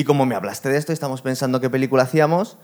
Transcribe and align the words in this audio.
Y 0.00 0.04
como 0.04 0.24
me 0.24 0.34
hablaste 0.34 0.70
de 0.70 0.78
esto 0.78 0.92
y 0.92 0.94
estamos 0.94 1.20
pensando 1.20 1.60
qué 1.60 1.68
película 1.68 2.04
hacíamos, 2.04 2.56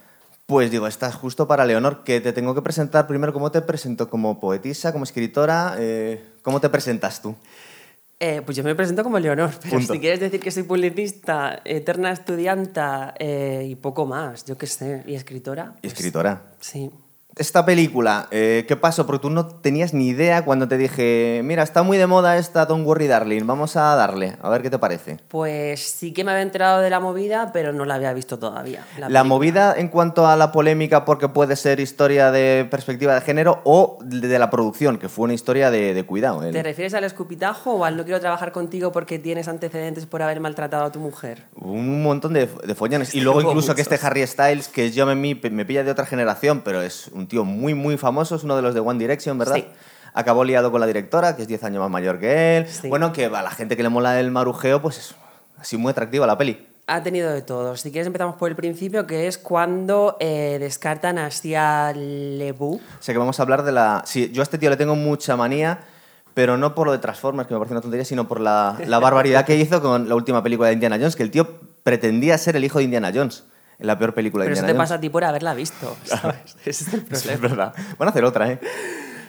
pues 0.46 0.70
digo, 0.70 0.86
estás 0.86 1.14
justo 1.14 1.46
para 1.46 1.66
Leonor, 1.66 2.02
que 2.02 2.22
te 2.22 2.32
tengo 2.32 2.54
que 2.54 2.62
presentar 2.62 3.06
primero 3.06 3.34
cómo 3.34 3.50
te 3.52 3.60
presento 3.60 4.08
como 4.08 4.40
poetisa, 4.40 4.90
como 4.90 5.04
escritora, 5.04 5.76
eh, 5.78 6.24
¿cómo 6.40 6.62
te 6.62 6.70
presentas 6.70 7.20
tú? 7.20 7.34
Eh, 8.20 8.40
pues 8.42 8.56
yo 8.56 8.64
me 8.64 8.74
presento 8.74 9.02
como 9.02 9.18
Leonor, 9.18 9.50
pero 9.60 9.76
Punto. 9.76 9.92
si 9.92 10.00
quieres 10.00 10.18
decir 10.18 10.40
que 10.40 10.50
soy 10.50 10.62
publicista, 10.62 11.60
eterna 11.66 12.10
estudianta 12.10 13.12
eh, 13.18 13.66
y 13.68 13.74
poco 13.74 14.06
más, 14.06 14.46
yo 14.46 14.56
qué 14.56 14.66
sé, 14.66 15.02
y 15.06 15.14
escritora. 15.14 15.74
Pues, 15.82 15.92
escritora. 15.92 16.42
Sí. 16.60 16.90
Esta 17.38 17.66
película, 17.66 18.28
eh, 18.30 18.64
¿qué 18.66 18.76
pasó? 18.76 19.04
Porque 19.04 19.20
tú 19.20 19.28
no 19.28 19.44
tenías 19.46 19.92
ni 19.92 20.08
idea 20.08 20.42
cuando 20.46 20.68
te 20.68 20.78
dije, 20.78 21.42
mira, 21.44 21.62
está 21.62 21.82
muy 21.82 21.98
de 21.98 22.06
moda 22.06 22.38
esta 22.38 22.64
Don't 22.64 22.86
Worry 22.86 23.08
Darling, 23.08 23.42
vamos 23.44 23.76
a 23.76 23.94
darle, 23.94 24.38
a 24.40 24.48
ver 24.48 24.62
qué 24.62 24.70
te 24.70 24.78
parece. 24.78 25.18
Pues 25.28 25.80
sí 25.80 26.14
que 26.14 26.24
me 26.24 26.30
había 26.30 26.40
enterado 26.40 26.80
de 26.80 26.88
la 26.88 26.98
movida, 26.98 27.50
pero 27.52 27.74
no 27.74 27.84
la 27.84 27.96
había 27.96 28.14
visto 28.14 28.38
todavía. 28.38 28.86
La, 28.96 29.22
movida 29.22 29.74
en 29.76 29.88
cuanto 29.88 30.26
a 30.26 30.34
la 30.36 30.50
polémica 30.50 31.04
porque 31.04 31.28
puede 31.28 31.56
ser 31.56 31.78
historia 31.78 32.30
de 32.30 32.66
perspectiva 32.70 33.14
de 33.14 33.20
género 33.20 33.60
o 33.64 33.98
de, 34.02 34.38
la 34.38 34.48
producción, 34.48 34.96
que 34.96 35.10
fue 35.10 35.24
una 35.24 35.34
historia 35.34 35.70
de, 35.70 35.92
de 35.92 36.06
cuidado. 36.06 36.40
¿Te 36.40 36.62
refieres 36.62 36.94
al 36.94 37.04
escupitajo 37.04 37.74
o 37.74 37.84
al 37.84 37.98
no 37.98 38.04
quiero 38.04 38.18
trabajar 38.18 38.50
contigo 38.50 38.92
porque 38.92 39.18
tienes 39.18 39.46
antecedentes 39.46 40.06
por 40.06 40.22
haber 40.22 40.40
maltratado 40.40 40.86
a 40.86 40.90
tu 40.90 41.00
mujer? 41.00 41.42
Un 41.54 42.02
montón 42.02 42.32
de, 42.32 42.46
de 42.46 42.74
follones. 42.74 43.14
Y 43.14 43.20
luego 43.20 43.42
incluso 43.46 43.74
que 43.74 43.82
este 43.82 43.98
Harry 44.00 44.26
Styles, 44.26 44.68
que 44.68 44.90
yo 44.90 45.04
me, 45.04 45.14
me 45.14 45.64
pilla 45.66 45.84
de 45.84 45.90
otra 45.90 46.06
generación, 46.06 46.62
pero 46.64 46.80
es 46.80 47.08
un 47.08 47.25
tío 47.26 47.44
muy, 47.44 47.74
muy 47.74 47.96
famoso, 47.96 48.36
es 48.36 48.44
uno 48.44 48.56
de 48.56 48.62
los 48.62 48.74
de 48.74 48.80
One 48.80 48.98
Direction, 48.98 49.38
¿verdad? 49.38 49.56
Sí. 49.56 49.66
Acabó 50.14 50.44
liado 50.44 50.70
con 50.70 50.80
la 50.80 50.86
directora, 50.86 51.36
que 51.36 51.42
es 51.42 51.48
10 51.48 51.64
años 51.64 51.80
más 51.80 51.90
mayor 51.90 52.18
que 52.18 52.58
él. 52.58 52.68
Sí. 52.68 52.88
Bueno, 52.88 53.12
que 53.12 53.26
a 53.26 53.42
la 53.42 53.50
gente 53.50 53.76
que 53.76 53.82
le 53.82 53.88
mola 53.88 54.18
el 54.18 54.30
marujeo, 54.30 54.80
pues 54.80 54.98
es 54.98 55.14
así 55.58 55.76
muy 55.76 55.90
atractiva 55.90 56.26
la 56.26 56.38
peli. 56.38 56.66
Ha 56.88 57.02
tenido 57.02 57.32
de 57.32 57.42
todo. 57.42 57.76
Si 57.76 57.90
quieres 57.90 58.06
empezamos 58.06 58.36
por 58.36 58.48
el 58.48 58.54
principio, 58.54 59.06
que 59.06 59.26
es 59.26 59.38
cuando 59.38 60.16
eh, 60.20 60.58
descartan 60.60 61.18
a 61.18 61.32
Sia 61.32 61.92
Lebu. 61.92 62.76
O 62.76 62.80
sea 63.00 63.12
que 63.12 63.18
vamos 63.18 63.40
a 63.40 63.42
hablar 63.42 63.64
de 63.64 63.72
la... 63.72 64.04
Sí, 64.06 64.30
yo 64.32 64.40
a 64.40 64.44
este 64.44 64.56
tío 64.56 64.70
le 64.70 64.76
tengo 64.76 64.94
mucha 64.94 65.36
manía, 65.36 65.80
pero 66.32 66.56
no 66.56 66.76
por 66.76 66.86
lo 66.86 66.92
de 66.92 66.98
Transformers, 66.98 67.48
que 67.48 67.54
me 67.54 67.58
parece 67.58 67.74
una 67.74 67.80
tontería, 67.80 68.04
sino 68.04 68.28
por 68.28 68.40
la, 68.40 68.78
la 68.86 69.00
barbaridad 69.00 69.44
que 69.44 69.56
hizo 69.56 69.82
con 69.82 70.08
la 70.08 70.14
última 70.14 70.44
película 70.44 70.68
de 70.68 70.74
Indiana 70.74 70.96
Jones, 70.96 71.16
que 71.16 71.24
el 71.24 71.32
tío 71.32 71.58
pretendía 71.82 72.38
ser 72.38 72.54
el 72.54 72.64
hijo 72.64 72.78
de 72.78 72.84
Indiana 72.84 73.10
Jones, 73.12 73.42
la 73.78 73.98
peor 73.98 74.14
película 74.14 74.44
de 74.44 74.48
Pero 74.48 74.54
eso 74.54 74.62
te 74.66 74.72
Jones. 74.72 74.78
pasa 74.84 74.94
a 74.94 75.00
ti 75.00 75.08
por 75.10 75.24
haberla 75.24 75.54
visto, 75.54 75.96
¿sabes? 76.04 76.56
Ese 76.64 76.84
es 76.84 76.94
el 76.94 77.00
Sí, 77.00 77.06
es 77.12 77.22
problema. 77.38 77.48
verdad. 77.72 77.74
Van 77.98 78.08
a 78.08 78.10
hacer 78.10 78.24
otra, 78.24 78.50
¿eh? 78.52 78.60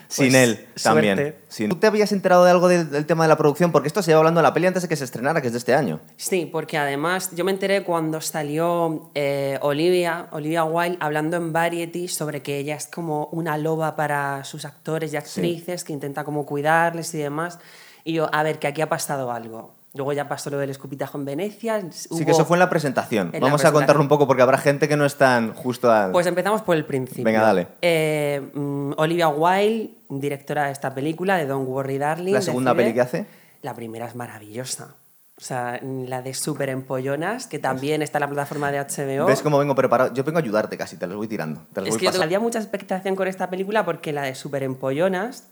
Sin 0.09 0.29
Pues, 0.31 0.35
él 0.35 0.67
también. 0.81 1.35
Sin- 1.49 1.69
¿Tú 1.69 1.75
te 1.75 1.87
habías 1.87 2.13
enterado 2.13 2.45
de 2.45 2.51
algo 2.51 2.69
del, 2.69 2.89
del 2.89 3.05
tema 3.05 3.25
de 3.25 3.27
la 3.27 3.35
producción? 3.37 3.73
Porque 3.73 3.87
esto 3.87 4.01
se 4.01 4.11
lleva 4.11 4.19
hablando 4.19 4.39
de 4.39 4.43
la 4.43 4.53
peli 4.53 4.65
antes 4.67 4.83
de 4.83 4.87
que 4.87 4.95
se 4.95 5.03
estrenara, 5.03 5.41
que 5.41 5.47
es 5.47 5.53
de 5.53 5.59
este 5.59 5.75
año. 5.75 5.99
Sí, 6.15 6.47
porque 6.49 6.77
además 6.77 7.31
yo 7.35 7.43
me 7.43 7.51
enteré 7.51 7.83
cuando 7.83 8.21
salió 8.21 9.11
eh, 9.15 9.59
Olivia, 9.61 10.27
Olivia 10.31 10.63
Wilde, 10.63 10.97
hablando 11.01 11.35
en 11.35 11.51
Variety 11.51 12.07
sobre 12.07 12.41
que 12.41 12.57
ella 12.57 12.75
es 12.75 12.87
como 12.87 13.25
una 13.33 13.57
loba 13.57 13.97
para 13.97 14.45
sus 14.45 14.63
actores 14.63 15.11
y 15.11 15.17
actrices, 15.17 15.83
que 15.83 15.91
intenta 15.91 16.23
como 16.23 16.45
cuidarles 16.45 17.13
y 17.13 17.17
demás. 17.17 17.59
Y 18.05 18.13
yo, 18.13 18.29
a 18.33 18.43
ver, 18.43 18.59
que 18.59 18.67
aquí 18.67 18.81
ha 18.81 18.87
pasado 18.87 19.29
algo. 19.33 19.75
Luego 19.97 20.13
ya 20.13 20.29
pasó 20.29 20.49
lo 20.49 20.57
del 20.57 20.69
escupitajo 20.69 21.17
en 21.17 21.25
Venecia. 21.25 21.81
Sí, 21.91 22.23
que 22.23 22.31
eso 22.31 22.45
fue 22.45 22.55
en 22.55 22.59
la 22.59 22.69
presentación. 22.69 23.27
en 23.33 23.41
la 23.41 23.47
Vamos 23.47 23.65
a 23.65 23.71
contarlo 23.71 24.01
un 24.01 24.07
poco 24.07 24.27
porque 24.27 24.43
habrá 24.43 24.57
gente 24.57 24.87
que 24.87 24.95
no 24.95 25.05
están 25.05 25.53
justo 25.53 25.91
al... 25.91 26.11
Pues 26.11 26.27
empezamos 26.27 26.61
por 26.61 26.77
el 26.77 26.85
principio. 26.85 27.25
Venga, 27.25 27.41
dale. 27.41 27.67
Eh, 27.81 28.41
mm, 28.53 28.93
Olivia 28.97 29.27
Wilde, 29.27 29.95
directora 30.09 30.67
de 30.67 30.71
esta 30.71 30.93
película, 30.93 31.37
de 31.37 31.45
Don't 31.47 31.67
Worry 31.67 31.97
Darling. 31.97 32.33
¿La 32.33 32.41
segunda 32.41 32.73
peli 32.73 32.93
que 32.93 33.01
hace? 33.01 33.25
La 33.61 33.73
primera 33.73 34.05
es 34.05 34.15
maravillosa. 34.15 34.95
O 35.39 35.43
sea, 35.43 35.79
la 35.83 36.23
de 36.23 36.33
Super 36.33 36.69
Empollonas, 36.69 37.45
que 37.45 37.59
también 37.59 38.01
está 38.01 38.17
en 38.17 38.21
la 38.21 38.27
plataforma 38.27 38.71
de 38.71 38.79
HBO. 38.79 39.27
¿Ves 39.27 39.43
cómo 39.43 39.59
vengo 39.59 39.75
preparado? 39.75 40.11
Yo 40.11 40.23
vengo 40.23 40.39
a 40.39 40.41
ayudarte 40.41 40.77
casi, 40.77 40.97
te 40.97 41.05
los 41.05 41.15
voy 41.15 41.27
tirando. 41.27 41.61
Te 41.73 41.81
los 41.81 41.89
Es 41.89 41.95
voy 41.95 42.07
que 42.07 42.17
yo 42.17 42.23
había 42.23 42.39
mucha 42.39 42.57
expectación 42.57 43.15
con 43.15 43.27
esta 43.27 43.47
película 43.47 43.85
porque 43.85 44.11
la 44.11 44.23
de 44.23 44.33
Super 44.33 44.63
Empollonas, 44.63 45.47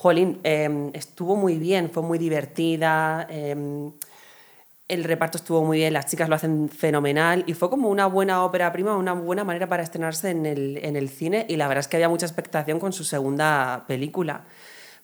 jolín, 0.00 0.40
eh, 0.44 0.90
estuvo 0.94 1.36
muy 1.36 1.58
bien, 1.58 1.90
fue 1.90 2.02
muy 2.02 2.16
divertida, 2.16 3.26
eh, 3.28 3.54
el 4.88 5.04
reparto 5.04 5.36
estuvo 5.36 5.62
muy 5.62 5.76
bien, 5.76 5.92
las 5.92 6.06
chicas 6.06 6.26
lo 6.26 6.36
hacen 6.36 6.70
fenomenal 6.70 7.44
y 7.46 7.52
fue 7.52 7.68
como 7.68 7.90
una 7.90 8.06
buena 8.06 8.42
ópera 8.42 8.72
prima, 8.72 8.96
una 8.96 9.12
buena 9.12 9.44
manera 9.44 9.68
para 9.68 9.82
estrenarse 9.82 10.30
en 10.30 10.46
el, 10.46 10.78
en 10.82 10.96
el 10.96 11.10
cine 11.10 11.44
y 11.50 11.56
la 11.56 11.68
verdad 11.68 11.80
es 11.80 11.88
que 11.88 11.98
había 11.98 12.08
mucha 12.08 12.24
expectación 12.24 12.80
con 12.80 12.94
su 12.94 13.04
segunda 13.04 13.84
película. 13.86 14.44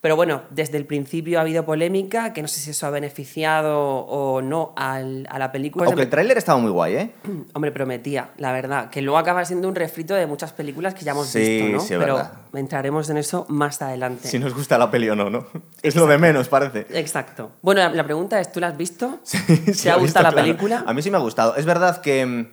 Pero 0.06 0.14
bueno, 0.14 0.42
desde 0.50 0.76
el 0.78 0.86
principio 0.86 1.38
ha 1.38 1.40
habido 1.42 1.64
polémica, 1.64 2.32
que 2.32 2.40
no 2.40 2.46
sé 2.46 2.60
si 2.60 2.70
eso 2.70 2.86
ha 2.86 2.90
beneficiado 2.90 3.76
o 3.80 4.40
no 4.40 4.72
al- 4.76 5.26
a 5.28 5.36
la 5.40 5.50
película. 5.50 5.86
Aunque 5.86 6.02
el 6.02 6.08
tráiler 6.08 6.38
estaba 6.38 6.60
muy 6.60 6.70
guay, 6.70 6.94
¿eh? 6.94 7.10
Hombre, 7.54 7.72
prometía, 7.72 8.30
la 8.36 8.52
verdad, 8.52 8.88
que 8.88 9.02
luego 9.02 9.18
acaba 9.18 9.44
siendo 9.44 9.66
un 9.66 9.74
refrito 9.74 10.14
de 10.14 10.28
muchas 10.28 10.52
películas 10.52 10.94
que 10.94 11.04
ya 11.04 11.10
hemos 11.10 11.26
Sí, 11.26 11.40
visto, 11.40 11.68
¿no? 11.76 11.80
sí, 11.80 11.94
Pero 11.98 12.14
verdad. 12.18 12.32
entraremos 12.54 13.10
en 13.10 13.16
eso 13.16 13.46
más 13.48 13.82
adelante. 13.82 14.28
Si 14.28 14.38
nos 14.38 14.54
gusta 14.54 14.78
la 14.78 14.88
peli 14.92 15.08
o 15.10 15.16
no, 15.16 15.28
¿no? 15.28 15.44
Es 15.82 15.96
lo 15.96 16.06
de 16.06 16.18
menos, 16.18 16.46
parece. 16.46 16.86
Exacto. 16.90 17.50
Bueno, 17.62 17.80
la, 17.80 17.88
la 17.90 18.04
pregunta 18.04 18.38
es, 18.40 18.52
¿tú 18.52 18.60
la 18.60 18.68
has 18.68 18.76
visto? 18.76 19.18
Sí, 19.24 19.38
¿Te 19.66 19.74
sí, 19.74 19.88
ha 19.88 19.96
he 19.96 19.98
gustado 19.98 20.22
la 20.22 20.30
claro. 20.30 20.46
película? 20.46 20.84
A 20.86 20.92
mí 20.94 21.02
sí 21.02 21.10
me 21.10 21.16
ha 21.16 21.20
gustado. 21.20 21.56
Es 21.56 21.64
verdad 21.66 22.00
que 22.00 22.24
mm, 22.24 22.46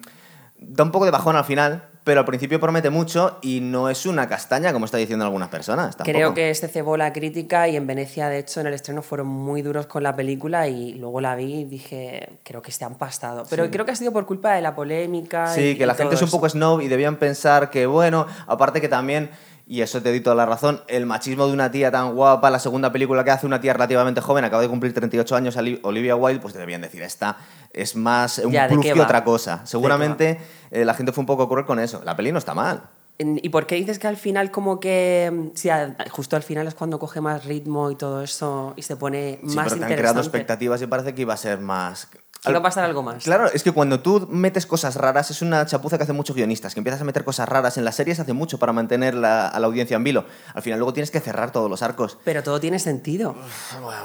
da 0.58 0.84
un 0.86 0.92
poco 0.92 1.06
de 1.06 1.12
bajón 1.12 1.36
al 1.36 1.46
final, 1.46 1.90
pero 2.04 2.20
al 2.20 2.26
principio 2.26 2.60
promete 2.60 2.90
mucho 2.90 3.38
y 3.42 3.60
no 3.62 3.90
es 3.90 4.06
una 4.06 4.28
castaña, 4.28 4.74
como 4.74 4.86
está 4.86 4.98
diciendo 4.98 5.24
algunas 5.26 5.50
personas. 5.50 5.96
tampoco. 5.96 6.12
Creo 6.18 6.34
que 6.34 6.54
se 6.54 6.68
cebó 6.68 6.98
la 6.98 7.14
crítica 7.14 7.68
y 7.70 7.76
en 7.78 7.88
Venecia, 7.88 8.28
de 8.30 8.40
hecho, 8.40 8.60
en 8.62 8.68
el 8.68 8.74
estreno 8.74 9.02
fueron 9.02 9.28
muy 9.28 9.62
duros 9.62 9.86
con 9.88 10.04
la 10.04 10.16
película 10.16 10.68
y 10.68 10.94
luego 10.96 11.22
la 11.22 11.36
vi 11.36 11.62
y 11.62 11.66
dije, 11.66 12.30
creo 12.44 12.62
que 12.62 12.72
se 12.72 12.84
han 12.86 12.96
pastado. 12.96 13.46
Pero 13.50 13.70
creo 13.72 13.86
que 13.86 13.92
ha 13.92 13.96
sido 13.96 14.12
por 14.12 14.26
culpa 14.26 14.54
de 14.56 14.62
la 14.62 14.76
polémica. 14.76 15.48
Sí, 15.54 15.62
y- 15.72 15.78
que 15.78 15.84
y 15.84 15.86
la 15.86 15.96
gente 15.96 16.16
es 16.16 16.22
un 16.22 16.30
poco 16.30 16.50
snob 16.50 16.82
y 16.82 16.88
debían 16.88 17.16
pensar 17.18 17.70
que, 17.70 17.86
bueno, 17.86 18.26
aparte 18.48 18.82
que 18.82 18.90
también, 18.90 19.30
y 19.66 19.82
eso 19.82 20.02
te 20.02 20.10
doy 20.10 20.20
toda 20.22 20.36
la 20.36 20.46
razón, 20.46 20.82
el 20.88 21.06
machismo 21.06 21.48
de 21.48 21.54
una 21.54 21.72
tía 21.72 21.90
tan 21.92 22.16
guapa, 22.16 22.50
la 22.50 22.60
segunda 22.60 22.92
película 22.92 23.24
que 23.24 23.32
hace 23.32 23.46
una 23.46 23.62
tía 23.62 23.74
relativamente 23.74 24.20
joven, 24.22 24.44
acaba 24.44 24.62
de 24.62 24.70
cumplir 24.70 24.94
38 24.94 25.36
años, 25.36 25.58
Olivia 25.84 26.16
Wilde, 26.16 26.42
pues 26.42 26.54
debían 26.54 26.82
decir, 26.82 27.02
esta 27.02 27.38
es 27.72 27.96
más 27.96 28.40
un 28.40 28.52
Ya, 28.52 28.68
¿de 28.68 28.74
plus 28.74 28.86
que 28.86 28.94
otra 29.02 29.24
cosa. 29.24 29.62
Seguramente 29.66 30.40
eh, 30.72 30.84
la 30.86 30.94
gente 30.94 31.12
fue 31.12 31.22
un 31.22 31.28
poco 31.28 31.48
cruel 31.48 31.66
con 31.66 31.80
eso. 31.80 32.02
La 32.04 32.16
peli 32.16 32.32
no 32.32 32.40
está 32.40 32.54
mal. 32.54 32.84
¿Y 33.20 33.50
por 33.50 33.68
qué 33.68 33.76
dices 33.76 34.00
que 34.00 34.08
al 34.08 34.18
final 34.18 34.50
como 34.52 34.80
que... 34.80 35.32
mm, 35.32 35.56
Sí, 35.56 35.70
justo 36.10 36.36
al 36.36 36.44
final 36.44 36.68
es 36.68 36.74
cuando 36.74 36.98
coge 37.00 37.22
más 37.22 37.46
ritmo 37.46 37.92
y 37.92 37.96
todo 37.96 38.22
eso 38.24 38.74
y 38.76 38.82
se 38.82 38.96
pone 38.98 39.40
Sí, 39.48 39.56
más 39.56 39.66
pero 39.66 39.80
te 39.80 39.86
han 39.86 39.92
interesante? 39.92 39.96
creado 39.98 40.20
expectativas 40.20 40.82
y 40.82 40.88
parece 40.88 41.14
que 41.16 41.22
iba 41.22 41.34
a 41.34 41.38
ser 41.38 41.60
más... 41.60 42.10
Que 42.44 42.54
va 42.54 42.60
a 42.60 42.64
pasar 42.64 42.84
algo 42.84 43.02
más. 43.04 43.24
Claro, 43.24 43.48
es 43.54 43.64
que 43.64 43.72
cuando 43.72 44.00
tú 44.02 44.28
metes 44.30 44.66
cosas 44.66 44.96
raras, 44.96 45.32
es 45.32 45.42
una 45.42 45.66
chapuza 45.66 45.98
que 45.98 46.04
hacen 46.04 46.16
muchos 46.16 46.36
guionistas, 46.36 46.74
que 46.74 46.80
empiezas 46.80 47.02
a 47.02 47.04
meter 47.06 47.24
cosas 47.24 47.48
raras 47.48 47.78
en 47.78 47.86
las 47.86 47.96
series 47.96 48.20
hace 48.20 48.34
mucho 48.34 48.58
para 48.60 48.74
mantener 48.74 49.14
la- 49.16 49.48
a 49.48 49.60
la 49.60 49.68
audiencia 49.68 49.96
en 49.96 50.04
vilo. 50.04 50.26
Al 50.54 50.62
final 50.62 50.80
luego 50.80 50.94
tienes 50.94 51.12
que 51.12 51.20
cerrar 51.20 51.52
todos 51.52 51.70
los 51.70 51.82
arcos. 51.82 52.18
Pero 52.26 52.44
todo 52.44 52.60
tiene 52.60 52.80
sentido. 52.80 53.36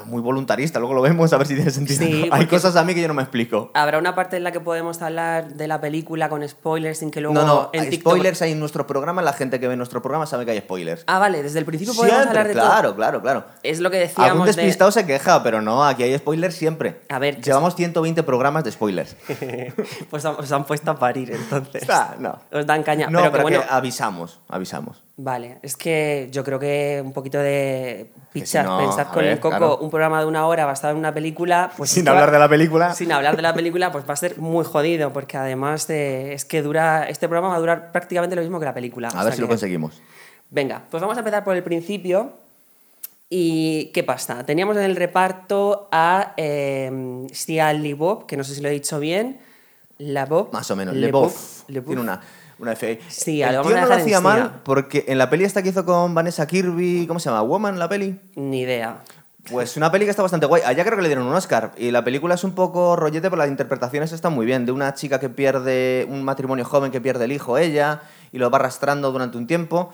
Muy 0.05 0.21
voluntarista, 0.21 0.79
luego 0.79 0.93
lo 0.93 1.01
vemos 1.01 1.31
a 1.33 1.37
ver 1.37 1.47
si 1.47 1.55
tiene 1.55 1.71
sentido. 1.71 1.99
Sí, 1.99 2.29
Hay 2.31 2.45
cosas 2.47 2.75
a 2.75 2.83
mí 2.83 2.93
que 2.93 3.01
yo 3.01 3.07
no 3.07 3.13
me 3.13 3.21
explico. 3.23 3.71
Habrá 3.73 3.97
una 3.99 4.15
parte 4.15 4.37
en 4.37 4.43
la 4.43 4.51
que 4.51 4.59
podemos 4.59 5.01
hablar 5.01 5.53
de 5.55 5.67
la 5.67 5.81
película 5.81 6.29
con 6.29 6.47
spoilers 6.47 6.99
sin 6.99 7.11
que 7.11 7.21
luego 7.21 7.33
No, 7.35 7.45
no, 7.45 7.69
en 7.73 7.81
hay 7.81 7.89
TikTok- 7.89 7.99
spoilers 7.99 8.41
hay 8.41 8.51
en 8.53 8.59
nuestro 8.59 8.87
programa, 8.87 9.21
la 9.21 9.33
gente 9.33 9.59
que 9.59 9.67
ve 9.67 9.75
nuestro 9.75 10.01
programa 10.01 10.25
sabe 10.25 10.45
que 10.45 10.51
hay 10.51 10.59
spoilers. 10.59 11.03
Ah, 11.07 11.19
vale, 11.19 11.43
desde 11.43 11.59
el 11.59 11.65
principio 11.65 11.93
podemos 11.93 12.27
hablar 12.27 12.47
de 12.47 12.53
claro, 12.53 12.89
todo. 12.89 12.95
claro, 12.95 13.21
claro. 13.21 13.43
Es 13.63 13.79
lo 13.79 13.89
que 13.91 13.97
Algún 13.97 14.15
decíamos 14.15 14.47
de... 14.47 14.53
despistado 14.61 14.91
se 14.91 15.05
queja, 15.05 15.43
pero 15.43 15.61
no, 15.61 15.83
aquí 15.85 16.03
hay 16.03 16.17
spoilers 16.17 16.55
siempre. 16.55 17.01
A 17.09 17.19
ver, 17.19 17.41
Llevamos 17.41 17.75
120 17.75 18.23
programas 18.29 18.63
de 18.63 18.71
spoilers. 18.71 19.15
pues 20.11 20.23
os 20.23 20.51
han 20.51 20.63
puesto 20.65 20.91
a 20.91 20.95
parir, 20.99 21.31
entonces. 21.31 21.87
No. 22.19 22.37
Os 22.51 22.65
dan 22.67 22.83
caña. 22.83 23.07
No, 23.09 23.19
pero, 23.19 23.31
pero, 23.31 23.31
que 23.31 23.51
que 23.53 23.57
bueno, 23.57 23.63
avisamos, 23.71 24.39
avisamos. 24.47 25.03
Vale, 25.17 25.57
es 25.63 25.75
que 25.75 26.29
yo 26.31 26.43
creo 26.43 26.59
que 26.59 27.01
un 27.03 27.11
poquito 27.11 27.39
de 27.39 28.11
pichar, 28.31 28.65
no, 28.65 28.77
pensad 28.77 29.07
con 29.07 29.23
ver, 29.23 29.31
el 29.33 29.39
coco 29.39 29.57
claro. 29.57 29.77
un 29.79 29.89
programa 29.89 30.19
de 30.21 30.27
una 30.27 30.45
hora 30.45 30.65
basado 30.65 30.93
en 30.93 30.99
una 30.99 31.11
película, 31.13 31.71
pues 31.75 31.89
Sin 31.89 32.07
hablar 32.07 32.29
va- 32.29 32.33
de 32.33 32.39
la 32.39 32.47
película. 32.47 32.93
Sin 32.93 33.11
hablar 33.11 33.35
de 33.35 33.41
la 33.41 33.53
película, 33.55 33.91
pues 33.91 34.07
va 34.07 34.13
a 34.13 34.17
ser 34.17 34.37
muy 34.37 34.63
jodido, 34.63 35.11
porque 35.11 35.37
además 35.37 35.87
de- 35.87 36.33
es 36.33 36.45
que 36.45 36.61
dura, 36.61 37.09
este 37.09 37.27
programa 37.27 37.49
va 37.49 37.55
a 37.55 37.59
durar 37.59 37.91
prácticamente 37.91 38.35
lo 38.35 38.43
mismo 38.43 38.59
que 38.59 38.65
la 38.65 38.73
película. 38.75 39.09
A 39.09 39.23
ver 39.23 39.33
si 39.33 39.41
lo 39.41 39.47
conseguimos. 39.47 40.01
Venga, 40.51 40.83
pues 40.89 41.01
vamos 41.01 41.17
a 41.17 41.21
empezar 41.21 41.43
por 41.43 41.55
el 41.55 41.63
principio. 41.63 42.33
¿Y 43.29 43.91
qué 43.93 44.03
pasa? 44.03 44.43
Teníamos 44.43 44.75
en 44.77 44.83
el 44.83 44.95
reparto 44.95 45.87
a 45.91 46.33
eh, 46.35 47.27
Sia 47.31 47.71
Bob, 47.95 48.25
que 48.25 48.35
no 48.35 48.43
sé 48.43 48.55
si 48.55 48.61
lo 48.61 48.69
he 48.69 48.71
dicho 48.71 48.99
bien. 48.99 49.39
La 49.99 50.25
Bob. 50.25 50.51
Más 50.51 50.71
o 50.71 50.75
menos. 50.75 50.95
Lebov, 50.95 51.31
Lebov. 51.67 51.87
Tiene 51.87 52.01
una, 52.01 52.21
una 52.57 52.71
F. 52.71 52.99
Sí, 53.07 53.41
el 53.41 53.61
tío 53.61 53.75
no 53.75 53.85
lo 53.85 53.93
hacía 53.93 54.19
mal 54.19 54.61
porque 54.63 55.05
en 55.07 55.17
la 55.17 55.29
peli 55.29 55.43
esta 55.43 55.61
que 55.61 55.69
hizo 55.69 55.85
con 55.85 56.15
Vanessa 56.15 56.47
Kirby, 56.47 57.05
¿cómo 57.05 57.19
se 57.19 57.29
llama? 57.29 57.41
Woman, 57.41 57.77
la 57.77 57.87
peli. 57.87 58.19
Ni 58.35 58.61
idea. 58.61 59.03
Pues 59.51 59.77
una 59.77 59.91
peli 59.91 60.05
que 60.05 60.11
está 60.11 60.21
bastante 60.21 60.45
guay. 60.45 60.61
Allá 60.65 60.83
creo 60.83 60.95
que 60.95 61.01
le 61.01 61.09
dieron 61.09 61.25
un 61.25 61.33
Oscar. 61.33 61.71
Y 61.77 61.91
la 61.91 62.03
película 62.03 62.35
es 62.35 62.43
un 62.43 62.53
poco 62.53 62.95
rollete, 62.95 63.29
pero 63.29 63.37
las 63.37 63.47
interpretaciones 63.47 64.11
están 64.11 64.33
muy 64.33 64.45
bien. 64.45 64.65
De 64.65 64.71
una 64.71 64.93
chica 64.93 65.19
que 65.19 65.29
pierde 65.29 66.07
un 66.09 66.23
matrimonio 66.23 66.65
joven 66.65 66.91
que 66.91 67.01
pierde 67.01 67.25
el 67.25 67.31
hijo 67.31 67.57
ella 67.57 68.01
y 68.31 68.37
lo 68.37 68.49
va 68.49 68.57
arrastrando 68.57 69.11
durante 69.11 69.37
un 69.37 69.47
tiempo. 69.47 69.91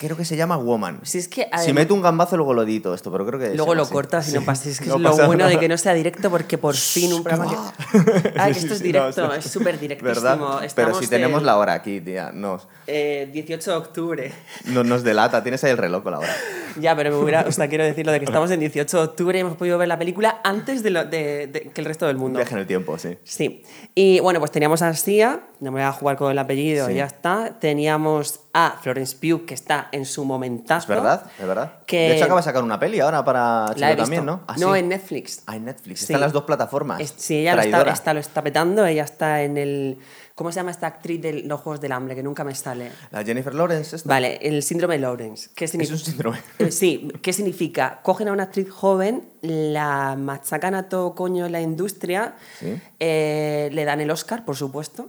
Creo 0.00 0.16
que 0.16 0.24
se 0.24 0.36
llama 0.36 0.56
Woman. 0.56 1.00
Si 1.02 1.18
es 1.18 1.26
que, 1.26 1.48
si 1.58 1.72
meto 1.72 1.92
un 1.92 2.00
gambazo, 2.00 2.36
luego 2.36 2.54
lo 2.54 2.62
edito 2.62 2.94
esto, 2.94 3.10
pero 3.10 3.26
creo 3.26 3.40
que. 3.40 3.56
Luego 3.56 3.74
lo 3.74 3.82
así. 3.82 3.92
cortas 3.92 4.28
y 4.28 4.32
no 4.34 4.42
pasa. 4.44 4.68
Es 4.68 4.78
que 4.78 4.86
No 4.86 4.94
es 4.94 5.00
lo 5.18 5.26
bueno 5.26 5.48
de 5.48 5.58
que 5.58 5.66
no 5.68 5.76
sea 5.76 5.92
directo 5.92 6.30
porque 6.30 6.56
por 6.56 6.76
fin 6.76 7.12
un 7.12 7.24
programa 7.24 7.50
que... 7.50 8.32
Ah, 8.38 8.44
que 8.46 8.52
esto 8.60 8.74
es 8.74 8.80
directo, 8.80 9.26
no, 9.26 9.34
es 9.34 9.44
súper 9.50 9.76
directísimo. 9.80 10.60
Pero 10.76 10.94
si 10.94 11.08
tenemos 11.08 11.42
la 11.42 11.56
hora 11.56 11.72
aquí, 11.72 12.00
tía, 12.00 12.30
nos, 12.32 12.68
eh, 12.86 13.28
18 13.32 13.70
de 13.72 13.76
octubre. 13.76 14.32
no- 14.66 14.84
nos 14.84 15.02
delata. 15.02 15.42
Tienes 15.42 15.64
ahí 15.64 15.72
el 15.72 15.78
reloj 15.78 16.04
con 16.04 16.12
la 16.12 16.18
hora. 16.20 16.32
Ya, 16.78 16.94
pero 16.94 17.10
me 17.10 17.16
hubiera, 17.16 17.40
o 17.48 17.50
sea, 17.50 17.66
quiero 17.66 17.82
decir 17.82 18.06
lo 18.06 18.12
de 18.12 18.20
que 18.20 18.24
estamos 18.26 18.52
en 18.52 18.60
18 18.60 18.98
de 18.98 19.02
octubre 19.02 19.36
y 19.36 19.40
hemos 19.40 19.56
podido 19.56 19.78
ver 19.78 19.88
la 19.88 19.98
película 19.98 20.40
antes 20.44 20.84
de, 20.84 20.90
lo- 20.90 21.04
de- 21.06 21.48
de- 21.48 21.62
que 21.74 21.80
el 21.80 21.84
resto 21.86 22.06
del 22.06 22.14
Un 22.16 22.22
mundo. 22.22 22.38
viaje 22.38 22.54
en 22.54 22.60
el 22.60 22.66
tiempo, 22.68 22.96
sí. 22.98 23.16
Sí. 23.24 23.64
Y 23.96 24.20
bueno, 24.20 24.38
pues 24.38 24.52
teníamos 24.52 24.80
a 24.82 24.94
Sia, 24.94 25.40
no 25.58 25.72
me 25.72 25.80
voy 25.80 25.88
a 25.88 25.92
jugar 25.92 26.16
con 26.16 26.30
el 26.30 26.38
apellido, 26.38 26.86
Sí. 26.86 26.94
ya 26.94 27.06
está. 27.06 27.58
Teníamos 27.58 28.42
a 28.52 28.78
Florence 28.82 29.16
Pugh, 29.16 29.44
que 29.46 29.54
está 29.54 29.88
en 29.92 30.04
su 30.06 30.24
momentazo. 30.24 30.84
Es 30.84 30.88
verdad, 30.88 31.22
es 31.38 31.46
verdad. 31.46 31.72
Que- 31.86 32.08
De 32.08 32.16
hecho, 32.16 32.24
acaba 32.24 32.40
de 32.40 32.44
sacar 32.44 32.62
una 32.64 32.78
peli 32.80 32.98
ahora 33.00 33.24
para 33.24 33.72
La 33.76 33.90
he 33.90 33.94
HBO 33.94 33.96
visto. 33.96 34.02
también, 34.02 34.26
¿no? 34.26 34.40
Ah, 34.46 34.56
no, 34.58 34.72
sí. 34.74 34.80
en 34.80 34.88
Netflix. 34.88 35.42
Ah, 35.46 35.56
en 35.56 35.64
Netflix. 35.66 35.98
Sí. 36.00 36.04
Están 36.06 36.20
las 36.22 36.32
dos 36.32 36.44
plataformas. 36.44 37.00
Es- 37.00 37.14
sí, 37.16 37.36
ella 37.38 37.54
lo 37.56 37.62
está, 37.92 38.14
lo 38.14 38.20
está 38.20 38.42
petando, 38.42 38.84
ella 38.86 39.04
está 39.04 39.42
en 39.42 39.56
el... 39.58 39.98
¿Cómo 40.34 40.52
se 40.52 40.56
llama 40.60 40.70
esta 40.70 40.86
actriz 40.86 41.20
de 41.20 41.32
los 41.42 41.60
Juegos 41.60 41.80
del 41.80 41.90
Hambre? 41.90 42.14
Que 42.14 42.22
nunca 42.22 42.44
me 42.44 42.54
sale. 42.54 42.92
La 43.10 43.24
Jennifer 43.24 43.52
Lawrence, 43.52 43.96
esta. 43.96 44.08
Vale, 44.08 44.36
el 44.40 44.62
síndrome 44.62 44.94
de 44.94 45.00
Lawrence. 45.00 45.50
¿Qué 45.52 45.64
Es 45.64 45.72
significa? 45.72 45.94
un 45.96 46.00
síndrome. 46.00 46.38
Eh, 46.60 46.70
Sí, 46.70 47.10
¿qué 47.22 47.32
significa? 47.32 47.98
Cogen 48.04 48.28
a 48.28 48.32
una 48.32 48.44
actriz 48.44 48.70
joven, 48.70 49.28
la 49.42 50.14
machacan 50.16 50.76
a 50.76 50.88
todo 50.88 51.16
coño 51.16 51.44
en 51.46 51.50
la 51.52 51.60
industria, 51.60 52.36
Sí. 52.60 52.80
eh, 53.00 53.68
le 53.72 53.84
dan 53.84 54.00
el 54.00 54.10
Oscar, 54.12 54.44
por 54.44 54.54
supuesto. 54.54 55.08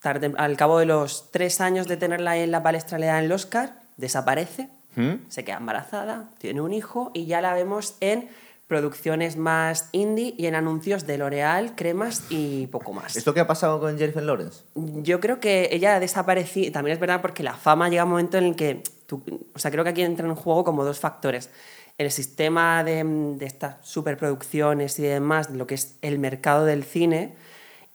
Tarde- 0.00 0.34
al 0.36 0.56
cabo 0.56 0.78
de 0.78 0.86
los 0.86 1.30
tres 1.32 1.60
años 1.60 1.88
de 1.88 1.96
tenerla 1.96 2.36
en 2.36 2.50
la 2.50 2.62
palestra 2.62 2.98
le 2.98 3.06
dan 3.06 3.24
el 3.24 3.32
Oscar, 3.32 3.80
desaparece, 3.96 4.68
¿Mm? 4.94 5.28
se 5.28 5.44
queda 5.44 5.56
embarazada, 5.56 6.28
tiene 6.38 6.60
un 6.60 6.72
hijo 6.72 7.10
y 7.14 7.26
ya 7.26 7.40
la 7.40 7.54
vemos 7.54 7.96
en 8.00 8.28
producciones 8.66 9.36
más 9.36 9.88
indie 9.92 10.34
y 10.36 10.46
en 10.46 10.54
anuncios 10.56 11.06
de 11.06 11.18
L'Oreal, 11.18 11.74
cremas 11.76 12.24
y 12.30 12.66
poco 12.66 12.92
más. 12.92 13.14
¿Esto 13.16 13.32
qué 13.32 13.40
ha 13.40 13.46
pasado 13.46 13.78
con 13.78 13.96
Jennifer 13.96 14.22
Lawrence? 14.22 14.64
Yo 14.74 15.20
creo 15.20 15.38
que 15.38 15.68
ella 15.70 15.94
ha 15.96 16.00
desaparecido, 16.00 16.72
también 16.72 16.94
es 16.94 17.00
verdad 17.00 17.20
porque 17.22 17.42
la 17.44 17.54
fama 17.54 17.88
llega 17.88 18.02
a 18.02 18.04
un 18.04 18.10
momento 18.10 18.38
en 18.38 18.44
el 18.44 18.56
que, 18.56 18.82
tú- 19.06 19.22
o 19.54 19.58
sea, 19.58 19.70
creo 19.70 19.84
que 19.84 19.90
aquí 19.90 20.02
entran 20.02 20.30
en 20.30 20.36
juego 20.36 20.64
como 20.64 20.84
dos 20.84 20.98
factores. 20.98 21.48
El 21.96 22.10
sistema 22.10 22.82
de, 22.84 23.04
de 23.04 23.46
estas 23.46 23.76
superproducciones 23.82 24.98
y 24.98 25.02
demás, 25.02 25.50
de 25.52 25.58
lo 25.58 25.66
que 25.66 25.76
es 25.76 25.96
el 26.02 26.18
mercado 26.18 26.64
del 26.64 26.82
cine, 26.84 27.34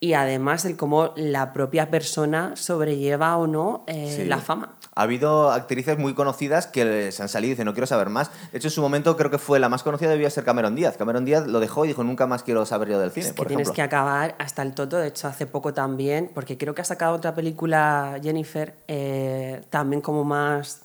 y 0.04 0.14
además 0.14 0.66
el 0.66 0.76
cómo 0.76 1.14
la 1.16 1.54
propia 1.54 1.90
persona 1.92 2.56
sobrelleva 2.56 3.38
o 3.38 3.48
no 3.48 3.84
eh, 3.88 4.14
Sí. 4.18 4.26
la 4.26 4.40
fama. 4.40 4.74
Ha 4.96 5.04
habido 5.04 5.52
actrices 5.52 5.98
muy 5.98 6.14
conocidas 6.14 6.68
que 6.68 7.14
se 7.14 7.22
han 7.24 7.30
salido 7.30 7.52
y 7.52 7.54
dicen, 7.54 7.66
no 7.66 7.74
quiero 7.74 7.88
saber 7.88 8.10
más. 8.10 8.30
De 8.52 8.58
hecho, 8.58 8.68
en 8.68 8.72
su 8.74 8.82
momento 8.82 9.16
creo 9.16 9.32
que 9.32 9.38
fue 9.38 9.58
la 9.60 9.70
más 9.70 9.84
conocida 9.84 10.10
debía 10.10 10.30
ser 10.30 10.44
Cameron 10.44 10.76
Díaz. 10.76 10.98
Cameron 10.98 11.24
Díaz 11.24 11.48
lo 11.48 11.62
dejó 11.62 11.86
y 11.86 11.90
dijo, 11.90 12.04
nunca 12.04 12.28
más 12.28 12.44
quiero 12.44 12.66
saber 12.66 12.90
yo 12.90 13.00
del 13.00 13.12
cine, 13.12 13.28
Es 13.28 13.32
que 13.32 13.38
por 13.38 13.48
tienes 13.48 13.68
ejemplo. 13.68 13.76
que 13.76 13.82
acabar 13.84 14.36
hasta 14.40 14.64
el 14.64 14.74
toto, 14.74 14.98
de 14.98 15.08
hecho 15.08 15.28
hace 15.30 15.46
poco 15.46 15.74
también, 15.74 16.30
porque 16.34 16.58
creo 16.58 16.76
que 16.76 16.82
ha 16.82 16.86
sacado 16.86 17.16
otra 17.16 17.34
película 17.36 18.20
Jennifer, 18.22 18.76
eh, 18.90 19.62
también 19.70 20.02
como 20.02 20.26
más, 20.26 20.82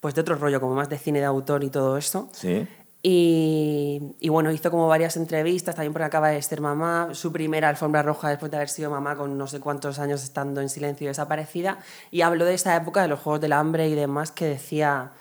pues 0.00 0.14
de 0.14 0.22
otro 0.22 0.36
rollo, 0.36 0.58
como 0.60 0.74
más 0.74 0.88
de 0.88 0.96
cine 0.96 1.18
de 1.18 1.26
autor 1.26 1.62
y 1.62 1.68
todo 1.70 1.98
eso. 1.98 2.28
Sí. 2.32 2.66
Y, 3.02 4.14
y 4.20 4.28
bueno, 4.28 4.50
hizo 4.52 4.70
como 4.70 4.86
varias 4.86 5.16
entrevistas, 5.16 5.74
también 5.74 5.92
porque 5.92 6.04
acaba 6.04 6.28
de 6.28 6.42
ser 6.42 6.60
mamá, 6.60 7.08
su 7.12 7.32
primera 7.32 7.68
alfombra 7.70 8.02
roja 8.02 8.28
después 8.28 8.50
de 8.50 8.58
haber 8.58 8.68
sido 8.68 8.90
mamá 8.90 9.16
con 9.16 9.38
no 9.38 9.46
sé 9.46 9.58
cuántos 9.58 9.98
años 9.98 10.22
estando 10.22 10.60
en 10.60 10.68
silencio 10.68 11.06
y 11.06 11.08
desaparecida, 11.08 11.78
y 12.10 12.20
habló 12.20 12.44
de 12.44 12.54
esa 12.54 12.76
época 12.76 13.00
de 13.02 13.08
los 13.08 13.20
Juegos 13.20 13.40
del 13.40 13.52
Hambre 13.54 13.88
y 13.88 13.94
demás 13.94 14.32
que 14.32 14.44
decía, 14.46 15.12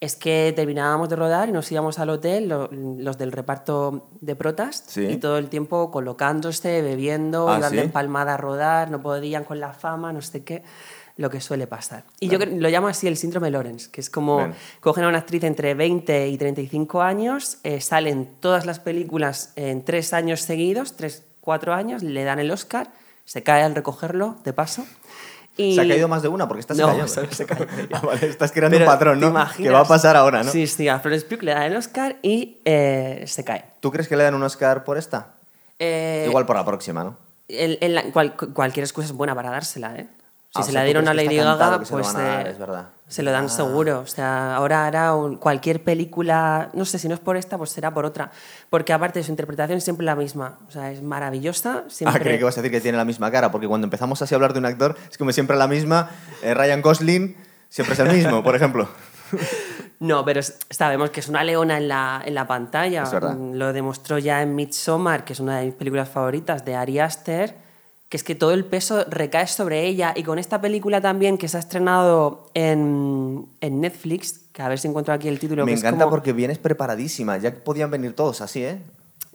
es 0.00 0.16
que 0.16 0.52
terminábamos 0.56 1.08
de 1.08 1.16
rodar 1.16 1.48
y 1.48 1.52
nos 1.52 1.70
íbamos 1.70 1.98
al 2.00 2.10
hotel, 2.10 2.48
lo- 2.48 2.68
los 2.72 3.16
del 3.18 3.30
reparto 3.32 4.08
de 4.20 4.34
protas, 4.34 4.82
Sí. 4.88 5.06
y 5.06 5.16
todo 5.18 5.38
el 5.38 5.48
tiempo 5.48 5.90
colocándose, 5.92 6.82
bebiendo, 6.82 7.48
Ah, 7.48 7.58
iban 7.58 7.70
de 7.72 7.78
¿sí? 7.78 7.84
empalmada 7.84 8.34
a 8.34 8.36
rodar, 8.38 8.90
no 8.90 9.02
podían 9.02 9.44
con 9.44 9.60
la 9.60 9.72
fama, 9.72 10.12
no 10.12 10.20
sé 10.22 10.42
qué, 10.42 10.64
lo 11.20 11.28
que 11.30 11.40
suele 11.40 11.66
pasar. 11.66 12.04
Y 12.18 12.28
yo 12.28 12.38
creo- 12.38 12.56
lo 12.56 12.68
llamo 12.70 12.88
así 12.88 13.06
el 13.06 13.16
síndrome 13.16 13.50
Lawrence, 13.50 13.90
que 13.90 14.00
es 14.00 14.08
como 14.08 14.38
Bien. 14.38 14.54
cogen 14.80 15.04
a 15.04 15.08
una 15.08 15.18
actriz 15.18 15.44
entre 15.44 15.74
20 15.74 16.28
y 16.28 16.38
35 16.38 17.02
años, 17.02 17.58
eh, 17.62 17.80
salen 17.80 18.28
todas 18.40 18.64
las 18.64 18.80
películas 18.80 19.52
en 19.56 19.84
tres 19.84 20.12
años 20.14 20.40
seguidos, 20.40 20.96
tres, 20.96 21.22
cuatro 21.40 21.74
años, 21.74 22.02
le 22.02 22.24
dan 22.24 22.38
el 22.38 22.50
Oscar, 22.50 22.90
se 23.26 23.42
cae 23.42 23.62
al 23.62 23.74
recogerlo, 23.74 24.36
de 24.44 24.52
paso. 24.54 24.86
Y... 25.56 25.74
Se 25.74 25.82
ha 25.82 25.88
caído 25.88 26.08
más 26.08 26.22
de 26.22 26.28
una 26.28 26.48
porque 26.48 26.60
esta 26.60 26.74
se 26.74 26.80
No, 26.80 27.06
se 27.06 27.20
ella. 27.20 27.28
Ah, 27.92 28.00
vale, 28.02 28.26
estás 28.26 28.50
creando 28.52 28.78
Pero, 28.78 28.88
un 28.90 28.94
patrón, 28.96 29.20
¿te 29.20 29.26
¿no? 29.26 29.46
Que 29.58 29.68
va 29.70 29.80
a 29.80 29.84
pasar 29.84 30.16
ahora, 30.16 30.42
¿no? 30.42 30.50
Sí, 30.50 30.66
sí, 30.66 30.88
a 30.88 31.00
Florence 31.00 31.26
Pugh 31.26 31.42
le 31.42 31.52
dan 31.52 31.64
el 31.64 31.76
Oscar 31.76 32.16
y 32.22 32.58
eh, 32.64 33.24
se 33.26 33.44
cae. 33.44 33.64
¿Tú 33.80 33.90
crees 33.90 34.08
que 34.08 34.16
le 34.16 34.24
dan 34.24 34.34
un 34.34 34.42
Oscar 34.42 34.84
por 34.84 34.96
esta? 34.96 35.34
Eh, 35.78 36.24
Igual 36.28 36.46
por 36.46 36.56
la 36.56 36.64
próxima, 36.64 37.04
¿no? 37.04 37.16
el- 37.48 37.78
el- 37.82 38.12
cual- 38.12 38.34
cualquier 38.54 38.84
excusa 38.84 39.06
es 39.08 39.12
buena 39.12 39.34
para 39.34 39.50
dársela, 39.50 39.96
¿eh? 39.96 40.06
Si 40.52 40.60
Ah, 40.60 40.62
se 40.64 40.72
la 40.72 40.80
¿tú 40.80 40.84
dieron 40.86 41.06
a 41.06 41.14
Lady 41.14 41.36
Gaga, 41.36 41.78
que 41.78 41.84
se 41.86 41.92
lo 41.92 41.98
pues 42.02 42.14
a 42.16 42.42
eh, 42.42 42.56
se 43.06 43.22
lo 43.22 43.30
dan 43.30 43.44
Ah. 43.44 43.48
seguro. 43.48 44.00
O 44.00 44.06
sea, 44.06 44.56
ahora 44.56 44.84
hará 44.86 45.14
un- 45.14 45.36
cualquier 45.36 45.82
película, 45.84 46.70
no 46.74 46.84
sé 46.84 46.98
si 46.98 47.06
no 47.06 47.14
es 47.14 47.20
por 47.20 47.36
esta, 47.36 47.56
pues 47.56 47.70
será 47.70 47.94
por 47.94 48.04
otra. 48.04 48.32
Porque 48.68 48.92
aparte 48.92 49.20
de 49.20 49.24
su 49.24 49.30
interpretación 49.30 49.78
es 49.78 49.84
siempre 49.84 50.04
la 50.04 50.16
misma. 50.16 50.58
O 50.66 50.70
sea, 50.72 50.90
es 50.90 51.02
maravillosa. 51.02 51.82
Ah, 51.86 51.88
Siempre... 51.88 52.20
creí 52.20 52.38
que 52.38 52.44
vas 52.44 52.58
a 52.58 52.62
decir 52.62 52.72
que 52.76 52.80
tiene 52.80 52.98
la 52.98 53.04
misma 53.04 53.30
cara, 53.30 53.52
porque 53.52 53.68
cuando 53.68 53.84
empezamos 53.86 54.20
así 54.22 54.34
a 54.34 54.36
hablar 54.36 54.52
de 54.52 54.58
un 54.58 54.66
actor, 54.66 54.96
es 55.08 55.16
como 55.18 55.30
siempre 55.32 55.56
la 55.56 55.68
misma. 55.68 56.10
eh, 56.42 56.52
Ryan 56.52 56.82
Gosling 56.82 57.36
siempre 57.68 57.94
es 57.94 58.00
el 58.00 58.10
mismo, 58.12 58.42
por 58.42 58.56
ejemplo. 58.56 58.88
No, 60.00 60.24
pero 60.24 60.40
sabemos 60.70 61.10
que 61.10 61.20
es 61.20 61.28
una 61.28 61.44
leona 61.44 61.76
en 61.76 61.86
la, 61.86 62.22
en 62.24 62.34
la 62.34 62.46
pantalla. 62.46 63.02
Es 63.02 63.12
verdad. 63.12 63.34
Mm, 63.36 63.52
Lo 63.56 63.72
demostró 63.74 64.16
ya 64.18 64.40
en 64.40 64.54
Midsommar, 64.54 65.24
que 65.24 65.34
es 65.34 65.40
una 65.40 65.58
de 65.58 65.66
mis 65.66 65.74
películas 65.74 66.08
favoritas, 66.08 66.64
de 66.64 66.74
Ari 66.74 66.98
Aster, 67.00 67.54
que 68.10 68.16
es 68.18 68.24
que 68.24 68.34
todo 68.34 68.52
el 68.52 68.64
peso 68.66 69.04
recae 69.08 69.46
sobre 69.46 69.86
ella. 69.86 70.12
Y 70.14 70.24
con 70.24 70.38
esta 70.38 70.60
película 70.60 71.00
también, 71.00 71.38
que 71.38 71.48
se 71.48 71.56
ha 71.56 71.60
estrenado 71.60 72.50
en, 72.52 73.46
en 73.62 73.80
Netflix, 73.80 74.40
que 74.52 74.60
a 74.60 74.68
ver 74.68 74.78
si 74.78 74.88
encuentro 74.88 75.14
aquí 75.14 75.28
el 75.28 75.38
título. 75.38 75.64
Me 75.64 75.70
que 75.70 75.74
es 75.76 75.80
encanta 75.80 76.04
como- 76.04 76.16
porque 76.16 76.32
vienes 76.34 76.58
preparadísima. 76.58 77.38
Ya 77.38 77.54
podían 77.54 77.90
venir 77.90 78.12
todos 78.14 78.42
así, 78.42 78.62
¿eh? 78.64 78.82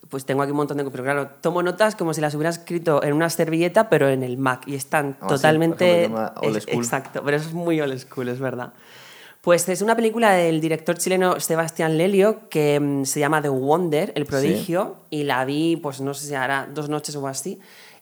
Pues 0.09 0.23
tengo 0.25 0.43
aquí 0.43 0.51
un 0.51 0.57
montón 0.57 0.77
de... 0.77 0.83
Pero 0.85 1.03
claro, 1.03 1.29
tomo 1.41 1.63
notas 1.63 1.95
como 1.95 2.13
si 2.13 2.21
las 2.21 2.35
hubiera 2.35 2.49
escrito 2.51 3.01
en 3.01 3.13
una 3.13 3.29
servilleta, 3.31 3.89
pero 3.89 4.07
en 4.07 4.21
el 4.23 4.37
Mac. 4.37 4.63
Y 4.67 4.75
están 4.75 5.15
Ah, 5.19 5.23
sí, 5.29 5.35
totalmente... 5.35 6.03
llama 6.03 6.33
old 6.43 6.57
es- 6.57 6.63
school. 6.63 6.75
Exacto, 6.83 7.21
pero 7.25 7.37
eso 7.37 7.47
es 7.47 7.53
muy 7.55 7.81
old 7.81 7.97
school, 7.97 8.27
es 8.29 8.39
verdad. 8.39 8.73
Pues 9.41 9.69
es 9.69 9.81
una 9.81 9.95
película 9.95 10.31
del 10.33 10.59
director 10.59 10.97
chileno 10.97 11.39
Sebastián 11.39 11.97
Lelio 11.97 12.49
que 12.49 12.79
mm, 12.79 13.05
se 13.05 13.19
llama 13.19 13.41
The 13.41 13.49
Wonder, 13.49 14.11
El 14.15 14.25
Prodigio, 14.25 14.95
y 15.09 15.23
la 15.23 15.45
vi, 15.45 15.75
pues 15.77 16.01
no 16.01 16.13
sé 16.13 16.27
si 16.27 16.35
hará 16.35 16.67
dos 16.71 16.89
noches 16.89 17.15
o 17.15 17.27
así. 17.27 17.59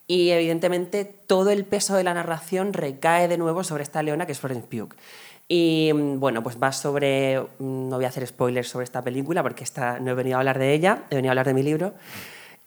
Y 0.08 0.30
evidentemente 0.32 1.06
todo 1.06 1.50
el 1.50 1.66
peso 1.66 1.96
de 1.96 2.04
la 2.04 2.14
narración 2.14 2.74
recae 2.74 3.28
de 3.28 3.38
nuevo 3.38 3.64
sobre 3.64 3.84
esta 3.84 4.04
leona 4.04 4.26
que 4.26 4.34
es 4.34 4.40
Florence 4.40 4.68
Pugh. 4.68 4.94
Y 5.48 5.92
mm, 5.94 6.20
bueno, 6.20 6.44
pues 6.44 6.58
va 6.62 6.72
sobre. 6.72 7.40
mm, 7.40 7.90
No 7.90 7.96
voy 7.98 8.06
a 8.06 8.10
hacer 8.10 8.26
spoilers 8.28 8.68
sobre 8.68 8.84
esta 8.84 9.02
película 9.02 9.44
porque 9.44 9.64
esta, 9.64 10.00
no 10.00 10.12
he 10.12 10.14
venido 10.14 10.38
a 10.38 10.40
hablar 10.40 10.60
de 10.60 10.74
ella, 10.74 11.04
he 11.10 11.16
venido 11.16 11.30
a 11.30 11.34
hablar 11.34 11.48
de 11.48 11.54
mi 11.54 11.64
libro. 11.64 11.94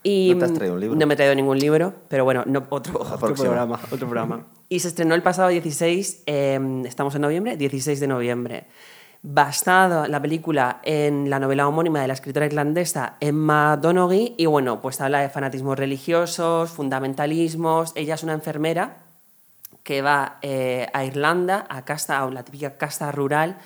Y, 0.02 0.30
¿No 0.34 0.38
te 0.38 0.44
has 0.44 0.50
mm, 0.52 0.54
traído 0.54 0.74
un 0.74 0.80
libro? 0.80 0.96
No 0.96 1.06
me 1.06 1.14
he 1.14 1.16
traído 1.16 1.34
ningún 1.34 1.58
libro, 1.58 1.92
pero 2.08 2.24
bueno, 2.24 2.44
no, 2.46 2.64
otro, 2.70 3.00
otro 3.00 3.34
programa. 3.34 3.80
Otro 3.90 4.06
programa. 4.06 4.46
Y 4.68 4.80
se 4.80 4.88
estrenó 4.88 5.14
el 5.14 5.22
pasado 5.22 5.48
16, 5.48 6.22
eh, 6.26 6.82
estamos 6.86 7.14
en 7.14 7.22
noviembre, 7.22 7.56
16 7.56 7.98
de 8.00 8.06
noviembre. 8.06 8.64
Basada 9.28 10.06
la 10.06 10.22
película 10.22 10.78
en 10.84 11.28
la 11.28 11.40
novela 11.40 11.66
homónima 11.66 12.00
de 12.00 12.06
la 12.06 12.14
escritora 12.14 12.46
irlandesa 12.46 13.16
Emma 13.18 13.76
Donoghue, 13.76 14.34
y 14.38 14.46
bueno, 14.46 14.80
pues 14.80 15.00
habla 15.00 15.18
de 15.18 15.28
fanatismos 15.28 15.76
religiosos, 15.76 16.70
fundamentalismos. 16.70 17.90
Ella 17.96 18.14
es 18.14 18.22
una 18.22 18.34
enfermera 18.34 18.98
que 19.82 20.00
va 20.00 20.38
eh, 20.42 20.86
a 20.92 21.04
Irlanda, 21.04 21.66
a 21.68 21.84
casa, 21.84 22.22
a 22.22 22.30
la 22.30 22.44
típica 22.44 22.76
casa 22.78 23.10
rural, 23.10 23.58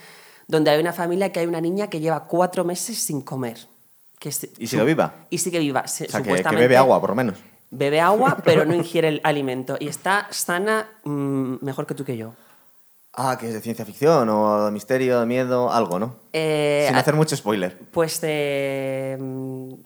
donde 0.49 0.71
hay 0.71 0.81
una 0.81 0.95
familia 0.95 1.31
que 1.31 1.41
hay 1.41 1.47
una 1.47 1.61
niña 1.61 1.89
que 1.89 2.01
lleva 2.01 2.25
cuatro 2.25 2.65
meses 2.65 2.97
sin 2.99 3.21
comer. 3.21 3.59
Que 4.19 4.31
es- 4.31 4.49
¿Y 4.59 4.67
sigue 4.67 4.85
viva? 4.85 5.15
Y 5.29 5.37
sigue 5.37 5.59
viva. 5.59 5.87
se- 5.87 6.07
O 6.07 6.09
sea, 6.09 6.21
que, 6.21 6.25
que 6.25 6.31
supuestamente 6.31 6.63
bebe 6.63 6.79
agua, 6.79 6.99
por 7.03 7.11
lo 7.11 7.17
menos. 7.17 7.35
Bebe 7.71 8.01
agua, 8.01 8.39
pero 8.43 8.65
no 8.65 8.75
ingiere 8.83 9.09
el 9.09 9.21
alimento. 9.25 9.77
Y 9.79 9.89
está 9.89 10.27
sana 10.31 10.89
mm, 11.05 11.57
mejor 11.61 11.87
que 11.87 11.95
tú 11.95 12.03
que 12.07 12.17
yo. 12.17 12.33
Ah, 13.15 13.37
que 13.39 13.49
es 13.49 13.55
de 13.55 13.61
ciencia 13.61 13.85
ficción 13.85 14.29
o 14.29 14.67
de 14.67 14.71
misterio, 14.71 15.21
de 15.21 15.27
miedo, 15.27 15.73
algo, 15.73 15.99
¿no? 15.99 16.17
Eh, 16.33 16.85
Sin 16.89 16.97
hacer 16.97 17.15
mucho 17.15 17.37
spoiler. 17.37 17.77
Pues 17.91 18.21
eh, 18.23 19.19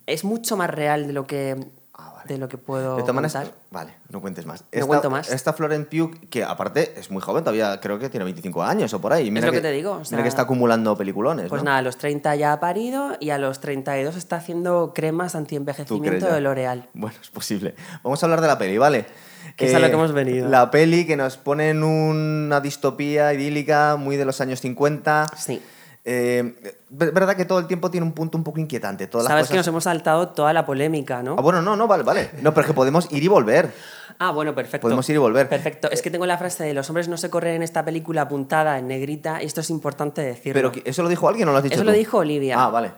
es 0.06 0.24
mucho 0.24 0.56
más 0.56 0.70
real 0.70 1.06
de 1.06 1.12
lo 1.14 1.26
que 1.26 1.56
Ah, 1.96 2.12
vale. 2.16 2.26
de 2.34 2.38
lo 2.38 2.48
que 2.48 2.58
puedo 2.58 2.96
De 2.96 3.02
todas 3.02 3.14
maneras, 3.14 3.34
contar. 3.34 3.54
vale, 3.70 3.94
no 4.10 4.20
cuentes 4.20 4.44
más. 4.46 4.64
No 4.72 4.86
cuento 4.88 5.10
más. 5.10 5.30
Esta 5.30 5.52
Florent 5.52 5.88
Pugh, 5.88 6.28
que 6.28 6.42
aparte 6.42 6.92
es 6.98 7.08
muy 7.10 7.22
joven, 7.22 7.44
todavía 7.44 7.80
creo 7.80 8.00
que 8.00 8.10
tiene 8.10 8.24
25 8.24 8.62
años 8.64 8.92
o 8.94 9.00
por 9.00 9.12
ahí. 9.12 9.30
Mira 9.30 9.46
lo 9.46 9.52
que 9.52 9.60
te 9.60 9.70
digo, 9.70 9.92
o 9.92 9.96
mira 9.98 10.04
sea, 10.04 10.22
que 10.22 10.28
está 10.28 10.42
acumulando 10.42 10.96
peliculones, 10.96 11.48
Pues 11.48 11.62
¿no? 11.62 11.66
nada, 11.66 11.78
a 11.78 11.82
los 11.82 11.96
30 11.96 12.34
ya 12.34 12.52
ha 12.52 12.58
parido 12.60 13.12
y 13.20 13.30
a 13.30 13.38
los 13.38 13.60
32 13.60 14.16
está 14.16 14.36
haciendo 14.36 14.92
cremas 14.92 15.32
¿Tú 15.32 15.36
crees 15.38 15.42
antienvejecimiento 15.42 16.26
de 16.26 16.40
L'Oreal. 16.40 16.88
Bueno, 16.94 17.16
es 17.22 17.30
posible. 17.30 17.76
Vamos 18.02 18.20
a 18.22 18.26
hablar 18.26 18.40
de 18.40 18.48
la 18.48 18.58
peli, 18.58 18.76
¿vale? 18.76 19.06
Que 19.56 19.66
es 19.66 19.74
a 19.74 19.78
lo 19.78 19.86
que 19.86 19.92
hemos 19.92 20.12
venido. 20.12 20.48
La 20.48 20.70
peli 20.70 21.06
que 21.06 21.16
nos 21.16 21.36
pone 21.36 21.70
en 21.70 21.82
una 21.84 22.60
distopía 22.60 23.32
idílica 23.32 23.96
muy 23.96 24.16
de 24.16 24.24
los 24.24 24.40
años 24.40 24.60
50. 24.60 25.26
Sí. 25.36 25.62
Eh, 26.06 26.54
es 26.62 27.14
verdad 27.14 27.34
que 27.34 27.46
todo 27.46 27.58
el 27.60 27.66
tiempo 27.66 27.90
tiene 27.90 28.04
un 28.06 28.12
punto 28.12 28.36
un 28.36 28.44
poco 28.44 28.60
inquietante. 28.60 29.06
Todas 29.06 29.24
las 29.24 29.30
Sabes 29.30 29.48
que 29.48 29.54
nos 29.54 29.60
cosas- 29.60 29.68
hemos 29.68 29.84
saltado 29.84 30.28
toda 30.28 30.52
la 30.52 30.66
polémica, 30.66 31.22
¿no? 31.22 31.36
Ah, 31.38 31.40
bueno, 31.40 31.62
no, 31.62 31.76
no, 31.76 31.86
vale, 31.86 32.02
vale. 32.02 32.30
No, 32.42 32.52
pero 32.52 32.62
es 32.62 32.66
que 32.66 32.74
podemos 32.74 33.10
ir 33.10 33.22
y 33.22 33.28
volver. 33.28 33.72
Ah, 34.18 34.30
bueno, 34.30 34.54
perfecto. 34.54 34.82
Podemos 34.82 35.08
ir 35.08 35.14
y 35.14 35.18
volver. 35.18 35.48
Perfecto. 35.48 35.90
Es 35.90 36.02
que 36.02 36.10
tengo 36.10 36.26
la 36.26 36.36
frase 36.36 36.64
de 36.64 36.74
los 36.74 36.88
hombres 36.90 37.08
no 37.08 37.16
se 37.16 37.30
corren 37.30 37.54
en 37.56 37.62
esta 37.62 37.84
película 37.84 38.22
apuntada 38.22 38.78
en 38.78 38.86
negrita 38.88 39.42
y 39.42 39.46
esto 39.46 39.60
es 39.62 39.70
importante 39.70 40.20
decirlo. 40.20 40.72
Pero 40.72 40.82
¿eso 40.84 41.02
lo 41.02 41.08
dijo 41.08 41.26
alguien 41.28 41.48
o 41.48 41.52
lo 41.52 41.58
has 41.58 41.64
dicho 41.64 41.74
Eso 41.74 41.82
tú? 41.84 41.90
lo 41.90 41.96
dijo 41.96 42.18
Olivia. 42.18 42.56
Ah, 42.62 42.68
vale. 42.68 42.92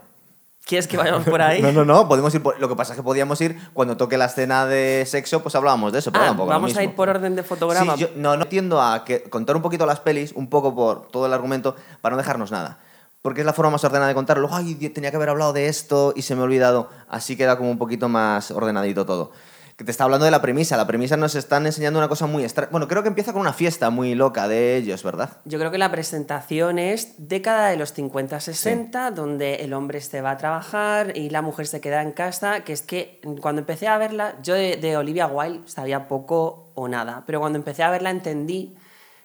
¿Quieres 0.66 0.88
que 0.88 0.96
vayamos 0.96 1.22
por 1.24 1.40
ahí? 1.40 1.62
No, 1.66 1.70
no, 1.70 1.84
no, 1.84 2.08
podemos 2.08 2.34
ir 2.34 2.42
por... 2.42 2.58
Lo 2.58 2.68
que 2.68 2.74
pasa 2.74 2.92
es 2.92 2.96
que 2.96 3.02
podíamos 3.04 3.40
ir 3.40 3.56
cuando 3.72 3.96
toque 3.96 4.18
la 4.18 4.24
escena 4.24 4.66
de 4.66 5.04
sexo, 5.06 5.40
pues 5.40 5.54
hablábamos 5.54 5.92
de 5.92 6.00
eso, 6.00 6.10
pero 6.10 6.24
Ah, 6.24 6.28
tampoco 6.28 6.50
lo 6.50 6.56
vamos 6.56 6.76
a 6.76 6.82
ir 6.82 6.92
por 6.92 7.08
orden 7.08 7.36
de 7.36 7.44
fotograma. 7.44 7.94
Sí, 7.94 8.00
yo 8.00 8.08
no, 8.16 8.36
no 8.36 8.48
tiendo 8.48 8.82
a 8.82 9.04
que 9.04 9.22
contar 9.22 9.54
un 9.54 9.62
poquito 9.62 9.86
las 9.86 10.00
pelis, 10.00 10.32
un 10.32 10.50
poco 10.50 10.74
por 10.74 11.06
todo 11.06 11.26
el 11.26 11.32
argumento, 11.32 11.76
para 12.00 12.14
no 12.14 12.18
dejarnos 12.18 12.50
nada. 12.50 12.80
Porque 13.22 13.42
es 13.42 13.46
la 13.46 13.52
forma 13.52 13.70
más 13.70 13.84
ordenada 13.84 14.08
de 14.08 14.14
contarlo. 14.14 14.40
Luego, 14.42 14.56
ay, 14.56 14.74
tenía 14.90 15.10
que 15.10 15.16
haber 15.16 15.28
hablado 15.28 15.52
de 15.52 15.68
esto 15.68 16.12
y 16.16 16.22
se 16.22 16.34
me 16.34 16.40
ha 16.40 16.44
olvidado. 16.44 16.90
Así 17.08 17.36
queda 17.36 17.56
como 17.56 17.70
un 17.70 17.78
poquito 17.78 18.08
más 18.08 18.50
ordenadito 18.50 19.06
todo. 19.06 19.30
Que 19.76 19.84
te 19.84 19.90
está 19.90 20.04
hablando 20.04 20.24
de 20.24 20.30
la 20.30 20.40
premisa. 20.40 20.76
La 20.78 20.86
premisa 20.86 21.18
nos 21.18 21.34
están 21.34 21.66
enseñando 21.66 21.98
una 21.98 22.08
cosa 22.08 22.26
muy 22.26 22.42
extraña. 22.44 22.70
Bueno, 22.70 22.88
creo 22.88 23.02
que 23.02 23.08
empieza 23.08 23.32
con 23.34 23.42
una 23.42 23.52
fiesta 23.52 23.90
muy 23.90 24.14
loca 24.14 24.48
de 24.48 24.76
ellos, 24.76 25.02
¿verdad? 25.02 25.30
Yo 25.44 25.58
creo 25.58 25.70
que 25.70 25.76
la 25.76 25.90
presentación 25.90 26.78
es 26.78 27.14
década 27.18 27.68
de 27.68 27.76
los 27.76 27.94
50-60, 27.94 29.12
donde 29.12 29.56
el 29.56 29.74
hombre 29.74 30.00
se 30.00 30.22
va 30.22 30.30
a 30.32 30.36
trabajar 30.38 31.16
y 31.16 31.28
la 31.28 31.42
mujer 31.42 31.66
se 31.66 31.80
queda 31.82 32.00
en 32.02 32.12
casa, 32.12 32.64
que 32.64 32.72
es 32.72 32.80
que 32.82 33.20
cuando 33.42 33.60
empecé 33.60 33.86
a 33.88 33.98
verla, 33.98 34.36
yo 34.42 34.54
de, 34.54 34.76
de 34.78 34.96
Olivia 34.96 35.26
Wilde 35.26 35.68
sabía 35.68 36.08
poco 36.08 36.70
o 36.74 36.88
nada, 36.88 37.24
pero 37.26 37.40
cuando 37.40 37.58
empecé 37.58 37.82
a 37.82 37.90
verla 37.90 38.10
entendí 38.10 38.74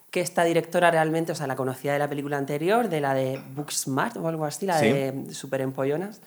que 0.09 0.19
esta 0.19 0.43
directora 0.43 0.91
realmente, 0.91 1.31
o 1.31 1.35
sea, 1.35 1.47
la 1.47 1.55
conocía 1.55 1.93
de 1.93 1.99
la 1.99 2.09
película 2.09 2.37
anterior, 2.37 2.89
de 2.89 2.99
la 2.99 3.13
de 3.13 3.41
Booksmart 3.55 4.17
o 4.17 4.27
algo 4.27 4.43
así, 4.43 4.65
la 4.65 4.77
Sí. 4.79 4.87
de 4.91 5.27
Super 5.33 5.61
Empollonas. 5.61 6.19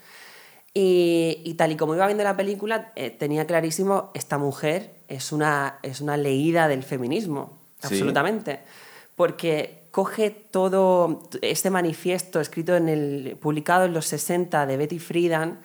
Y, 0.76 1.40
y 1.44 1.54
tal 1.54 1.70
y 1.70 1.76
como 1.76 1.94
iba 1.94 2.04
viendo 2.06 2.24
la 2.24 2.36
película, 2.36 2.92
eh, 2.96 3.10
tenía 3.10 3.46
clarísimo, 3.46 4.10
esta 4.12 4.38
mujer 4.38 4.90
es 5.06 5.30
una, 5.30 5.78
es 5.82 6.00
una 6.00 6.16
leída 6.16 6.66
del 6.68 6.82
feminismo, 6.82 7.58
Sí. 7.80 7.88
absolutamente. 7.94 8.60
Porque 9.14 9.84
coge 9.92 10.30
todo 10.30 11.28
este 11.42 11.70
manifiesto 11.70 12.40
escrito 12.40 12.74
en 12.74 12.88
el, 12.88 13.36
publicado 13.40 13.84
en 13.84 13.92
los 13.94 14.06
60 14.06 14.66
de 14.66 14.76
Betty 14.76 14.98
Friedan, 14.98 15.60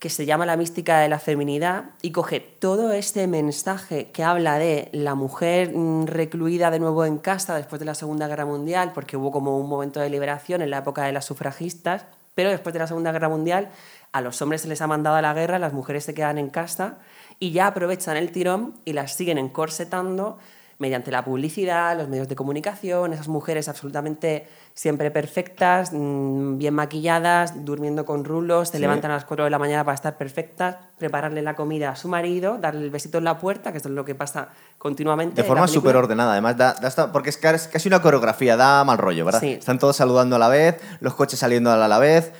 que 0.00 0.10
se 0.10 0.26
llama 0.26 0.44
La 0.46 0.56
mística 0.56 0.98
de 0.98 1.08
la 1.08 1.20
feminidad, 1.20 1.90
y 2.02 2.10
coge 2.10 2.40
todo 2.40 2.90
este 2.92 3.28
mensaje 3.28 4.10
que 4.10 4.24
habla 4.24 4.58
de 4.58 4.88
la 4.90 5.14
mujer 5.14 5.70
mm, 5.72 6.06
recluida 6.06 6.72
de 6.72 6.80
nuevo 6.80 7.04
en 7.04 7.18
casa 7.18 7.54
después 7.54 7.78
de 7.78 7.86
la 7.86 7.94
Segunda 7.94 8.26
Guerra 8.26 8.44
Mundial, 8.46 8.90
porque 8.92 9.16
hubo 9.16 9.30
como 9.30 9.56
un 9.58 9.68
momento 9.68 10.00
de 10.00 10.10
liberación 10.10 10.60
en 10.62 10.70
la 10.70 10.78
época 10.78 11.04
de 11.04 11.12
las 11.12 11.26
sufragistas, 11.26 12.06
pero 12.34 12.50
después 12.50 12.72
de 12.72 12.78
la 12.78 12.86
Segunda 12.86 13.12
Guerra 13.12 13.28
Mundial 13.28 13.70
a 14.12 14.20
los 14.20 14.40
hombres 14.42 14.62
se 14.62 14.68
les 14.68 14.80
ha 14.80 14.86
mandado 14.86 15.16
a 15.16 15.22
la 15.22 15.34
guerra, 15.34 15.58
las 15.58 15.72
mujeres 15.72 16.04
se 16.04 16.14
quedan 16.14 16.38
en 16.38 16.50
casa 16.50 16.98
y 17.38 17.52
ya 17.52 17.66
aprovechan 17.66 18.16
el 18.16 18.30
tirón 18.30 18.74
y 18.84 18.92
las 18.92 19.14
siguen 19.14 19.38
encorsetando 19.38 20.38
mediante 20.82 21.10
la 21.12 21.24
publicidad, 21.24 21.96
los 21.96 22.08
medios 22.08 22.28
de 22.28 22.34
comunicación, 22.36 23.12
esas 23.12 23.28
mujeres 23.28 23.68
absolutamente 23.68 24.46
siempre 24.74 25.10
perfectas, 25.10 25.92
mm, 25.92 26.58
bien 26.58 26.74
maquilladas, 26.74 27.64
durmiendo 27.64 28.04
con 28.04 28.24
rulos, 28.24 28.68
se 28.70 28.76
Sí. 28.78 28.80
levantan 28.80 29.10
a 29.12 29.14
las 29.14 29.24
4 29.24 29.44
de 29.44 29.50
la 29.50 29.58
mañana 29.58 29.84
para 29.84 29.94
estar 29.94 30.16
perfectas, 30.16 30.76
prepararle 30.98 31.40
la 31.42 31.54
comida 31.54 31.90
a 31.90 31.96
su 31.96 32.08
marido, 32.08 32.58
darle 32.58 32.82
el 32.84 32.90
besito 32.90 33.18
en 33.18 33.24
la 33.24 33.38
puerta, 33.38 33.70
que 33.70 33.76
esto 33.78 33.88
es 33.88 33.94
lo 33.94 34.04
que 34.04 34.14
pasa 34.14 34.48
continuamente. 34.78 35.40
De 35.42 35.46
forma 35.48 35.68
súper 35.68 35.94
ordenada, 35.96 36.32
además, 36.32 36.56
da, 36.56 36.74
da 36.74 36.88
hasta- 36.88 37.12
porque 37.12 37.30
es 37.30 37.36
casi 37.38 37.88
una 37.88 38.02
coreografía, 38.02 38.56
da 38.56 38.82
mal 38.84 38.98
rollo, 38.98 39.24
¿verdad? 39.24 39.40
Sí. 39.40 39.52
Están 39.52 39.78
todos 39.78 39.96
saludando 39.96 40.36
a 40.36 40.38
la 40.38 40.48
vez, 40.48 40.80
los 41.00 41.14
coches 41.14 41.38
saliendo 41.38 41.70
a 41.70 41.88
la 41.88 41.98
vez, 41.98 42.32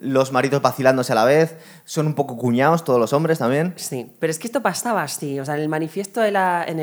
los 0.00 0.32
maridos 0.32 0.62
vacilándose 0.62 1.12
a 1.12 1.14
la 1.14 1.24
vez, 1.24 1.56
son 1.84 2.06
un 2.06 2.14
poco 2.14 2.36
cuñados 2.36 2.84
todos 2.84 2.98
los 2.98 3.12
hombres 3.12 3.38
también. 3.38 3.74
Sí, 3.76 4.10
pero 4.18 4.30
es 4.30 4.38
que 4.38 4.46
esto 4.46 4.62
pasaba 4.62 5.02
así. 5.02 5.38
O 5.38 5.44
sea, 5.44 5.56
en 5.56 5.60
el 5.60 5.68
manifiesto 5.68 6.20
de, 6.20 6.28
en 6.30 6.78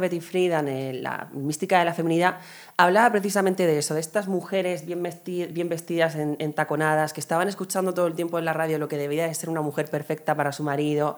Betty 0.00 0.20
Friedan, 0.20 0.68
en 0.68 1.02
la 1.02 1.28
mística 1.32 1.78
de 1.78 1.86
la 1.86 1.94
feminidad, 1.94 2.36
hablaba 2.76 3.10
precisamente 3.10 3.66
de 3.66 3.78
eso, 3.78 3.94
de 3.94 4.00
estas 4.00 4.28
mujeres 4.28 4.84
bien, 4.84 5.02
vesti- 5.02 5.50
bien 5.52 5.68
vestidas, 5.68 6.16
en, 6.16 6.36
entaconadas, 6.38 7.12
que 7.12 7.20
estaban 7.20 7.48
escuchando 7.48 7.94
todo 7.94 8.06
el 8.06 8.14
tiempo 8.14 8.38
en 8.38 8.44
la 8.44 8.52
radio 8.52 8.78
lo 8.78 8.88
que 8.88 8.98
debía 8.98 9.26
de 9.26 9.34
ser 9.34 9.48
una 9.48 9.62
mujer 9.62 9.88
perfecta 9.88 10.34
para 10.34 10.52
su 10.52 10.62
marido. 10.64 11.16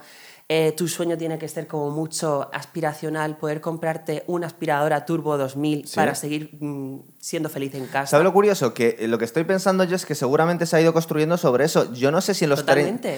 Eh, 0.49 0.73
tu 0.77 0.87
sueño 0.87 1.17
tiene 1.19 1.39
que 1.39 1.49
ser 1.49 1.67
como 1.67 1.91
mucho 1.91 2.49
aspiracional, 2.53 3.37
poder 3.37 3.61
comprarte 3.61 4.23
una 4.29 4.47
aspiradora 4.47 5.05
Turbo 5.05 5.37
2000 5.37 5.89
Sí. 5.89 5.97
para 5.97 6.15
seguir 6.15 6.57
mm, 6.61 7.01
siendo 7.19 7.49
feliz 7.49 7.75
en 7.75 7.87
casa. 7.87 8.07
¿Sabes 8.13 8.23
lo 8.25 8.33
curioso? 8.33 8.73
Que 8.73 8.95
eh, 9.01 9.09
lo 9.09 9.19
que 9.19 9.25
estoy 9.25 9.43
pensando 9.43 9.83
yo 9.83 9.97
es 9.97 10.07
que 10.07 10.15
seguramente 10.15 10.65
se 10.67 10.77
ha 10.77 10.81
ido 10.81 10.93
construyendo 10.93 11.37
sobre 11.37 11.65
eso. 11.65 11.93
Yo 11.95 12.13
no 12.13 12.21
sé 12.21 12.33
si 12.33 12.45
en 12.45 12.51
los, 12.51 12.65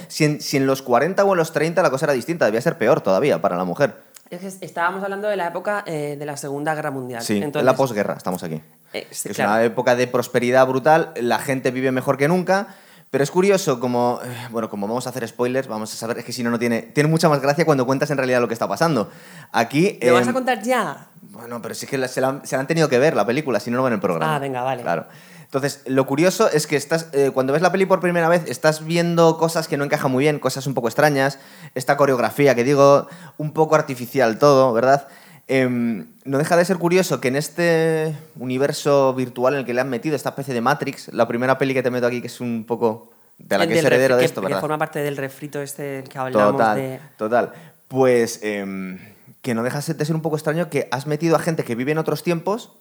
si 0.08 0.24
en, 0.24 0.40
si 0.40 0.56
en 0.56 0.66
los 0.66 0.80
40 0.80 1.22
o 1.22 1.32
en 1.32 1.36
los 1.36 1.52
30 1.52 1.82
la 1.82 1.90
cosa 1.90 2.06
era 2.06 2.14
distinta, 2.14 2.46
debía 2.46 2.62
ser 2.62 2.78
peor 2.78 3.02
todavía 3.02 3.42
para 3.42 3.58
la 3.58 3.64
mujer. 3.64 3.96
Es 4.30 4.40
que 4.40 4.64
estábamos 4.64 5.02
hablando 5.04 5.28
de 5.28 5.36
la 5.36 5.48
época 5.48 5.84
eh, 5.86 6.16
de 6.18 6.24
la 6.26 6.38
Segunda 6.38 6.74
Guerra 6.74 6.90
Mundial. 6.90 7.20
Sí, 7.22 7.36
en 7.36 7.44
Entonces, 7.44 7.64
la 7.66 7.76
posguerra 7.76 8.14
estamos 8.14 8.42
aquí. 8.42 8.60
eh, 8.94 9.06
sí, 9.10 9.28
es 9.28 9.36
claro. 9.36 9.52
una 9.52 9.64
época 9.64 9.96
de 9.96 10.06
prosperidad 10.06 10.66
brutal, 10.66 11.12
la 11.20 11.38
gente 11.38 11.70
vive 11.72 11.92
mejor 11.92 12.16
que 12.16 12.28
nunca, 12.28 12.68
pero 13.10 13.24
es 13.24 13.30
curioso 13.30 13.80
como, 13.80 14.20
eh, 14.24 14.48
bueno, 14.50 14.68
como 14.68 14.86
vamos 14.86 15.06
a 15.06 15.10
hacer 15.10 15.26
spoilers, 15.26 15.66
vamos 15.68 15.92
a 15.92 15.96
saber, 15.96 16.18
es 16.18 16.24
que 16.24 16.32
si 16.32 16.42
no, 16.42 16.50
no 16.50 16.58
tiene, 16.58 16.82
tiene 16.82 17.08
mucha 17.08 17.28
más 17.28 17.40
gracia 17.40 17.64
cuando 17.64 17.86
cuentas 17.86 18.10
en 18.10 18.16
realidad 18.18 18.40
lo 18.40 18.48
que 18.48 18.54
está 18.54 18.68
pasando. 18.68 19.10
Aquí... 19.52 19.98
¿Lo 20.02 20.14
vas 20.14 20.24
em, 20.24 20.28
a 20.30 20.32
contar 20.32 20.62
ya? 20.62 21.08
Bueno, 21.22 21.62
pero 21.62 21.74
sí 21.74 21.86
que 21.86 21.96
la- 21.98 22.08
se 22.08 22.20
la, 22.20 22.28
han- 22.28 22.46
se 22.46 22.56
la 22.56 22.60
han 22.60 22.66
tenido 22.66 22.88
que 22.88 22.98
ver 22.98 23.14
la 23.16 23.24
película, 23.26 23.60
si 23.60 23.70
no, 23.70 23.78
no 23.78 23.82
ven 23.84 23.94
el 23.94 24.00
programa. 24.00 24.36
Ah, 24.36 24.38
venga, 24.38 24.62
vale. 24.62 24.82
Claro. 24.82 25.06
Entonces, 25.44 25.80
lo 25.86 26.06
curioso 26.06 26.50
es 26.50 26.66
que 26.66 26.76
estás, 26.76 27.06
eh, 27.12 27.30
cuando 27.32 27.54
ves 27.54 27.62
la 27.62 27.72
peli 27.72 27.86
por 27.86 28.00
primera 28.00 28.28
vez, 28.28 28.42
estás 28.48 28.84
viendo 28.84 29.38
cosas 29.38 29.66
que 29.66 29.78
no 29.78 29.84
encajan 29.84 30.10
muy 30.12 30.24
bien, 30.24 30.38
cosas 30.40 30.66
un 30.66 30.74
poco 30.74 30.88
extrañas, 30.88 31.38
esta 31.74 31.96
coreografía 31.96 32.54
que 32.54 32.64
digo, 32.64 33.08
un 33.38 33.54
poco 33.54 33.74
artificial 33.74 34.38
todo, 34.38 34.74
¿verdad? 34.74 35.08
Em, 35.50 36.06
no 36.24 36.36
deja 36.36 36.56
de 36.58 36.64
ser 36.66 36.76
curioso 36.76 37.20
que 37.20 37.28
en 37.28 37.36
este 37.36 38.14
universo 38.38 39.14
virtual 39.14 39.54
en 39.54 39.60
el 39.60 39.66
que 39.66 39.72
le 39.72 39.80
han 39.80 39.88
metido 39.88 40.14
esta 40.14 40.28
especie 40.30 40.52
de 40.52 40.60
Matrix, 40.60 41.08
la 41.14 41.26
primera 41.26 41.56
peli 41.56 41.72
que 41.72 41.82
te 41.82 41.90
meto 41.90 42.06
aquí, 42.06 42.20
que 42.20 42.26
es 42.26 42.40
un 42.42 42.64
poco 42.66 43.10
de 43.38 43.56
la 43.56 43.64
El 43.64 43.70
que 43.70 43.78
es 43.78 43.84
heredero 43.84 44.16
de 44.16 44.20
que- 44.20 44.26
esto, 44.26 44.40
que 44.42 44.48
¿verdad? 44.48 44.60
forma 44.60 44.76
parte 44.78 44.98
del 44.98 45.16
refrito 45.16 45.62
este 45.62 46.04
que 46.04 46.18
hablamos 46.18 46.52
Total, 46.52 46.76
de... 46.76 47.00
total. 47.16 47.52
Pues 47.88 48.40
em, 48.42 48.98
que 49.40 49.54
no 49.54 49.62
deja 49.62 49.80
de 49.80 50.04
ser 50.04 50.14
un 50.14 50.20
poco 50.20 50.36
extraño 50.36 50.68
que 50.68 50.86
has 50.90 51.06
metido 51.06 51.34
a 51.36 51.38
gente 51.38 51.64
que 51.64 51.74
vive 51.74 51.92
en 51.92 51.98
otros 51.98 52.22
tiempos, 52.22 52.72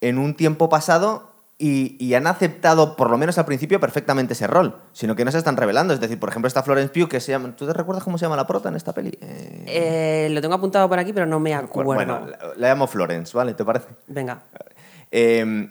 en 0.00 0.18
un 0.18 0.34
tiempo 0.36 0.68
pasado, 0.68 1.32
y, 1.58 1.96
y 2.04 2.12
han 2.14 2.26
aceptado, 2.26 2.96
por 2.96 3.08
lo 3.10 3.16
menos 3.16 3.38
al 3.38 3.46
principio, 3.46 3.80
perfectamente 3.80 4.34
ese 4.34 4.46
rol, 4.46 4.76
sino 4.92 5.16
que 5.16 5.24
no 5.24 5.32
se 5.32 5.38
están 5.38 5.56
revelando. 5.56 5.94
Es 5.94 6.00
decir, 6.00 6.20
por 6.20 6.28
ejemplo, 6.28 6.48
está 6.48 6.62
Florence 6.62 6.92
Pugh, 6.92 7.08
que 7.08 7.18
se 7.20 7.32
llama... 7.32 7.56
¿Tú 7.56 7.66
te 7.66 7.72
recuerdas 7.72 8.04
cómo 8.04 8.18
se 8.18 8.26
llama 8.26 8.36
la 8.36 8.46
prota 8.46 8.68
en 8.68 8.76
esta 8.76 8.92
peli? 8.92 9.16
Eh, 9.22 9.64
Eh, 9.66 10.28
lo 10.32 10.40
tengo 10.42 10.54
apuntado 10.54 10.86
por 10.88 10.98
aquí, 10.98 11.12
pero 11.14 11.24
no 11.26 11.40
me 11.40 11.54
acuerdo. 11.54 11.94
bueno, 11.94 12.26
la, 12.26 12.38
la 12.56 12.68
llamo 12.68 12.86
Florence, 12.86 13.34
¿vale? 13.36 13.54
¿Te 13.54 13.64
parece? 13.64 13.86
Venga. 14.06 14.42
Eh, 15.10 15.70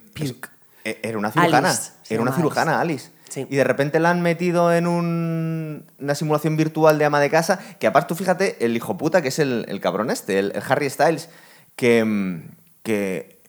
eh, 0.85 0.99
era 1.03 1.17
una 1.17 1.31
cirujana. 1.31 1.69
Alice, 1.69 1.91
Era 2.09 2.21
una 2.21 2.31
cirujana, 2.35 2.79
Alice. 2.81 3.11
Sí. 3.29 3.45
Y 3.49 3.55
de 3.55 3.63
repente 3.63 3.99
la 3.99 4.11
han 4.11 4.21
metido 4.21 4.71
en 4.73 4.87
un- 4.87 5.85
una 5.99 6.15
simulación 6.15 6.55
virtual 6.57 6.97
de 6.97 7.05
ama 7.05 7.19
de 7.19 7.29
casa. 7.29 7.59
Que 7.79 7.87
aparte, 7.87 8.07
tú 8.09 8.15
fíjate, 8.15 8.63
el 8.63 8.75
hijo 8.75 8.97
puta, 8.97 9.21
que 9.21 9.27
es 9.29 9.39
el, 9.39 9.65
el 9.67 9.81
cabrón 9.81 10.09
este, 10.09 10.39
el, 10.39 10.51
el 10.55 10.63
Harry 10.67 10.89
Styles, 10.89 11.29
que, 11.75 12.03
mm, 12.05 12.41
que 12.83 13.39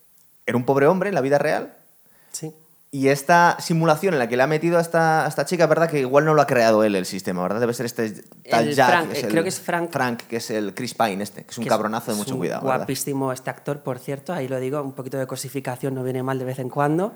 era 0.46 0.56
un 0.56 0.64
pobre 0.64 0.86
hombre 0.86 1.08
en 1.10 1.14
la 1.14 1.20
vida 1.20 1.38
real. 1.38 1.74
Y 2.96 3.08
esta 3.08 3.56
simulación 3.60 4.14
en 4.14 4.18
la 4.20 4.26
que 4.26 4.36
le 4.38 4.42
ha 4.42 4.46
metido 4.46 4.78
a 4.78 4.80
esta, 4.80 5.26
a 5.26 5.28
esta 5.28 5.44
chica, 5.44 5.64
es 5.64 5.68
verdad 5.68 5.86
que 5.90 6.00
igual 6.00 6.24
no 6.24 6.32
lo 6.32 6.40
ha 6.40 6.46
creado 6.46 6.82
él 6.82 6.94
el 6.96 7.04
sistema, 7.04 7.42
¿verdad? 7.42 7.60
Debe 7.60 7.74
ser 7.74 7.84
este 7.84 8.24
tal 8.48 8.72
Jack. 8.72 8.88
Frank, 8.88 9.12
es 9.12 9.22
el- 9.24 9.30
creo 9.30 9.42
que 9.42 9.48
es 9.50 9.60
Frank. 9.60 9.90
Frank, 9.90 10.22
que 10.22 10.36
es 10.36 10.50
el 10.50 10.72
Chris 10.74 10.94
Pine 10.94 11.22
este, 11.22 11.44
que 11.44 11.50
es 11.50 11.58
un 11.58 11.64
que 11.64 11.68
cabronazo 11.68 12.12
de 12.12 12.16
mucho 12.16 12.32
un 12.32 12.38
cuidado. 12.38 12.62
¿verdad? 12.64 12.78
Guapísimo 12.78 13.32
este 13.32 13.50
actor, 13.50 13.80
por 13.80 13.98
cierto, 13.98 14.32
ahí 14.32 14.48
lo 14.48 14.58
digo, 14.58 14.80
un 14.82 14.92
poquito 14.92 15.18
de 15.18 15.26
cosificación 15.26 15.94
no 15.94 16.02
viene 16.04 16.22
mal 16.22 16.38
de 16.38 16.46
vez 16.46 16.58
en 16.58 16.70
cuando. 16.70 17.12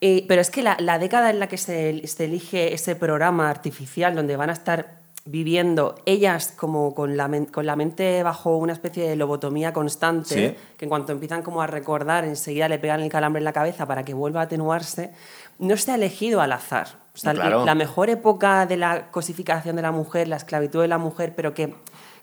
Eh, 0.00 0.24
pero 0.28 0.40
es 0.40 0.50
que 0.50 0.62
la, 0.62 0.76
la 0.78 1.00
década 1.00 1.30
en 1.30 1.40
la 1.40 1.48
que 1.48 1.56
se, 1.58 2.06
se 2.06 2.24
elige 2.26 2.72
ese 2.72 2.94
programa 2.94 3.50
artificial 3.50 4.14
donde 4.14 4.36
van 4.36 4.50
a 4.50 4.52
estar 4.52 5.00
viviendo 5.30 5.94
ellas 6.06 6.54
como 6.56 6.94
con 6.94 7.16
la, 7.16 7.28
con 7.52 7.66
la 7.66 7.76
mente 7.76 8.22
bajo 8.22 8.56
una 8.56 8.72
especie 8.72 9.08
de 9.08 9.16
lobotomía 9.16 9.72
constante, 9.72 10.34
Sí. 10.34 10.54
que 10.76 10.84
en 10.86 10.88
cuanto 10.88 11.12
empiezan 11.12 11.42
como 11.42 11.60
a 11.60 11.66
recordar, 11.66 12.24
enseguida 12.24 12.68
le 12.68 12.78
pegan 12.78 13.00
el 13.00 13.10
calambre 13.10 13.38
en 13.40 13.44
la 13.44 13.52
cabeza 13.52 13.86
para 13.86 14.04
que 14.04 14.14
vuelva 14.14 14.40
a 14.40 14.44
atenuarse, 14.44 15.12
no 15.58 15.76
se 15.76 15.90
ha 15.92 15.96
elegido 15.96 16.40
al 16.40 16.52
azar. 16.52 16.86
O 16.88 17.18
O 17.18 17.20
sea, 17.20 17.34
Claro. 17.34 17.64
la 17.64 17.74
mejor 17.74 18.10
época 18.10 18.64
de 18.64 18.76
la 18.76 19.10
cosificación 19.10 19.74
de 19.76 19.82
la 19.82 19.90
mujer, 19.90 20.28
la 20.28 20.36
esclavitud 20.36 20.80
de 20.80 20.88
la 20.88 20.98
mujer, 20.98 21.34
pero 21.36 21.52
que, 21.52 21.74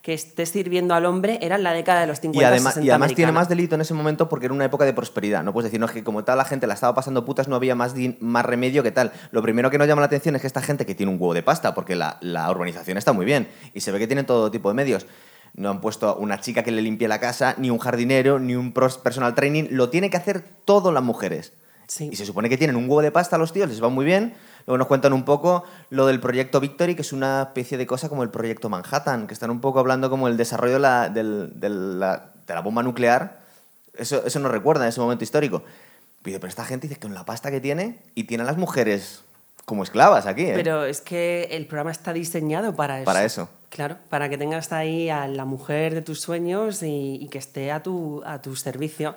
que 0.06 0.14
esté 0.14 0.46
sirviendo 0.46 0.94
al 0.94 1.04
hombre, 1.08 1.40
era 1.42 1.56
en 1.56 1.64
la 1.64 1.74
década 1.74 2.02
de 2.02 2.06
los 2.06 2.20
50 2.20 2.40
Y 2.40 2.46
además, 2.46 2.76
60 2.76 2.86
y 2.86 2.90
además 2.92 3.16
tiene 3.16 3.32
más 3.32 3.50
delito 3.50 3.74
en 3.74 3.82
ese 3.82 3.96
momento 3.96 4.30
porque 4.30 4.46
era 4.46 4.54
una 4.54 4.66
época 4.66 4.86
de 4.86 4.94
prosperidad. 4.94 5.44
No 5.44 5.52
puedes 5.52 5.72
decir, 5.72 5.80
no, 5.80 5.88
es 5.88 5.94
que 5.94 6.04
como 6.04 6.24
tal 6.24 6.38
la 6.38 6.46
gente 6.46 6.68
la 6.68 6.76
estaba 6.76 6.94
pasando 6.94 7.26
putas, 7.26 7.48
no 7.48 7.56
había 7.56 7.74
más, 7.74 7.96
más 8.20 8.46
remedio 8.46 8.84
que 8.84 8.92
tal. 8.92 9.14
Lo 9.32 9.42
primero 9.42 9.72
que 9.72 9.80
nos 9.80 9.88
llama 9.88 10.02
la 10.02 10.06
atención 10.06 10.36
es 10.36 10.42
que 10.42 10.48
esta 10.48 10.62
gente 10.62 10.86
que 10.86 10.94
tiene 10.94 11.12
un 11.12 11.20
huevo 11.20 11.34
de 11.34 11.42
pasta, 11.42 11.74
porque 11.74 11.96
la, 11.96 12.20
la 12.22 12.52
urbanización 12.52 13.00
está 13.00 13.14
muy 13.14 13.26
bien 13.26 13.48
y 13.74 13.82
se 13.82 13.92
ve 13.92 13.98
que 13.98 14.06
tienen 14.06 14.28
todo 14.28 14.52
tipo 14.52 14.70
de 14.70 14.76
medios. 14.76 15.08
No 15.56 15.72
han 15.72 15.82
puesto 15.82 16.16
una 16.18 16.40
chica 16.40 16.62
que 16.62 16.72
le 16.72 16.84
limpie 16.84 17.08
la 17.08 17.20
casa, 17.20 17.56
ni 17.58 17.72
un 17.72 17.80
jardinero, 17.80 18.38
ni 18.38 18.56
un 18.56 18.74
personal 18.74 19.34
training. 19.34 19.70
Lo 19.72 19.90
tiene 19.90 20.12
que 20.12 20.18
hacer 20.18 20.44
todo 20.66 20.92
las 20.92 21.02
mujeres. 21.02 21.54
Sí. 21.88 22.10
Y 22.12 22.16
se 22.16 22.28
supone 22.28 22.48
que 22.48 22.58
tienen 22.58 22.76
un 22.76 22.84
huevo 22.84 23.02
de 23.02 23.12
pasta 23.12 23.40
los 23.40 23.54
tíos, 23.54 23.70
les 23.70 23.82
va 23.82 23.90
muy 23.90 24.06
bien. 24.06 24.36
Luego 24.68 24.78
nos 24.80 24.88
cuentan 24.88 25.14
un 25.14 25.24
poco 25.26 25.64
lo 25.92 26.08
del 26.08 26.20
proyecto 26.20 26.60
Victory, 26.60 26.96
que 26.96 27.02
es 27.04 27.14
una 27.14 27.44
especie 27.44 27.78
de 27.78 27.86
cosa 27.86 28.10
como 28.10 28.24
el 28.24 28.30
proyecto 28.30 28.68
Manhattan, 28.70 29.28
que 29.28 29.34
están 29.34 29.52
un 29.52 29.62
poco 29.62 29.80
hablando 29.80 30.10
como 30.10 30.28
el 30.28 30.38
desarrollo 30.38 30.74
de 30.74 30.80
la, 30.80 31.10
del- 31.10 31.52
de 31.60 31.70
la- 31.70 32.32
de 32.48 32.54
la 32.54 32.62
bomba 32.62 32.82
nuclear. 32.84 33.40
Eso, 33.98 34.24
eso 34.26 34.40
nos 34.40 34.52
recuerda 34.52 34.84
en 34.84 34.90
ese 34.90 35.00
momento 35.00 35.24
histórico. 35.24 35.64
Pero 36.24 36.40
pero 36.40 36.50
esta 36.50 36.66
gente 36.66 36.88
dice 36.88 37.00
que 37.00 37.06
con 37.08 37.14
la 37.14 37.24
pasta 37.26 37.52
que 37.52 37.62
tiene 37.62 38.00
y 38.16 38.24
tiene 38.24 38.44
a 38.44 38.48
las 38.48 38.58
mujeres 38.58 39.22
como 39.66 39.84
esclavas 39.84 40.26
aquí. 40.26 40.44
¿eh? 40.44 40.54
Pero 40.56 40.86
es 40.86 41.02
que 41.02 41.44
el 41.52 41.66
programa 41.68 41.92
está 41.92 42.14
diseñado 42.14 42.76
para 42.76 42.98
eso. 42.98 43.06
Para 43.06 43.24
eso. 43.24 43.50
Claro, 43.70 43.98
para 44.10 44.30
que 44.30 44.38
tengas 44.38 44.72
ahí 44.72 45.10
a 45.10 45.28
la 45.28 45.46
mujer 45.46 45.94
de 45.94 46.02
tus 46.02 46.22
sueños 46.22 46.82
y, 46.82 47.18
y 47.22 47.28
que 47.30 47.38
esté 47.38 47.72
a 47.72 47.84
tu, 47.84 48.24
a 48.26 48.42
tu 48.42 48.56
servicio. 48.56 49.16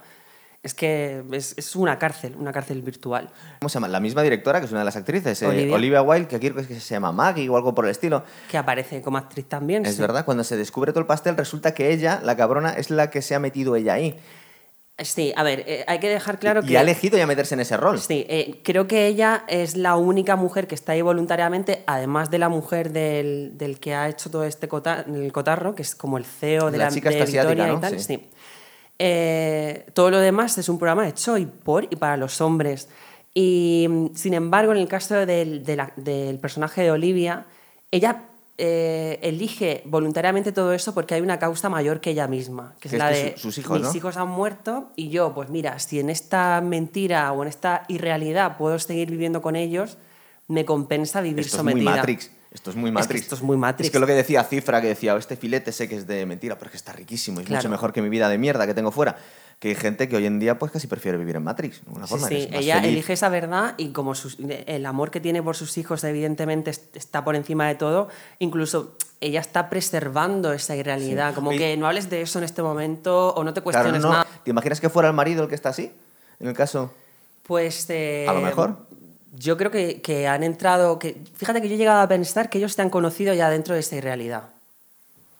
Es 0.62 0.74
que 0.74 1.22
es, 1.32 1.54
es 1.56 1.76
una 1.76 1.98
cárcel, 1.98 2.34
una 2.36 2.52
cárcel 2.52 2.82
virtual. 2.82 3.30
¿Cómo 3.60 3.68
se 3.68 3.74
llama? 3.74 3.86
La 3.86 4.00
misma 4.00 4.22
directora, 4.22 4.58
que 4.58 4.66
es 4.66 4.72
una 4.72 4.80
de 4.80 4.86
las 4.86 4.96
actrices, 4.96 5.40
eh, 5.40 5.46
Olivia. 5.46 5.74
Olivia 5.74 6.02
Wilde, 6.02 6.26
que 6.26 6.36
aquí 6.36 6.50
creo 6.50 6.66
que 6.66 6.80
se 6.80 6.94
llama 6.94 7.12
Maggie 7.12 7.48
o 7.48 7.56
algo 7.56 7.74
por 7.74 7.84
el 7.84 7.92
estilo. 7.92 8.24
Que 8.50 8.58
aparece 8.58 9.00
como 9.00 9.18
actriz 9.18 9.46
también. 9.48 9.86
Es 9.86 9.94
sí. 9.94 10.00
verdad, 10.00 10.24
cuando 10.24 10.42
se 10.42 10.56
descubre 10.56 10.92
todo 10.92 11.00
el 11.00 11.06
pastel, 11.06 11.36
resulta 11.36 11.74
que 11.74 11.92
ella, 11.92 12.20
la 12.24 12.36
cabrona, 12.36 12.72
es 12.72 12.90
la 12.90 13.08
que 13.08 13.22
se 13.22 13.36
ha 13.36 13.38
metido 13.38 13.76
ella 13.76 13.94
ahí. 13.94 14.18
Sí, 15.00 15.32
a 15.36 15.44
ver, 15.44 15.62
eh, 15.68 15.84
hay 15.86 16.00
que 16.00 16.08
dejar 16.08 16.40
claro 16.40 16.60
y 16.64 16.66
que. 16.66 16.78
ha 16.78 16.80
elegido 16.80 17.16
ya 17.16 17.26
meterse 17.26 17.54
en 17.54 17.60
ese 17.60 17.76
rol. 17.76 18.00
Sí, 18.00 18.26
eh, 18.28 18.60
creo 18.64 18.88
que 18.88 19.06
ella 19.06 19.44
es 19.46 19.76
la 19.76 19.94
única 19.94 20.34
mujer 20.34 20.66
que 20.66 20.74
está 20.74 20.90
ahí 20.92 21.02
voluntariamente, 21.02 21.84
además 21.86 22.32
de 22.32 22.38
la 22.38 22.48
mujer 22.48 22.90
del, 22.90 23.52
del 23.56 23.78
que 23.78 23.94
ha 23.94 24.08
hecho 24.08 24.28
todo 24.28 24.42
este 24.42 24.68
el 25.06 25.32
cotarro, 25.32 25.76
que 25.76 25.82
es 25.82 25.94
como 25.94 26.18
el 26.18 26.24
CEO 26.24 26.72
de 26.72 26.78
La 26.78 26.86
la, 26.86 26.90
chica 26.90 27.10
de 27.10 27.24
Victoria 27.24 27.68
¿no? 27.68 27.78
y 27.78 27.80
tal. 27.80 28.00
Sí. 28.00 28.04
Sí. 28.06 28.28
Eh, 28.98 29.86
todo 29.94 30.10
lo 30.10 30.18
demás 30.18 30.58
es 30.58 30.68
un 30.68 30.78
programa 30.78 31.08
hecho 31.08 31.38
y 31.38 31.46
por 31.46 31.84
y 31.84 31.96
para 31.96 32.16
los 32.16 32.40
hombres. 32.40 32.88
Y 33.34 33.88
sin 34.14 34.34
embargo, 34.34 34.72
en 34.72 34.78
el 34.78 34.88
caso 34.88 35.14
del, 35.26 35.64
de 35.64 35.76
la- 35.76 35.92
del 35.96 36.38
personaje 36.38 36.82
de 36.82 36.90
Olivia, 36.90 37.46
ella 37.90 38.24
eh, 38.60 39.20
elige 39.22 39.82
voluntariamente 39.84 40.50
todo 40.50 40.72
eso 40.72 40.92
porque 40.92 41.14
hay 41.14 41.20
una 41.20 41.38
causa 41.38 41.68
mayor 41.68 42.00
que 42.00 42.10
ella 42.10 42.26
misma, 42.26 42.74
que 42.80 42.88
es 42.88 42.90
Que 42.90 42.96
es 42.96 42.98
la 42.98 43.10
de 43.10 43.34
su- 43.36 43.42
sus 43.42 43.58
hijos, 43.58 43.78
mis 43.80 43.88
¿no? 43.88 43.96
hijos 43.96 44.16
han 44.16 44.28
muerto 44.28 44.90
y 44.96 45.10
yo, 45.10 45.32
pues 45.32 45.48
mira, 45.48 45.78
si 45.78 46.00
en 46.00 46.10
esta 46.10 46.60
mentira 46.60 47.30
o 47.32 47.42
en 47.42 47.48
esta 47.48 47.84
irrealidad 47.86 48.56
puedo 48.56 48.76
seguir 48.80 49.12
viviendo 49.12 49.42
con 49.42 49.54
ellos, 49.54 49.96
me 50.48 50.64
compensa 50.64 51.20
vivir 51.20 51.38
Esto 51.44 51.56
es 51.58 51.58
sometida. 51.58 51.84
muy 51.84 51.96
Matrix. 51.98 52.32
Esto 52.50 52.70
es 52.70 52.76
muy 52.76 52.88
Es 52.88 52.94
que 52.94 53.00
Matrix. 53.00 53.22
esto 53.22 53.34
es 53.34 53.42
muy 53.42 53.56
Matrix. 53.58 53.86
Es 53.88 53.92
que 53.92 53.98
lo 53.98 54.06
que 54.06 54.14
decía 54.14 54.42
Cifra, 54.42 54.80
que 54.80 54.88
decía, 54.88 55.14
este 55.16 55.36
filete 55.36 55.70
sé 55.70 55.86
que 55.88 55.96
es 55.96 56.06
de 56.06 56.24
mentira, 56.24 56.56
pero 56.56 56.68
es 56.68 56.72
que 56.72 56.76
está 56.78 56.92
riquísimo, 56.92 57.40
y 57.40 57.42
es 57.42 57.46
Claro. 57.48 57.60
mucho 57.62 57.68
mejor 57.70 57.92
que 57.92 58.00
mi 58.00 58.08
vida 58.08 58.28
de 58.28 58.38
mierda 58.38 58.66
que 58.66 58.72
tengo 58.74 58.90
fuera. 58.90 59.16
Que 59.58 59.68
hay 59.70 59.74
gente 59.74 60.08
que 60.08 60.16
hoy 60.16 60.24
en 60.24 60.38
día 60.38 60.58
pues 60.58 60.70
casi 60.72 60.86
prefiere 60.86 61.18
vivir 61.18 61.34
en 61.36 61.42
Matrix. 61.42 61.80
De 61.82 61.88
alguna 61.88 62.06
Sí, 62.06 62.10
forma, 62.10 62.28
sí, 62.28 62.48
ella 62.52 62.76
feliz. 62.76 62.92
elige 62.92 63.12
esa 63.12 63.28
verdad 63.28 63.74
y 63.76 63.88
como 63.90 64.14
sus- 64.14 64.38
el 64.38 64.86
amor 64.86 65.10
que 65.10 65.20
tiene 65.20 65.42
por 65.42 65.56
sus 65.56 65.76
hijos 65.78 66.02
evidentemente 66.04 66.70
es- 66.70 66.84
está 66.94 67.24
por 67.24 67.34
encima 67.36 67.66
de 67.66 67.74
todo, 67.74 68.08
incluso 68.38 68.94
ella 69.20 69.40
está 69.40 69.68
preservando 69.68 70.52
esa 70.52 70.76
irrealidad, 70.76 71.30
Sí. 71.30 71.34
como 71.34 71.50
que 71.50 71.76
no 71.76 71.86
hables 71.88 72.08
de 72.08 72.22
eso 72.22 72.38
en 72.38 72.44
este 72.44 72.62
momento 72.62 73.34
o 73.34 73.42
no 73.44 73.52
te 73.52 73.60
Claro, 73.60 73.64
cuestiones 73.64 74.02
no, 74.02 74.10
nada. 74.10 74.26
¿Te 74.44 74.50
imaginas 74.52 74.80
que 74.80 74.88
fuera 74.88 75.08
el 75.08 75.14
marido 75.14 75.42
el 75.42 75.48
que 75.48 75.56
está 75.56 75.70
así? 75.70 75.92
En 76.38 76.46
el 76.46 76.54
caso. 76.54 76.94
Pues 77.42 77.86
eh, 77.90 78.26
A 78.28 78.32
lo 78.32 78.40
mejor. 78.40 78.86
Yo 79.38 79.56
creo 79.56 79.70
que, 79.70 80.00
que 80.02 80.26
han 80.26 80.42
entrado, 80.42 80.98
que 80.98 81.20
fíjate 81.36 81.60
que 81.62 81.68
yo 81.68 81.74
he 81.74 81.78
llegado 81.78 82.00
a 82.00 82.08
pensar 82.08 82.50
que 82.50 82.58
ellos 82.58 82.72
se 82.72 82.82
han 82.82 82.90
conocido 82.90 83.32
ya 83.34 83.48
dentro 83.50 83.74
de 83.74 83.80
esa 83.80 83.96
irrealidad. 83.96 84.44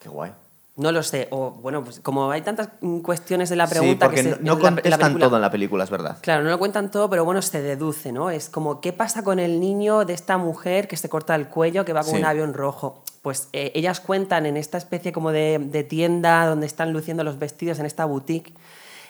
Qué 0.00 0.09
guay. 0.09 0.33
No 0.76 0.93
lo 0.93 1.02
sé. 1.02 1.26
O 1.33 1.50
bueno, 1.50 1.83
pues 1.83 1.99
como 1.99 2.31
hay 2.31 2.43
tantas 2.43 2.69
cuestiones 3.02 3.49
de 3.50 3.57
la 3.57 3.67
Sí, 3.67 3.75
pregunta 3.75 4.07
porque 4.07 4.23
que 4.23 4.28
no, 4.31 4.37
se, 4.37 4.43
no 4.43 4.55
la- 4.55 4.61
la 4.62 4.71
contestan 4.76 5.19
todo 5.19 5.35
en 5.37 5.43
la 5.43 5.50
película, 5.50 5.83
es 5.83 5.90
verdad. 5.90 6.19
Claro, 6.21 6.45
no 6.45 6.50
lo 6.50 6.59
cuentan 6.61 6.90
todo, 6.93 7.11
pero 7.11 7.25
bueno, 7.25 7.43
se 7.43 7.61
deduce, 7.61 8.12
¿no? 8.12 8.31
Es 8.31 8.49
como, 8.49 8.81
¿qué 8.81 8.93
pasa 8.93 9.25
con 9.25 9.40
el 9.40 9.59
niño 9.59 10.05
de 10.05 10.12
esta 10.12 10.38
mujer 10.38 10.87
que 10.87 10.97
se 10.97 11.09
corta 11.09 11.35
el 11.35 11.49
cuello, 11.49 11.85
que 11.85 11.93
va 11.93 12.02
con 12.02 12.11
Sí. 12.12 12.17
un 12.19 12.25
avión 12.25 12.55
rojo? 12.55 13.02
Pues 13.23 13.49
eh, 13.52 13.73
ellas 13.75 13.99
cuentan 13.99 14.47
en 14.47 14.57
esta 14.57 14.78
especie 14.78 15.11
como 15.12 15.33
de, 15.33 15.59
de 15.59 15.83
tienda 15.83 16.47
donde 16.47 16.67
están 16.67 16.93
luciendo 16.93 17.25
los 17.25 17.40
vestidos, 17.40 17.81
en 17.81 17.87
esta 17.87 18.05
boutique. 18.05 18.52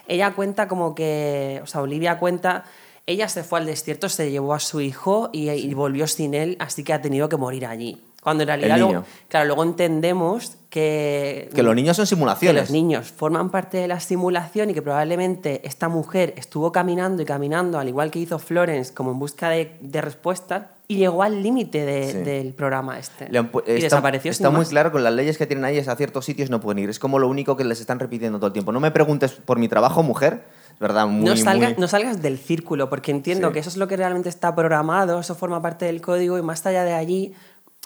Ella 0.07 0.33
cuenta 0.33 0.69
como 0.69 0.95
que, 0.95 1.61
o 1.63 1.67
sea, 1.67 1.83
Olivia 1.83 2.19
cuenta, 2.19 2.65
ella 3.09 3.29
se 3.29 3.43
fue 3.43 3.59
al 3.59 3.67
desierto, 3.67 4.09
se 4.09 4.31
llevó 4.31 4.55
a 4.55 4.61
su 4.61 4.81
hijo 4.81 5.31
y, 5.33 5.51
y 5.51 5.75
volvió 5.75 6.07
sin 6.07 6.35
él, 6.35 6.57
así 6.61 6.85
que 6.85 6.93
ha 6.93 7.01
tenido 7.03 7.29
que 7.29 7.37
morir 7.37 7.67
allí. 7.67 8.01
Cuando 8.23 8.43
en 8.43 8.49
realidad, 8.49 8.79
luego- 8.79 9.05
claro, 9.29 9.47
luego 9.47 9.63
entendemos 9.63 10.57
que... 10.71 11.49
Que 11.55 11.63
los 11.63 11.75
niños 11.75 11.97
son 11.97 12.03
que 12.05 12.09
simulaciones. 12.11 12.63
los 12.65 12.71
niños 12.71 13.11
forman 13.11 13.51
parte 13.51 13.79
de 13.79 13.89
la 13.89 14.01
simulación 14.01 14.71
y 14.71 14.75
que 14.75 14.83
probablemente 14.83 15.67
esta 15.67 15.89
mujer 15.89 16.35
estuvo 16.37 16.73
caminando 16.73 17.23
y 17.23 17.25
caminando, 17.25 17.79
al 17.79 17.89
igual 17.89 18.11
que 18.11 18.19
hizo 18.19 18.39
Florence, 18.39 18.93
como 18.93 19.13
en 19.13 19.19
busca 19.19 19.49
de, 19.51 19.77
de 19.81 20.01
respuestas, 20.01 20.65
y 20.89 20.97
llegó 20.97 21.23
al 21.23 21.43
límite 21.43 21.85
de- 21.87 22.13
Sí. 22.13 22.19
del 22.19 22.55
programa 22.55 22.99
este. 22.99 23.29
Le 23.31 23.39
han 23.39 23.53
pu- 23.53 23.63
y 23.67 23.71
está, 23.73 23.83
desapareció 23.85 24.31
está 24.31 24.51
muy 24.51 24.61
más. 24.61 24.69
claro 24.71 24.91
con 24.93 25.05
las 25.05 25.13
leyes 25.15 25.39
que 25.39 25.47
tienen 25.47 25.65
ahí 25.65 25.79
es 25.79 25.87
a 25.89 25.97
ciertos 25.97 26.25
sitios 26.25 26.51
no 26.51 26.61
pueden 26.61 26.83
ir. 26.83 26.91
Es 26.91 26.99
como 26.99 27.19
lo 27.19 27.29
único 27.29 27.57
que 27.57 27.65
les 27.65 27.81
están 27.81 27.99
repitiendo 27.99 28.39
todo 28.39 28.49
el 28.49 28.53
tiempo. 28.53 28.73
No 28.73 28.81
me 28.81 28.91
preguntes 28.91 29.33
por 29.33 29.59
mi 29.59 29.69
trabajo, 29.69 30.03
mujer. 30.03 30.43
Verdad, 30.81 31.07
muy, 31.07 31.25
no, 31.25 31.37
salgas, 31.37 31.71
muy- 31.73 31.81
no 31.81 31.89
salgas 31.89 32.23
del 32.23 32.39
círculo, 32.39 32.89
porque 32.89 33.11
entiendo 33.11 33.49
Sí. 33.49 33.55
que 33.55 33.59
eso 33.61 33.69
es 33.71 33.77
lo 33.77 33.89
que 33.89 33.97
realmente 33.97 34.29
está 34.29 34.55
programado, 34.55 35.19
eso 35.19 35.35
forma 35.35 35.61
parte 35.61 35.85
del 35.87 36.01
código 36.01 36.39
y 36.39 36.43
más 36.43 36.65
allá 36.67 36.85
de 36.85 36.95
allí 36.95 37.35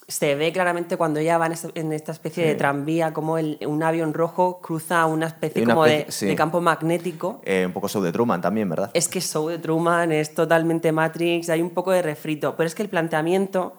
se 0.08 0.34
ve 0.34 0.52
claramente 0.52 0.96
cuando 0.98 1.20
ella 1.20 1.38
va 1.38 1.46
en, 1.74 1.92
esta 1.92 2.12
especie 2.12 2.44
de 2.44 2.52
Sí. 2.52 2.58
tranvía, 2.58 3.14
como 3.14 3.38
el- 3.38 3.58
un 3.66 3.82
avión 3.82 4.12
rojo 4.12 4.60
cruza 4.60 5.06
una 5.06 5.26
especie 5.28 5.62
una 5.62 5.74
como 5.74 5.86
de- 5.86 6.06
sí. 6.10 6.26
de 6.26 6.34
campo 6.36 6.60
magnético 6.60 7.40
eh, 7.44 7.64
un 7.64 7.72
poco 7.72 7.88
show 7.88 8.02
de 8.02 8.12
Truman 8.12 8.40
también, 8.42 8.68
¿verdad? 8.68 8.90
Es 8.92 9.08
que 9.08 9.20
Show 9.20 9.48
de 9.48 9.58
Truman 9.58 10.12
es 10.12 10.34
totalmente 10.34 10.92
Matrix, 10.92 11.48
hay 11.48 11.62
un 11.62 11.70
poco 11.70 11.92
de 11.92 12.02
refrito, 12.02 12.56
pero 12.56 12.66
es 12.66 12.74
que 12.74 12.82
el 12.82 12.88
planteamiento, 12.90 13.74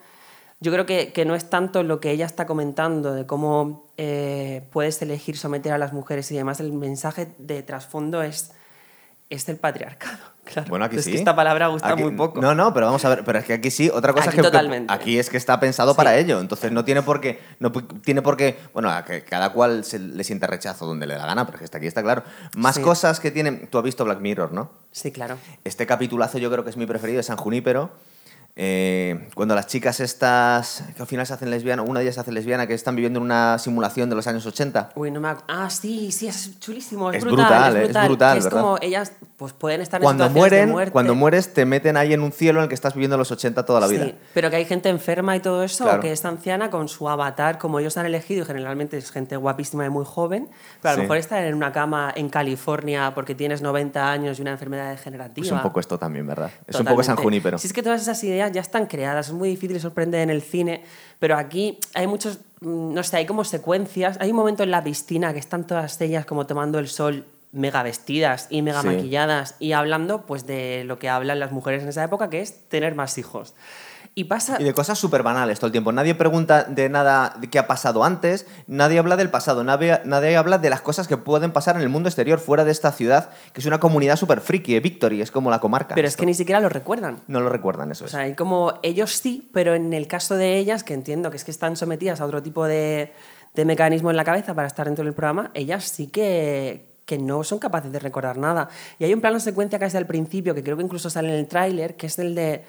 yo 0.60 0.72
creo 0.72 0.86
que, 0.88 1.12
que 1.14 1.26
no 1.26 1.36
es 1.36 1.50
tanto 1.52 1.84
lo 1.84 2.00
que 2.00 2.10
ella 2.10 2.26
está 2.26 2.48
comentando, 2.48 3.14
de 3.14 3.28
cómo 3.28 3.86
eh, 3.98 4.64
puedes 4.72 5.00
elegir 5.04 5.38
someter 5.38 5.74
a 5.74 5.78
las 5.78 5.94
mujeres 5.94 6.32
y 6.32 6.36
demás, 6.36 6.60
el 6.62 6.72
mensaje 6.74 7.28
de 7.38 7.62
trasfondo 7.62 8.24
es, 8.24 8.54
es 9.36 9.48
el 9.50 9.58
patriarcado. 9.58 10.18
Claro. 10.44 10.68
Bueno, 10.70 10.84
aquí 10.84 10.98
es 10.98 11.06
sí. 11.06 11.12
que 11.14 11.18
esta 11.18 11.34
palabra 11.38 11.68
gusta 11.68 11.88
Aquí- 11.94 12.04
muy 12.04 12.12
poco. 12.12 12.42
No, 12.42 12.54
no, 12.54 12.74
pero 12.74 12.88
vamos 12.88 13.04
a 13.06 13.10
ver, 13.10 13.24
pero 13.24 13.40
es 13.40 13.46
que 13.46 13.54
aquí 13.54 13.72
sí, 13.72 13.90
otra 13.90 14.12
cosa 14.12 14.26
Aquí 14.30 14.36
es 14.40 14.42
que- 14.44 14.52
totalmente. 14.52 14.94
aquí 14.94 15.18
es 15.18 15.30
que 15.30 15.38
está 15.38 15.58
pensado 15.62 15.96
para 15.96 16.18
ello, 16.18 16.42
entonces 16.42 16.70
no 16.74 16.84
tiene 16.84 17.02
por 17.02 17.22
qué 17.22 17.40
no 17.60 17.72
tiene 17.72 18.22
por 18.22 18.36
qué, 18.36 18.60
bueno, 18.74 18.92
a 18.92 19.06
que 19.06 19.24
cada 19.24 19.54
cual 19.54 19.86
se 19.86 20.00
le 20.00 20.22
sienta 20.26 20.46
rechazo 20.48 20.86
donde 20.86 21.08
le 21.08 21.16
da 21.16 21.26
gana, 21.26 21.46
pero 21.46 21.56
es 21.56 21.60
que 21.60 21.66
está 21.66 21.78
aquí 21.78 21.88
está 21.88 22.04
claro. 22.04 22.24
Más 22.58 22.76
Sí. 22.76 22.82
cosas 22.82 23.22
que 23.22 23.32
tienen, 23.32 23.68
tú 23.72 23.78
has 23.78 23.86
visto 23.86 24.04
Black 24.04 24.20
Mirror, 24.20 24.52
¿no? 24.52 24.70
Sí, 24.92 25.14
claro. 25.14 25.38
Este 25.64 25.88
capitulazo 25.88 26.40
yo 26.40 26.52
creo 26.52 26.66
que 26.66 26.72
es 26.72 26.78
mi 26.78 26.86
preferido 26.86 27.18
de 27.18 27.24
San 27.24 27.38
Junípero. 27.38 27.92
Eh, 28.56 29.30
cuando 29.34 29.56
las 29.56 29.66
chicas 29.68 30.00
estas, 30.00 30.84
que 30.96 31.02
al 31.02 31.08
final 31.08 31.26
se 31.26 31.34
hacen 31.34 31.50
lesbianas, 31.50 31.88
una 31.88 32.00
de 32.00 32.06
ellas 32.06 32.16
se 32.16 32.22
hace 32.22 32.32
lesbiana, 32.32 32.68
que 32.68 32.74
están 32.76 32.96
viviendo 32.96 33.18
en 33.20 33.26
una 33.26 33.58
simulación 33.58 34.10
de 34.10 34.16
los 34.16 34.28
años 34.28 34.46
80. 34.46 34.92
Uy, 34.96 35.10
no 35.10 35.20
me 35.20 35.34
Ah, 35.48 35.70
sí, 35.70 36.12
sí, 36.12 36.28
es 36.28 36.60
chulísimo. 36.60 37.10
Es, 37.12 37.18
Es 37.18 37.24
brutal, 37.24 37.48
brutal, 37.48 37.76
es 37.78 37.82
es 37.82 37.84
brutal. 37.88 38.08
brutal, 38.08 38.38
es 38.38 38.44
¿verdad? 38.44 38.62
como 38.62 38.78
ellas 38.82 39.12
pues, 39.38 39.54
pueden 39.54 39.82
estar 39.82 40.00
en 40.00 40.04
Cuando 40.04 40.26
de 40.26 40.30
mueren, 40.30 40.74
cuando 40.92 41.16
mueres, 41.16 41.54
te 41.54 41.66
meten 41.66 41.98
ahí 41.98 42.14
en 42.14 42.22
un 42.22 42.32
cielo 42.32 42.60
en 42.60 42.64
el 42.64 42.70
que 42.70 42.76
estás 42.76 42.94
viviendo 42.94 43.18
los 43.18 43.32
80 43.32 43.66
toda 43.66 43.80
la 43.80 43.88
vida. 43.88 44.06
Sí, 44.06 44.16
pero 44.34 44.50
que 44.52 44.58
hay 44.58 44.66
gente 44.66 44.90
enferma 44.90 45.36
y 45.36 45.40
todo 45.40 45.64
eso, 45.64 45.84
Claro. 45.86 46.02
que 46.02 46.12
es 46.12 46.24
anciana 46.24 46.70
con 46.70 46.88
su 46.90 47.10
avatar, 47.10 47.58
como 47.58 47.80
ellos 47.80 47.98
han 47.98 48.06
elegido, 48.06 48.44
y 48.44 48.46
generalmente 48.46 48.98
es 48.98 49.12
gente 49.12 49.36
guapísima 49.36 49.86
y 49.86 49.90
muy 49.90 50.06
joven, 50.06 50.48
pero 50.82 50.92
a 50.92 50.94
lo 50.94 50.98
Sí. 50.98 51.02
mejor 51.04 51.18
estar 51.18 51.44
en 51.44 51.56
una 51.56 51.72
cama 51.72 52.14
en 52.16 52.30
California 52.30 53.14
porque 53.16 53.34
tienes 53.36 53.62
90 53.64 54.12
años 54.12 54.38
y 54.38 54.42
una 54.44 54.52
enfermedad 54.52 54.92
degenerativa. 54.92 55.46
Es 55.48 55.52
un 55.52 55.62
poco 55.62 55.80
esto 55.80 55.98
también, 55.98 56.28
¿verdad? 56.28 56.52
Es 56.68 56.80
un 56.80 56.86
poco 56.86 57.02
San. 57.04 57.16
Junípero. 57.18 57.58
Si 57.58 57.68
es 57.68 57.74
que 57.74 57.82
todas 57.82 58.02
esas 58.02 58.22
ideas 58.24 58.43
ya 58.52 58.62
están 58.62 58.86
creadas, 58.88 59.28
es 59.28 59.34
muy 59.34 59.50
difícil 59.50 59.80
sorprender 59.80 60.22
en 60.22 60.30
el 60.30 60.42
cine, 60.42 60.84
pero 61.20 61.38
aquí 61.38 61.80
hay 61.94 62.08
muchos, 62.08 62.40
mm, 62.62 62.94
no 62.94 63.04
sé, 63.04 63.18
hay 63.18 63.26
como 63.26 63.44
secuencias. 63.44 64.18
Hay 64.20 64.32
un 64.32 64.36
momento 64.36 64.64
en 64.64 64.72
la 64.72 64.84
piscina 64.84 65.34
que 65.34 65.40
están 65.40 65.66
todas 65.68 66.00
ellas 66.02 66.26
como 66.26 66.46
tomando 66.48 66.80
el 66.80 66.88
sol 66.88 67.26
mega 67.52 67.84
vestidas 67.84 68.48
y 68.50 68.62
mega 68.64 68.82
Sí. 68.82 68.88
maquilladas 68.88 69.56
y 69.60 69.74
hablando 69.74 70.26
pues 70.26 70.48
de 70.48 70.84
lo 70.86 70.98
que 70.98 71.08
hablan 71.10 71.40
las 71.40 71.52
mujeres 71.52 71.84
en 71.84 71.90
esa 71.90 72.04
época, 72.04 72.30
que 72.30 72.42
es 72.42 72.68
tener 72.68 72.96
más 72.96 73.18
hijos. 73.20 73.54
Y 74.16 74.26
pasa... 74.26 74.58
Y 74.60 74.64
de 74.64 74.74
cosas 74.74 75.00
súper 75.00 75.24
banales 75.24 75.60
todo 75.60 75.68
el 75.68 75.72
tiempo. 75.72 75.92
Nadie 75.92 76.14
pregunta 76.14 76.66
de 76.66 76.88
nada 76.88 77.36
de 77.40 77.50
qué 77.50 77.58
ha 77.58 77.66
pasado 77.66 78.04
antes, 78.04 78.46
nadie 78.68 79.00
habla 79.00 79.16
del 79.18 79.30
pasado, 79.32 79.64
nadie, 79.64 80.00
nadie 80.06 80.38
habla 80.38 80.60
de 80.60 80.70
las 80.70 80.82
cosas 80.82 81.08
que 81.08 81.18
pueden 81.18 81.52
pasar 81.52 81.76
en 81.78 81.82
el 81.82 81.90
mundo 81.90 82.10
exterior, 82.10 82.40
fuera 82.40 82.64
de 82.64 82.72
esta 82.72 82.92
ciudad, 82.92 83.32
que 83.54 83.62
es 83.62 83.66
una 83.66 83.80
comunidad 83.80 84.16
súper 84.18 84.40
friki, 84.42 84.76
eh, 84.76 84.80
Victory, 84.82 85.22
es 85.22 85.32
como 85.32 85.50
la 85.50 85.60
comarca. 85.60 85.96
Pero 85.96 86.08
es 86.08 86.16
que 86.16 86.28
ni 86.28 86.36
siquiera 86.36 86.60
lo 86.60 86.70
recuerdan. 86.70 87.22
No 87.28 87.40
lo 87.42 87.50
recuerdan, 87.50 87.92
eso 87.92 88.04
O 88.04 88.06
es. 88.06 88.12
sea, 88.12 88.22
hay 88.22 88.36
como 88.36 88.76
ellos 88.84 89.12
sí, 89.16 89.50
pero 89.52 89.74
en 89.74 89.94
el 89.94 90.08
caso 90.08 90.36
de 90.36 90.58
ellas, 90.58 90.84
que 90.84 90.94
entiendo 90.94 91.32
que 91.32 91.38
es 91.38 91.44
que 91.44 91.52
están 91.52 91.76
sometidas 91.76 92.22
a 92.22 92.26
otro 92.26 92.44
tipo 92.44 92.66
de, 92.68 93.12
de 93.56 93.66
mecanismo 93.66 94.12
en 94.12 94.18
la 94.18 94.24
cabeza 94.24 94.54
para 94.54 94.68
estar 94.68 94.86
dentro 94.86 95.04
del 95.04 95.16
programa, 95.16 95.50
ellas 95.56 95.86
sí 95.86 96.06
que, 96.06 96.86
que 97.06 97.18
no 97.18 97.44
son 97.44 97.58
capaces 97.58 97.92
de 97.92 97.98
recordar 97.98 98.38
nada. 98.38 98.70
Y 99.00 99.06
hay 99.06 99.14
un 99.16 99.22
plano 99.22 99.40
secuencia 99.40 99.80
casi 99.80 99.98
al 99.98 100.06
principio, 100.06 100.54
que 100.54 100.64
creo 100.64 100.78
que 100.78 100.84
incluso 100.84 101.10
sale 101.10 101.30
en 101.30 101.36
el 101.40 101.48
tráiler, 101.48 101.96
que 101.96 102.06
es 102.06 102.20
el 102.20 102.36
de, 102.36 102.64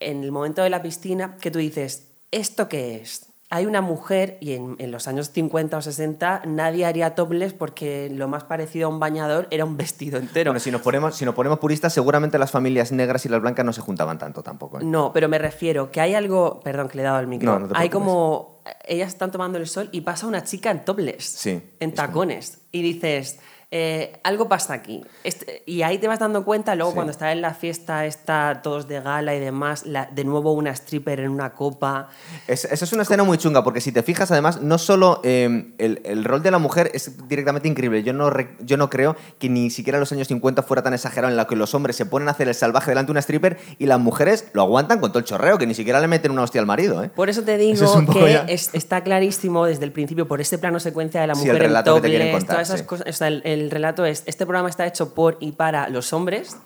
en 0.00 0.22
el 0.24 0.32
momento 0.32 0.62
de 0.62 0.70
la 0.70 0.82
piscina, 0.82 1.36
que 1.40 1.50
tú 1.50 1.58
dices, 1.58 2.08
¿esto 2.30 2.68
qué 2.68 2.96
es? 2.96 3.26
Hay 3.48 3.64
una 3.64 3.80
mujer, 3.80 4.38
y 4.40 4.54
en, 4.54 4.74
en 4.80 4.90
los 4.90 5.06
años 5.06 5.30
50 5.30 5.76
o 5.76 5.80
60 5.80 6.42
nadie 6.46 6.84
haría 6.84 7.14
topless 7.14 7.52
porque 7.52 8.10
lo 8.10 8.26
más 8.26 8.42
parecido 8.42 8.88
a 8.88 8.90
un 8.90 8.98
bañador 8.98 9.46
era 9.52 9.64
un 9.64 9.76
vestido 9.76 10.18
entero. 10.18 10.50
Bueno, 10.50 10.58
si 10.58 10.72
nos, 10.72 10.80
ponemos, 10.80 11.14
si 11.14 11.24
nos 11.24 11.34
ponemos 11.34 11.60
puristas, 11.60 11.94
seguramente 11.94 12.38
las 12.38 12.50
familias 12.50 12.90
negras 12.90 13.24
y 13.24 13.28
las 13.28 13.40
blancas 13.40 13.64
no 13.64 13.72
se 13.72 13.82
juntaban 13.82 14.18
tanto 14.18 14.42
tampoco. 14.42 14.80
¿eh? 14.80 14.84
No, 14.84 15.12
pero 15.12 15.28
me 15.28 15.38
refiero 15.38 15.92
que 15.92 16.00
hay 16.00 16.14
algo. 16.14 16.60
Perdón, 16.64 16.88
que 16.88 16.96
le 16.96 17.02
he 17.02 17.06
dado 17.06 17.20
el 17.20 17.28
micro. 17.28 17.52
No, 17.52 17.58
no 17.60 17.68
te 17.68 17.74
hay 17.78 17.88
como. 17.88 18.62
Ellas 18.84 19.08
están 19.08 19.30
tomando 19.30 19.58
el 19.58 19.68
sol 19.68 19.90
y 19.92 20.00
pasa 20.00 20.26
una 20.26 20.42
chica 20.42 20.72
en 20.72 20.84
topless. 20.84 21.24
Sí, 21.24 21.62
En 21.78 21.90
es 21.90 21.94
tacones. 21.94 22.58
Y 22.72 22.82
dices. 22.82 23.38
Eh, 23.72 24.20
algo 24.22 24.48
pasa 24.48 24.74
aquí. 24.74 25.02
Este- 25.24 25.62
y 25.66 25.82
ahí 25.82 25.98
te 25.98 26.06
vas 26.06 26.20
dando 26.20 26.44
cuenta, 26.44 26.74
luego 26.76 26.92
Sí. 26.92 26.94
cuando 26.94 27.10
está 27.10 27.32
en 27.32 27.40
la 27.40 27.52
fiesta, 27.52 28.06
está 28.06 28.60
todos 28.62 28.86
de 28.86 29.00
gala 29.00 29.34
y 29.34 29.40
demás, 29.40 29.84
la- 29.86 30.06
de 30.06 30.22
nuevo 30.24 30.52
una 30.52 30.70
stripper 30.70 31.18
en 31.20 31.30
una 31.30 31.52
copa. 31.54 32.08
Es- 32.46 32.64
esa 32.64 32.84
es 32.84 32.92
una 32.92 33.02
escena 33.02 33.24
muy 33.24 33.38
chunga, 33.38 33.64
porque 33.64 33.80
si 33.80 33.90
te 33.90 34.02
fijas, 34.04 34.30
además, 34.30 34.62
no 34.62 34.78
solo 34.78 35.20
eh, 35.24 35.72
el, 35.78 36.00
el 36.04 36.24
rol 36.24 36.42
de 36.42 36.50
la 36.52 36.58
mujer 36.58 36.90
es 36.94 37.26
directamente 37.28 37.66
increíble. 37.68 38.02
Yo 38.04 38.12
no, 38.12 38.30
re- 38.30 38.54
yo 38.60 38.76
no 38.76 38.88
creo 38.88 39.16
que 39.40 39.48
ni 39.48 39.70
siquiera 39.70 39.96
en 39.98 40.00
los 40.00 40.12
años 40.12 40.28
50 40.28 40.62
fuera 40.62 40.82
tan 40.82 40.94
exagerado 40.94 41.30
en 41.30 41.36
la 41.36 41.46
que 41.46 41.56
los 41.56 41.74
hombres 41.74 41.96
se 41.96 42.06
ponen 42.06 42.28
a 42.28 42.30
hacer 42.32 42.46
el 42.48 42.54
salvaje 42.54 42.92
delante 42.92 43.08
de 43.08 43.12
una 43.12 43.20
stripper 43.20 43.58
y 43.78 43.86
las 43.86 43.98
mujeres 43.98 44.46
lo 44.52 44.62
aguantan 44.62 45.00
con 45.00 45.10
todo 45.10 45.18
el 45.18 45.24
chorreo, 45.24 45.58
que 45.58 45.66
ni 45.66 45.74
siquiera 45.74 46.00
le 46.00 46.06
meten 46.06 46.30
una 46.30 46.42
hostia 46.42 46.60
al 46.60 46.66
marido. 46.66 47.02
¿eh? 47.02 47.08
Por 47.08 47.28
eso 47.28 47.42
te 47.42 47.54
Eso 47.54 47.84
digo 48.04 48.12
es 48.20 48.46
que 48.46 48.52
es- 48.54 48.70
está 48.74 49.02
clarísimo 49.02 49.66
desde 49.66 49.84
el 49.84 49.90
principio, 49.92 50.28
por 50.28 50.40
ese 50.40 50.58
plano 50.58 50.78
secuencia 50.78 51.20
de 51.20 51.26
la 51.26 51.34
Sí, 51.34 51.40
mujer 51.40 51.56
el 51.56 51.62
relato 51.62 51.96
en 51.96 52.02
que 52.02 52.44
todas 52.46 52.62
esas 52.68 52.80
sí. 52.80 52.86
cosas. 52.86 53.06
O 53.08 53.12
sea, 53.12 53.28
el, 53.28 53.42
el 53.44 53.55
relato 53.70 54.04
es, 54.04 54.22
este 54.26 54.46
programa 54.46 54.68
está 54.68 54.86
hecho 54.86 55.14
por 55.14 55.36
y 55.40 55.52
para 55.52 55.88
los 55.88 56.12
hombres 56.12 56.56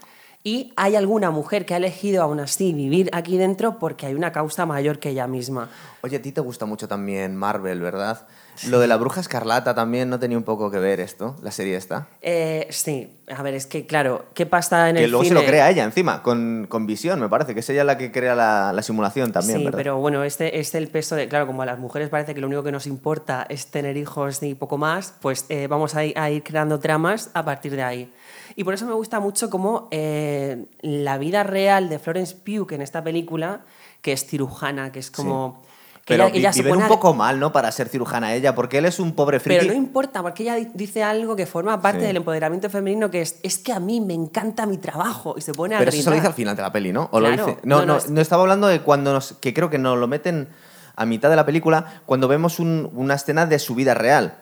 y 0.42 0.72
hay 0.76 0.96
alguna 0.96 1.30
mujer 1.30 1.66
que 1.66 1.74
ha 1.74 1.76
elegido 1.76 2.22
aún 2.22 2.40
así 2.40 2.72
vivir 2.72 3.10
aquí 3.12 3.36
dentro 3.36 3.78
porque 3.78 4.06
hay 4.06 4.14
una 4.14 4.32
causa 4.32 4.64
mayor 4.64 4.98
que 4.98 5.10
ella 5.10 5.26
misma. 5.26 5.68
Oye, 6.02 6.16
a 6.16 6.22
ti 6.22 6.32
te 6.32 6.40
gusta 6.40 6.64
mucho 6.64 6.88
también 6.88 7.36
Marvel, 7.36 7.80
¿verdad? 7.80 8.26
Lo 8.68 8.80
de 8.80 8.86
la 8.86 8.96
bruja 8.96 9.20
escarlata 9.20 9.74
también 9.74 10.08
no 10.08 10.18
tenía 10.18 10.38
un 10.38 10.44
poco 10.44 10.70
que 10.70 10.78
ver 10.78 11.00
esto, 11.00 11.36
la 11.42 11.50
serie 11.50 11.76
esta. 11.76 12.08
Eh, 12.22 12.66
sí, 12.70 13.10
a 13.34 13.42
ver, 13.42 13.54
es 13.54 13.66
que 13.66 13.86
claro, 13.86 14.26
¿qué 14.34 14.46
pasa 14.46 14.88
en 14.88 14.96
Que 14.96 15.04
el 15.04 15.10
luego 15.10 15.24
se 15.24 15.34
lo 15.34 15.44
crea 15.44 15.70
ella 15.70 15.84
encima, 15.84 16.22
con, 16.22 16.66
con 16.68 16.86
visión, 16.86 17.20
me 17.20 17.28
parece, 17.28 17.52
que 17.52 17.60
es 17.60 17.68
ella 17.70 17.84
la 17.84 17.98
que 17.98 18.10
crea 18.10 18.34
la, 18.34 18.72
la 18.72 18.82
simulación 18.82 19.32
también, 19.32 19.58
sí, 19.58 19.64
¿verdad? 19.64 19.78
pero 19.78 19.98
bueno, 19.98 20.24
este 20.24 20.58
es 20.58 20.74
el 20.74 20.88
peso 20.88 21.16
de, 21.16 21.28
claro, 21.28 21.46
como 21.46 21.62
a 21.62 21.66
las 21.66 21.78
mujeres 21.78 22.08
parece 22.08 22.34
que 22.34 22.40
lo 22.40 22.46
único 22.46 22.62
que 22.62 22.72
nos 22.72 22.86
importa 22.86 23.46
es 23.48 23.66
tener 23.66 23.96
hijos 23.98 24.42
y 24.42 24.54
poco 24.54 24.78
más, 24.78 25.14
pues 25.20 25.44
eh, 25.50 25.66
vamos 25.66 25.94
a 25.94 26.04
ir, 26.04 26.18
a 26.18 26.30
ir 26.30 26.42
creando 26.42 26.80
tramas 26.80 27.30
a 27.34 27.44
partir 27.44 27.76
de 27.76 27.82
ahí. 27.82 28.12
Y 28.56 28.64
por 28.64 28.74
eso 28.74 28.86
me 28.86 28.94
gusta 28.94 29.20
mucho 29.20 29.50
como 29.50 29.88
eh, 29.90 30.66
la 30.80 31.18
vida 31.18 31.42
real 31.42 31.88
de 31.88 31.98
Florence 31.98 32.34
Pugh 32.36 32.72
en 32.72 32.82
esta 32.82 33.02
película, 33.04 33.60
que 34.02 34.12
es 34.12 34.26
cirujana, 34.26 34.92
que 34.92 34.98
es 34.98 35.10
como... 35.10 35.62
Que 36.06 36.14
Pero 36.14 36.28
ella, 36.28 36.36
ella 36.38 36.52
se 36.54 36.62
pone 36.62 36.78
un 36.78 36.82
a- 36.84 36.88
poco 36.88 37.12
mal, 37.14 37.38
¿no? 37.38 37.52
Para 37.52 37.70
ser 37.70 37.88
cirujana 37.88 38.34
ella, 38.34 38.54
porque 38.54 38.78
él 38.78 38.86
es 38.86 38.98
un 38.98 39.12
pobre 39.12 39.38
friki. 39.38 39.60
Pero 39.60 39.72
no 39.72 39.78
importa, 39.78 40.22
porque 40.22 40.42
ella 40.44 40.54
di- 40.54 40.70
dice 40.74 41.02
algo 41.04 41.36
que 41.36 41.44
forma 41.46 41.80
parte 41.82 42.00
Sí. 42.00 42.06
del 42.06 42.16
empoderamiento 42.16 42.70
femenino, 42.70 43.10
que 43.10 43.20
es, 43.20 43.38
es 43.42 43.58
que 43.58 43.72
a 43.72 43.78
mí 43.80 44.00
me 44.00 44.14
encanta 44.14 44.64
mi 44.66 44.78
trabajo, 44.78 45.34
y 45.36 45.42
se 45.42 45.52
pone 45.52 45.74
a 45.76 45.78
Pero 45.78 45.90
eso 45.90 46.02
se 46.02 46.08
lo 46.10 46.16
dice 46.16 46.26
al 46.26 46.32
final 46.32 46.56
de 46.56 46.62
la 46.62 46.72
peli, 46.72 46.90
¿no? 46.92 47.10
¿O 47.12 47.20
lo 47.20 47.26
Claro. 47.28 47.46
dice? 47.46 47.58
No, 47.64 47.80
No, 47.80 47.86
no, 47.86 47.98
no, 47.98 48.00
no 48.08 48.20
estaba 48.20 48.42
hablando 48.42 48.66
de 48.66 48.80
cuando 48.80 49.12
nos. 49.12 49.34
que 49.34 49.52
creo 49.52 49.68
que 49.68 49.78
nos 49.78 49.98
lo 49.98 50.08
meten 50.08 50.48
a 50.96 51.04
mitad 51.04 51.28
de 51.30 51.36
la 51.36 51.44
película, 51.46 52.00
cuando 52.06 52.26
vemos 52.28 52.58
un- 52.58 52.90
una 52.94 53.14
escena 53.14 53.44
de 53.46 53.58
su 53.58 53.74
vida 53.74 53.92
real. 53.94 54.38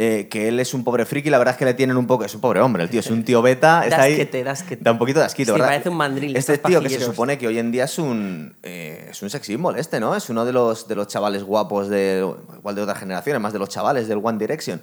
Eh, 0.00 0.28
que 0.30 0.46
él 0.46 0.60
es 0.60 0.74
un 0.74 0.84
pobre 0.84 1.04
friki, 1.04 1.28
la 1.28 1.38
verdad 1.38 1.54
es 1.54 1.58
que 1.58 1.64
le 1.64 1.74
tienen 1.74 1.96
un 1.96 2.06
poco. 2.06 2.24
Es 2.24 2.32
un 2.32 2.40
pobre 2.40 2.60
hombre, 2.60 2.84
el 2.84 2.88
tío 2.88 3.00
es 3.00 3.10
un 3.10 3.24
tío 3.24 3.42
beta. 3.42 3.82
está 3.84 4.02
ahí, 4.02 4.12
Dasquete, 4.12 4.44
dasquete. 4.44 4.84
Da 4.84 4.92
un 4.92 4.98
poquito 4.98 5.18
de 5.18 5.26
asquito, 5.26 5.46
Sí, 5.52 5.58
¿verdad? 5.58 5.66
parece 5.74 5.88
un 5.88 5.96
mandril, 5.96 6.36
Este 6.36 6.56
tío 6.58 6.80
que 6.80 6.88
se 6.88 7.00
supone 7.00 7.36
que 7.36 7.48
hoy 7.48 7.58
en 7.58 7.72
día 7.72 7.84
es 7.84 7.98
un. 7.98 8.54
eh, 8.62 9.08
es 9.10 9.20
un 9.22 9.28
sex 9.30 9.44
symbol, 9.44 9.76
este, 9.76 9.98
¿no? 9.98 10.14
Es 10.14 10.30
uno 10.30 10.44
de 10.44 10.52
los, 10.52 10.86
de 10.86 10.94
los 10.94 11.08
chavales 11.08 11.42
guapos 11.42 11.88
de. 11.88 12.24
igual 12.56 12.76
de 12.76 12.82
otras 12.82 12.98
generaciones, 12.98 13.42
más 13.42 13.52
de 13.52 13.58
los 13.58 13.70
chavales 13.70 14.06
del 14.06 14.20
One 14.22 14.38
Direction. 14.38 14.80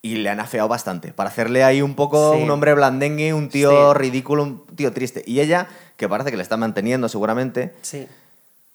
Y 0.00 0.16
le 0.16 0.30
han 0.30 0.40
afeado 0.40 0.68
bastante. 0.68 1.12
Para 1.12 1.28
hacerle 1.28 1.62
ahí 1.62 1.82
un 1.82 1.94
poco 1.94 2.32
Sí. 2.34 2.42
un 2.42 2.48
hombre 2.50 2.72
blandengue, 2.72 3.34
un 3.34 3.50
tío 3.50 3.92
Sí. 3.92 3.98
ridículo, 3.98 4.42
un 4.42 4.64
tío 4.74 4.90
triste. 4.90 5.22
Y 5.26 5.40
ella, 5.40 5.66
que 5.98 6.08
parece 6.08 6.30
que 6.30 6.36
le 6.38 6.42
está 6.42 6.56
manteniendo 6.56 7.10
seguramente. 7.10 7.74
Sí. 7.82 8.06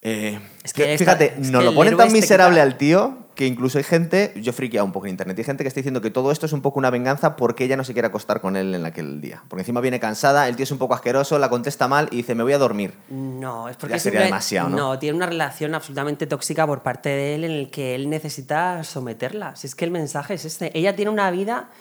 eh, 0.03 0.39
Es 0.63 0.73
que 0.73 0.93
esta- 0.93 1.05
fíjate, 1.05 1.33
es 1.41 1.49
nos 1.51 1.61
que 1.61 1.65
lo 1.65 1.73
ponen 1.75 1.97
tan 1.97 2.07
este 2.07 2.19
miserable 2.21 2.59
al 2.61 2.77
tío 2.77 3.17
que 3.41 3.47
incluso 3.47 3.79
hay 3.79 3.83
gente, 3.83 4.33
yo 4.35 4.53
friqueado 4.53 4.85
un 4.85 4.91
poco 4.91 5.07
en 5.07 5.13
internet, 5.13 5.35
hay 5.35 5.43
gente 5.43 5.63
que 5.63 5.67
está 5.67 5.79
diciendo 5.79 5.99
que 5.99 6.11
todo 6.11 6.31
esto 6.31 6.45
es 6.45 6.53
un 6.53 6.61
poco 6.61 6.77
una 6.77 6.91
venganza 6.91 7.35
porque 7.35 7.63
ella 7.63 7.75
no 7.75 7.83
se 7.83 7.93
quiere 7.93 8.07
acostar 8.07 8.39
con 8.39 8.55
él 8.55 8.75
en 8.75 8.85
aquel 8.85 9.19
día. 9.19 9.41
Porque 9.47 9.61
encima 9.61 9.81
viene 9.81 9.99
cansada, 9.99 10.47
el 10.47 10.55
tío 10.55 10.61
es 10.61 10.69
un 10.69 10.77
poco 10.77 10.93
asqueroso, 10.93 11.39
la 11.39 11.49
contesta 11.49 11.87
mal 11.87 12.07
y 12.11 12.17
dice, 12.17 12.35
me 12.35 12.43
voy 12.43 12.53
a 12.53 12.59
dormir. 12.59 12.93
No, 13.09 13.67
es 13.67 13.77
porque 13.77 13.95
Ya 13.95 13.99
sería 13.99 14.21
demasiado, 14.21 14.69
¿no? 14.69 14.99
tiene 14.99 15.17
una 15.17 15.25
relación 15.25 15.73
absolutamente 15.73 16.27
tóxica 16.27 16.67
por 16.67 16.83
parte 16.83 17.09
de 17.09 17.33
él 17.33 17.43
en 17.43 17.51
el 17.51 17.71
que 17.71 17.95
él 17.95 18.11
necesita 18.11 18.83
someterla. 18.83 19.55
Si 19.55 19.65
es 19.65 19.73
que 19.73 19.85
el 19.85 19.91
mensaje 19.91 20.35
es 20.35 20.45
este. 20.45 20.77
Ella 20.77 20.95
tiene 20.95 21.09
una 21.09 21.31
vida. 21.31 21.71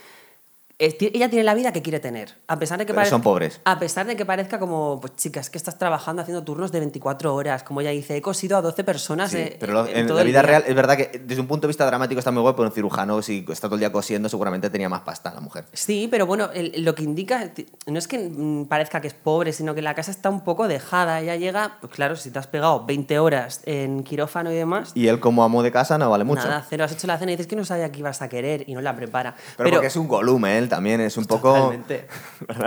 Ella 0.81 1.29
tiene 1.29 1.45
la 1.45 1.53
vida 1.55 1.73
que 1.73 1.83
quiere 1.83 2.01
tener. 2.01 2.37
A 2.49 2.59
pesar 2.59 2.79
de 2.79 2.87
que 2.87 2.93
Pero 2.95 3.03
parezca- 3.03 3.11
son 3.11 3.23
pobres. 3.23 3.61
A 3.65 3.79
pesar 3.79 4.07
de 4.07 4.17
que 4.17 4.25
parezca 4.25 4.59
como, 4.59 4.99
pues 5.01 5.15
chicas, 5.17 5.51
que 5.51 5.59
estás 5.59 5.77
trabajando 5.79 6.23
haciendo 6.23 6.43
turnos 6.43 6.73
de 6.73 6.81
24 6.81 7.35
horas. 7.35 7.63
Como 7.63 7.83
ella 7.83 7.91
dice, 7.91 8.17
he 8.17 8.23
cosido 8.23 8.57
a 8.57 8.63
12 8.63 8.83
personas. 8.83 9.31
Sí, 9.31 9.37
eh, 9.39 9.57
pero 9.61 9.75
lo- 9.75 9.87
en 9.87 10.09
la 10.15 10.23
vida 10.23 10.41
real 10.43 10.65
es 10.67 10.75
verdad 10.75 10.97
que 10.97 11.21
desde 11.23 11.41
un 11.43 11.47
punto 11.47 11.67
de 11.67 11.69
vista 11.69 11.85
dramático 11.85 12.19
está 12.19 12.31
muy 12.31 12.41
guapo, 12.41 12.57
pero 12.59 12.69
un 12.69 12.75
cirujano 12.75 13.21
si 13.21 13.45
está 13.51 13.69
todo 13.69 13.75
el 13.75 13.81
día 13.81 13.93
cosiendo 13.93 14.29
seguramente 14.31 14.71
tenía 14.71 14.89
más 14.89 15.03
pasta 15.03 15.35
la 15.35 15.41
mujer. 15.41 15.67
Sí, 15.75 16.09
pero 16.11 16.25
bueno, 16.25 16.49
el- 16.55 16.83
lo 16.83 16.95
que 16.95 17.03
indica 17.03 17.53
no 17.87 17.99
es 17.99 18.09
que 18.09 18.31
mm, 18.31 18.65
parezca 18.65 19.03
que 19.03 19.09
es 19.09 19.15
pobre, 19.15 19.53
sino 19.53 19.75
que 19.75 19.83
la 19.83 19.95
casa 19.95 20.11
está 20.11 20.31
un 20.31 20.41
poco 20.45 20.67
dejada. 20.67 21.21
Ella 21.21 21.37
llega, 21.37 21.77
pues 21.83 21.93
claro, 21.93 22.17
si 22.17 22.31
te 22.31 22.39
has 22.39 22.47
pegado 22.47 22.87
20 22.87 23.19
horas 23.19 23.61
en 23.67 24.03
quirófano 24.03 24.51
y 24.51 24.55
demás, 24.55 24.93
Y 24.95 25.09
él 25.09 25.21
como 25.21 25.45
amo 25.45 25.63
de 25.63 25.71
casa 25.73 25.99
no 25.99 26.09
vale 26.09 26.25
mucho. 26.25 26.43
Nada, 26.49 26.65
cero. 26.67 26.85
Has 26.85 26.93
hecho 26.93 27.07
la 27.07 27.19
cena 27.19 27.33
y 27.33 27.37
dices 27.37 27.47
que 27.47 27.57
no 27.57 27.67
sabía 27.67 27.93
que 27.93 27.99
ibas 27.99 28.23
a 28.23 28.31
querer 28.31 28.65
y 28.67 28.73
no 28.73 28.81
la 28.81 28.97
prepara. 28.97 29.35
Pero, 29.59 29.69
porque 29.71 29.89
es 29.89 29.97
un 29.97 30.09
Gollum, 30.09 30.47
él 30.47 30.70
también 30.71 31.03
es 31.03 31.19
un 31.19 31.27
poco... 31.27 31.75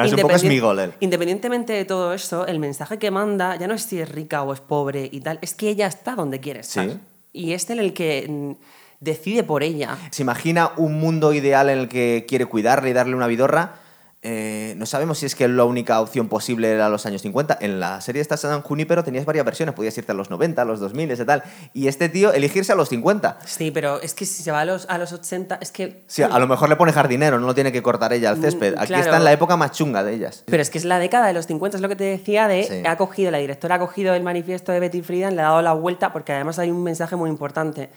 Es 0.03 0.13
un 0.13 0.19
poco 0.19 0.71
él. 0.79 0.93
Independientemente 0.99 1.73
de 1.73 1.85
todo 1.85 2.13
eso, 2.13 2.45
el 2.45 2.59
mensaje 2.59 2.99
que 2.99 3.09
manda 3.09 3.55
ya 3.55 3.67
no 3.67 3.73
es 3.73 3.83
si 3.83 3.99
es 3.99 4.09
rica 4.09 4.43
o 4.43 4.53
es 4.53 4.59
pobre 4.59 5.09
y 5.11 5.21
tal, 5.21 5.39
es 5.41 5.55
que 5.55 5.69
ella 5.69 5.87
está 5.87 6.15
donde 6.15 6.39
quiere 6.39 6.59
estar. 6.59 6.87
Sí. 6.87 6.99
Y 7.31 7.53
es 7.53 7.67
en 7.71 7.79
el 7.79 7.93
que 7.93 8.27
mm, 8.29 8.51
decide 8.99 9.43
por 9.43 9.63
ella. 9.63 9.97
se 10.11 10.21
imagina 10.21 10.71
un 10.77 10.99
mundo 10.99 11.33
ideal 11.33 11.69
en 11.69 11.79
el 11.79 11.87
que 11.89 12.25
quiere 12.27 12.45
cuidarle 12.45 12.91
y 12.91 12.93
darle 12.93 13.15
una 13.15 13.27
vidorra. 13.27 13.79
Eh, 14.25 14.73
no 14.77 14.85
sabemos 14.85 15.17
si 15.19 15.25
es 15.25 15.35
que 15.35 15.47
la 15.49 15.65
única 15.65 15.99
opción 15.99 16.29
posible 16.29 16.71
era 16.71 16.87
los 16.87 17.05
años 17.05 17.21
50. 17.21 17.57
En 17.59 17.79
la 17.81 17.99
serie 17.99 18.21
esta 18.21 18.37
San 18.37 18.61
Junipero 18.61 19.03
tenías 19.03 19.25
varias 19.25 19.43
versiones. 19.45 19.75
Podías 19.75 19.97
irte 19.97 20.13
a 20.13 20.15
los 20.15 20.29
90, 20.29 20.61
a 20.61 20.65
los 20.65 20.79
2000 20.79 21.11
y 21.11 21.15
tal. 21.25 21.43
Y 21.73 21.87
este 21.87 22.07
tío 22.07 22.31
elegirse 22.31 22.71
a 22.71 22.75
los 22.75 22.87
50. 22.89 23.39
Sí, 23.45 23.71
pero 23.71 24.01
es 24.01 24.13
que 24.13 24.25
si 24.25 24.41
se 24.41 24.51
va 24.51 24.61
a 24.61 24.65
los, 24.65 24.85
a 24.89 24.97
los 24.97 25.11
80, 25.11 25.57
es 25.61 25.71
que... 25.71 26.03
Sí, 26.07 26.23
a 26.23 26.39
lo 26.39 26.47
mejor 26.47 26.69
le 26.69 26.77
pone 26.77 26.93
jardinero, 26.93 27.37
no 27.37 27.47
lo 27.47 27.53
tiene 27.53 27.71
que 27.73 27.83
cortar 27.83 28.13
ella 28.13 28.29
al 28.29 28.37
césped. 28.41 28.75
Aquí 28.77 28.83
Mm, 28.83 28.87
claro. 28.87 29.03
está 29.03 29.17
en 29.17 29.23
la 29.25 29.33
época 29.33 29.57
más 29.57 29.71
chunga 29.71 30.03
de 30.03 30.13
ellas. 30.13 30.43
Pero 30.45 30.61
es 30.61 30.69
que 30.69 30.77
es 30.77 30.85
la 30.85 30.99
década 30.99 31.27
de 31.27 31.33
los 31.33 31.45
50, 31.47 31.77
es 31.77 31.81
lo 31.81 31.89
que 31.89 31.95
te 31.97 32.05
decía 32.05 32.47
de... 32.47 32.63
Sí. 32.63 32.83
Ha 32.87 32.95
cogido, 32.95 33.29
la 33.29 33.39
directora 33.39 33.75
ha 33.75 33.79
cogido 33.79 34.13
el 34.13 34.23
manifiesto 34.23 34.71
de 34.71 34.79
Betty 34.79 35.01
Friedan, 35.01 35.35
le 35.35 35.41
ha 35.41 35.45
dado 35.45 35.61
la 35.61 35.73
vuelta, 35.73 36.13
porque 36.13 36.31
además 36.31 36.59
hay 36.59 36.71
un 36.71 36.81
mensaje 36.83 37.17
muy 37.17 37.29
importante. 37.29 37.89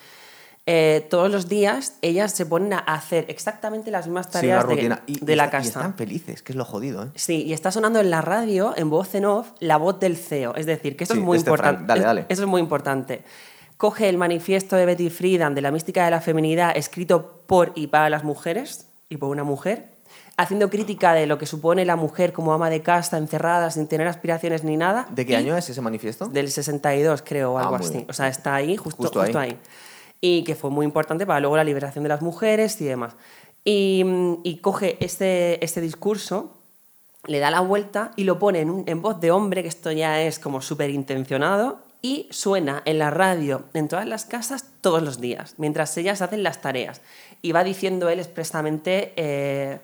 Eh, 0.68 1.06
todos 1.10 1.30
los 1.30 1.48
días 1.48 1.94
ellas 2.02 2.32
se 2.32 2.44
ponen 2.44 2.72
a 2.72 2.78
hacer 2.78 3.24
exactamente 3.28 3.92
las 3.92 4.06
mismas 4.06 4.26
Sí, 4.26 4.32
tareas 4.32 4.66
de, 4.66 4.74
rutina. 4.74 5.02
Y, 5.06 5.24
de 5.24 5.32
y 5.32 5.36
la 5.36 5.44
está- 5.44 5.58
y 5.58 5.60
casa. 5.60 5.68
están 5.78 5.94
felices, 5.94 6.42
que 6.42 6.52
es 6.52 6.56
lo 6.56 6.64
jodido, 6.64 7.04
¿eh? 7.04 7.08
Sí, 7.14 7.44
y 7.44 7.52
está 7.52 7.70
sonando 7.70 8.00
en 8.00 8.10
la 8.10 8.20
radio, 8.20 8.74
en 8.76 8.90
voz 8.90 9.14
en 9.14 9.26
off, 9.26 9.50
la 9.60 9.76
voz 9.76 10.00
del 10.00 10.16
CEO. 10.16 10.56
Es 10.56 10.66
decir, 10.66 10.96
que 10.96 11.04
esto 11.04 11.14
Sí, 11.14 11.20
es 11.20 11.24
muy 11.26 11.36
de 11.36 11.38
este 11.38 11.50
importante. 11.50 11.84
Dale, 11.86 12.02
dale. 12.02 12.26
Eso 12.28 12.42
es 12.42 12.48
muy 12.48 12.60
importante. 12.60 13.22
Coge 13.76 14.08
el 14.08 14.18
manifiesto 14.18 14.74
de 14.74 14.86
Betty 14.86 15.08
Friedan 15.08 15.54
de 15.54 15.60
la 15.60 15.70
mística 15.70 16.04
de 16.04 16.10
la 16.10 16.20
feminidad, 16.20 16.76
escrito 16.76 17.42
por 17.46 17.70
y 17.76 17.86
para 17.86 18.10
las 18.10 18.24
mujeres 18.24 18.86
y 19.08 19.18
por 19.18 19.28
una 19.28 19.44
mujer, 19.44 19.90
haciendo 20.36 20.68
crítica 20.68 21.12
de 21.14 21.28
lo 21.28 21.38
que 21.38 21.46
supone 21.46 21.84
la 21.84 21.94
mujer 21.94 22.32
como 22.32 22.52
ama 22.52 22.70
de 22.70 22.82
casa, 22.82 23.18
encerrada, 23.18 23.70
sin 23.70 23.86
tener 23.86 24.08
aspiraciones 24.08 24.64
ni 24.64 24.76
nada. 24.76 25.06
¿De 25.10 25.24
qué 25.24 25.32
y 25.32 25.36
año 25.36 25.56
es 25.56 25.70
ese 25.70 25.80
manifiesto? 25.80 26.26
Del 26.26 26.50
62, 26.50 27.22
creo, 27.22 27.52
o 27.52 27.58
Ah, 27.58 27.62
algo 27.62 27.76
muy 27.76 27.84
así. 27.86 27.94
bien. 27.98 28.06
O 28.10 28.12
sea, 28.12 28.26
está 28.26 28.56
ahí, 28.56 28.76
justo, 28.76 28.96
Justo 29.04 29.20
justo, 29.20 29.38
ahí. 29.38 29.50
ahí. 29.50 29.58
Y 30.20 30.44
que 30.44 30.54
fue 30.54 30.70
muy 30.70 30.84
importante 30.86 31.26
para 31.26 31.40
luego 31.40 31.56
la 31.56 31.64
liberación 31.64 32.02
de 32.02 32.08
las 32.08 32.22
mujeres 32.22 32.80
y 32.80 32.84
demás. 32.84 33.14
Y, 33.64 34.04
y 34.44 34.58
coge 34.58 34.96
este, 35.04 35.62
este 35.64 35.80
discurso, 35.80 36.52
le 37.26 37.38
da 37.40 37.50
la 37.50 37.60
vuelta 37.60 38.12
y 38.16 38.24
lo 38.24 38.38
pone 38.38 38.60
en, 38.60 38.70
un- 38.70 38.84
en 38.86 39.02
voz 39.02 39.20
de 39.20 39.30
hombre, 39.30 39.62
que 39.62 39.68
esto 39.68 39.90
ya 39.92 40.22
es 40.22 40.38
como 40.38 40.60
súper 40.62 40.90
intencionado, 40.90 41.80
y 42.02 42.28
suena 42.30 42.82
en 42.84 42.98
la 43.00 43.10
radio 43.10 43.64
en 43.74 43.88
todas 43.88 44.06
las 44.06 44.24
casas 44.24 44.66
todos 44.80 45.02
los 45.02 45.20
días, 45.20 45.54
mientras 45.58 45.96
ellas 45.98 46.22
hacen 46.22 46.42
las 46.44 46.60
tareas. 46.60 47.00
Y 47.42 47.50
va 47.52 47.64
diciendo 47.64 48.08
él 48.08 48.20
expresamente, 48.20 49.12
eh, 49.16 49.80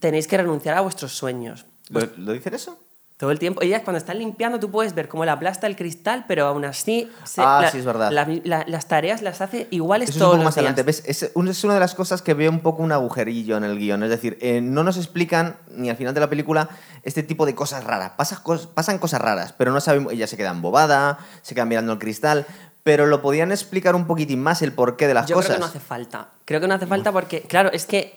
tenéis 0.00 0.26
que 0.26 0.36
renunciar 0.36 0.76
a 0.76 0.80
vuestros 0.80 1.12
sueños. 1.12 1.64
¿Lo, 1.90 2.00
¿Lo 2.16 2.32
dicen 2.32 2.54
eso? 2.54 2.78
Todo 3.22 3.30
el 3.30 3.38
tiempo. 3.38 3.62
Ellas 3.62 3.82
cuando 3.84 3.98
están 3.98 4.18
limpiando 4.18 4.58
tú 4.58 4.68
puedes 4.72 4.96
ver 4.96 5.06
cómo 5.08 5.24
la 5.24 5.34
aplasta 5.34 5.68
el 5.68 5.76
cristal, 5.76 6.24
pero 6.26 6.44
aún 6.44 6.64
así 6.64 7.08
se- 7.22 7.40
Ah, 7.40 7.60
la- 7.62 7.70
sí, 7.70 7.78
es 7.78 7.84
verdad. 7.84 8.10
la- 8.10 8.26
la- 8.42 8.64
las 8.66 8.88
tareas 8.88 9.22
las 9.22 9.40
hace 9.40 9.68
iguales 9.70 10.08
Eso 10.08 10.18
es 10.18 10.22
un 10.22 10.26
poco 10.26 10.36
los 10.38 10.44
más 10.46 10.58
adelante. 10.58 10.84
Es, 10.88 11.30
un- 11.34 11.46
es 11.46 11.62
una 11.62 11.74
de 11.74 11.78
las 11.78 11.94
cosas 11.94 12.20
que 12.20 12.34
veo 12.34 12.50
un 12.50 12.58
poco 12.58 12.82
un 12.82 12.90
agujerillo 12.90 13.56
en 13.56 13.62
el 13.62 13.78
guion. 13.78 14.02
Es 14.02 14.10
decir, 14.10 14.38
eh, 14.40 14.60
no 14.60 14.82
nos 14.82 14.96
explican 14.96 15.54
ni 15.70 15.88
al 15.88 15.94
final 15.96 16.14
de 16.14 16.18
la 16.20 16.28
película 16.28 16.68
este 17.04 17.22
tipo 17.22 17.46
de 17.46 17.54
cosas 17.54 17.84
raras. 17.84 18.10
Pasa 18.16 18.42
cos- 18.42 18.66
pasan 18.66 18.98
cosas 18.98 19.20
raras, 19.20 19.52
pero 19.56 19.70
no 19.70 19.80
sabemos. 19.80 20.12
Ella 20.12 20.26
se 20.26 20.36
queda 20.36 20.50
embobada, 20.50 21.18
se 21.42 21.54
queda 21.54 21.64
mirando 21.64 21.92
el 21.92 22.00
cristal. 22.00 22.44
Pero 22.84 23.06
lo 23.06 23.22
podían 23.22 23.52
explicar 23.52 23.94
un 23.94 24.08
poquitín 24.08 24.42
más 24.42 24.60
el 24.60 24.72
porqué 24.72 25.06
de 25.06 25.14
las 25.14 25.26
Yo 25.28 25.36
cosas. 25.36 25.50
creo 25.50 25.56
que 25.56 25.60
no 25.60 25.66
hace 25.66 25.78
falta. 25.78 26.28
Creo 26.44 26.60
que 26.60 26.66
no 26.66 26.74
hace 26.74 26.88
falta 26.88 27.12
porque, 27.12 27.42
claro, 27.42 27.70
es 27.70 27.86
que 27.86 28.12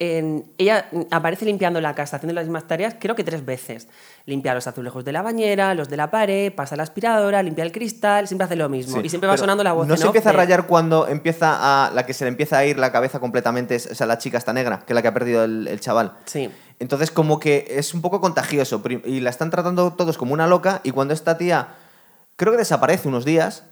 ella 0.57 0.89
aparece 1.11 1.45
limpiando 1.45 1.79
la 1.81 1.93
casa, 1.93 2.15
haciendo 2.15 2.33
las 2.33 2.45
mismas 2.45 2.67
tareas, 2.67 2.95
creo 2.99 3.15
que 3.15 3.23
tres 3.23 3.45
veces. 3.45 3.87
Limpia 4.25 4.55
los 4.55 4.65
azulejos 4.65 5.05
de 5.05 5.11
la 5.11 5.21
bañera, 5.21 5.75
los 5.75 5.87
de 5.87 5.97
la 5.97 6.09
pared, 6.09 6.51
pasa 6.51 6.75
la 6.75 6.81
aspiradora, 6.81 7.43
limpia 7.43 7.63
el 7.63 7.71
cristal, 7.71 8.27
siempre 8.27 8.45
hace 8.45 8.55
lo 8.55 8.67
mismo. 8.67 8.95
Sí, 8.95 9.01
y 9.05 9.09
siempre 9.09 9.27
va 9.29 9.37
sonando 9.37 9.63
la 9.63 9.73
voz 9.73 9.87
No 9.87 9.95
se 9.95 10.03
off 10.03 10.07
empieza 10.07 10.31
a 10.31 10.33
rayar 10.33 10.65
cuando 10.65 11.07
empieza 11.07 11.85
a. 11.85 11.91
La 11.91 12.07
que 12.07 12.15
se 12.15 12.25
le 12.25 12.29
empieza 12.29 12.57
a 12.57 12.65
ir 12.65 12.79
la 12.79 12.91
cabeza 12.91 13.19
completamente 13.19 13.75
es, 13.75 13.85
es 13.85 14.01
a 14.01 14.07
la 14.07 14.17
chica 14.17 14.39
esta 14.39 14.51
negra, 14.51 14.79
que 14.79 14.93
es 14.93 14.95
la 14.95 15.03
que 15.03 15.07
ha 15.09 15.13
perdido 15.13 15.43
el, 15.43 15.67
el 15.67 15.79
chaval. 15.79 16.13
Sí. 16.25 16.49
Entonces, 16.79 17.11
como 17.11 17.39
que 17.39 17.67
es 17.69 17.93
un 17.93 18.01
poco 18.01 18.19
contagioso. 18.19 18.81
Y 19.05 19.19
la 19.19 19.29
están 19.29 19.51
tratando 19.51 19.93
todos 19.93 20.17
como 20.17 20.33
una 20.33 20.47
loca. 20.47 20.81
Y 20.83 20.89
cuando 20.89 21.13
esta 21.13 21.37
tía. 21.37 21.67
Creo 22.35 22.51
que 22.51 22.57
desaparece 22.57 23.07
unos 23.07 23.23
días. 23.25 23.63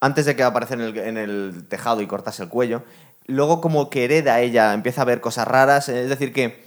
Antes 0.00 0.26
de 0.26 0.36
que 0.36 0.42
aparezca 0.42 0.74
en 0.74 0.80
el, 0.82 0.96
en 0.98 1.16
el 1.16 1.64
tejado 1.68 2.00
y 2.02 2.06
cortase 2.06 2.42
el 2.42 2.48
cuello. 2.48 2.82
Luego, 3.26 3.60
como 3.60 3.90
que 3.90 4.04
hereda 4.04 4.40
ella, 4.40 4.72
empieza 4.74 5.02
a 5.02 5.04
ver 5.04 5.20
cosas 5.20 5.48
raras. 5.48 5.88
Es 5.88 6.08
decir, 6.08 6.32
que. 6.32 6.64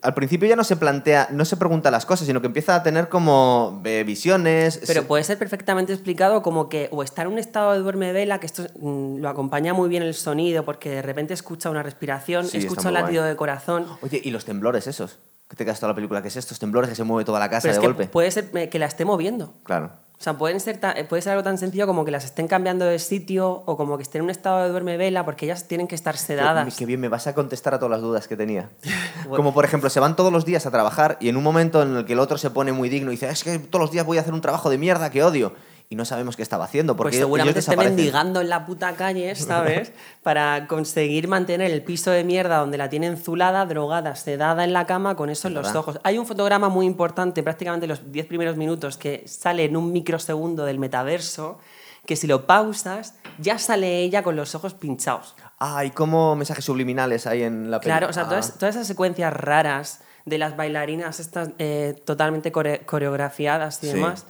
Al 0.00 0.14
principio 0.14 0.48
ya 0.48 0.56
no 0.56 0.64
se 0.64 0.74
plantea, 0.76 1.28
no 1.32 1.44
se 1.44 1.58
pregunta 1.58 1.90
las 1.90 2.06
cosas, 2.06 2.26
sino 2.26 2.40
que 2.40 2.46
empieza 2.46 2.74
a 2.76 2.82
tener 2.82 3.10
como 3.10 3.82
eh, 3.84 4.04
visiones. 4.06 4.80
Pero 4.86 5.02
se- 5.02 5.06
puede 5.06 5.22
ser 5.22 5.36
perfectamente 5.36 5.92
explicado 5.92 6.40
como 6.42 6.70
que 6.70 6.88
o 6.92 7.02
está 7.02 7.20
en 7.22 7.28
un 7.28 7.38
estado 7.38 7.72
de 7.74 7.80
duerme 7.80 8.10
vela, 8.14 8.40
que 8.40 8.46
esto 8.46 8.62
mm, 8.80 9.18
lo 9.18 9.28
acompaña 9.28 9.74
muy 9.74 9.90
bien 9.90 10.02
el 10.02 10.14
sonido, 10.14 10.64
porque 10.64 10.88
de 10.88 11.02
repente 11.02 11.34
escucha 11.34 11.68
una 11.68 11.82
respiración, 11.82 12.46
Sí, 12.46 12.56
escucha 12.56 12.88
un 12.88 12.94
latido 12.94 13.20
guay. 13.22 13.30
de 13.32 13.36
corazón. 13.36 13.86
Oye, 14.00 14.18
¿y 14.24 14.30
los 14.30 14.46
temblores 14.46 14.86
esos? 14.86 15.18
Que 15.46 15.56
te 15.56 15.64
quedas 15.66 15.78
toda 15.78 15.92
la 15.92 15.94
película, 15.94 16.22
¿qué 16.22 16.28
es 16.28 16.36
estos 16.36 16.58
temblores 16.58 16.88
que 16.88 16.96
se 16.96 17.04
mueve 17.04 17.26
toda 17.26 17.38
la 17.38 17.50
casa 17.50 17.64
Pero 17.68 17.72
es 17.72 17.76
de 17.76 17.80
que 17.82 17.86
golpe? 17.86 18.06
puede 18.06 18.30
ser 18.30 18.50
eh, 18.54 18.70
que 18.70 18.78
la 18.78 18.86
esté 18.86 19.04
moviendo. 19.04 19.52
Claro. 19.62 19.90
O 20.18 20.22
sea, 20.22 20.38
pueden 20.38 20.60
ser 20.60 20.80
puede 21.08 21.22
ser 21.22 21.32
algo 21.32 21.44
tan 21.44 21.58
sencillo 21.58 21.86
como 21.86 22.04
que 22.04 22.10
las 22.10 22.24
estén 22.24 22.48
cambiando 22.48 22.86
de 22.86 22.98
sitio 22.98 23.62
o 23.66 23.76
como 23.76 23.98
que 23.98 24.02
estén 24.02 24.20
en 24.20 24.24
un 24.24 24.30
estado 24.30 24.62
de 24.62 24.70
duerme 24.70 24.96
vela 24.96 25.24
porque 25.26 25.44
ellas 25.44 25.68
tienen 25.68 25.86
que 25.86 25.94
estar 25.94 26.16
sedadas. 26.16 26.74
Qué, 26.74 26.78
qué 26.80 26.86
bien, 26.86 27.00
me 27.00 27.08
vas 27.08 27.26
a 27.26 27.34
contestar 27.34 27.74
a 27.74 27.78
todas 27.78 27.90
las 27.90 28.00
dudas 28.00 28.26
que 28.26 28.36
tenía. 28.36 28.70
Como 29.28 29.52
por 29.52 29.64
ejemplo, 29.64 29.90
se 29.90 30.00
van 30.00 30.16
todos 30.16 30.32
los 30.32 30.44
días 30.44 30.64
a 30.66 30.70
trabajar 30.70 31.18
y 31.20 31.28
en 31.28 31.36
un 31.36 31.42
momento 31.42 31.82
en 31.82 31.96
el 31.96 32.04
que 32.06 32.14
el 32.14 32.20
otro 32.20 32.38
se 32.38 32.50
pone 32.50 32.72
muy 32.72 32.88
digno 32.88 33.10
y 33.10 33.16
dice, 33.16 33.28
es 33.28 33.44
que 33.44 33.58
todos 33.58 33.82
los 33.82 33.90
días 33.90 34.06
voy 34.06 34.18
a 34.18 34.22
hacer 34.22 34.32
un 34.32 34.40
trabajo 34.40 34.70
de 34.70 34.78
mierda 34.78 35.10
que 35.10 35.22
odio. 35.22 35.52
Y 35.88 35.94
no 35.94 36.04
sabemos 36.04 36.34
qué 36.36 36.42
estaba 36.42 36.64
haciendo 36.64 36.96
porque 36.96 37.10
Pues 37.10 37.20
seguramente 37.20 37.60
esté 37.60 37.76
mendigando 37.76 38.40
en 38.40 38.48
la 38.48 38.66
puta 38.66 38.94
calle, 38.96 39.34
¿sabes? 39.36 39.92
Para 40.22 40.66
conseguir 40.66 41.28
mantener 41.28 41.70
el 41.70 41.82
piso 41.84 42.10
de 42.10 42.24
mierda 42.24 42.58
donde 42.58 42.76
la 42.76 42.88
tienen 42.88 43.16
zulada, 43.16 43.64
drogada, 43.66 44.16
sedada 44.16 44.64
en 44.64 44.72
la 44.72 44.86
cama 44.86 45.14
con 45.14 45.30
eso 45.30 45.46
en 45.46 45.54
los 45.54 45.74
ojos. 45.76 46.00
Hay 46.02 46.18
un 46.18 46.26
fotograma 46.26 46.68
muy 46.68 46.86
importante, 46.86 47.42
prácticamente 47.44 47.86
los 47.86 48.10
10 48.10 48.26
primeros 48.26 48.56
minutos, 48.56 48.96
que 48.96 49.22
sale 49.28 49.64
en 49.64 49.76
un 49.76 49.92
microsegundo 49.92 50.64
del 50.64 50.80
metaverso, 50.80 51.58
que 52.04 52.16
si 52.16 52.26
lo 52.26 52.46
pausas, 52.46 53.14
ya 53.38 53.58
sale 53.58 54.00
ella 54.00 54.22
con 54.24 54.34
los 54.34 54.54
ojos 54.56 54.74
pinchados. 54.74 55.36
Ah, 55.60 55.84
y 55.84 55.90
como 55.90 56.34
mensajes 56.34 56.64
subliminales 56.64 57.26
hay 57.28 57.42
en 57.44 57.70
la 57.70 57.78
película. 57.80 57.98
Claro, 57.98 58.10
o 58.10 58.12
sea, 58.12 58.24
todas, 58.24 58.58
todas 58.58 58.74
esas 58.74 58.86
secuencias 58.88 59.32
raras 59.32 60.00
de 60.24 60.38
las 60.38 60.56
bailarinas 60.56 61.20
estas 61.20 61.50
eh, 61.58 62.00
totalmente 62.04 62.50
core- 62.52 62.84
coreografiadas 62.84 63.82
y 63.84 63.86
Sí. 63.88 63.92
demás, 63.94 64.26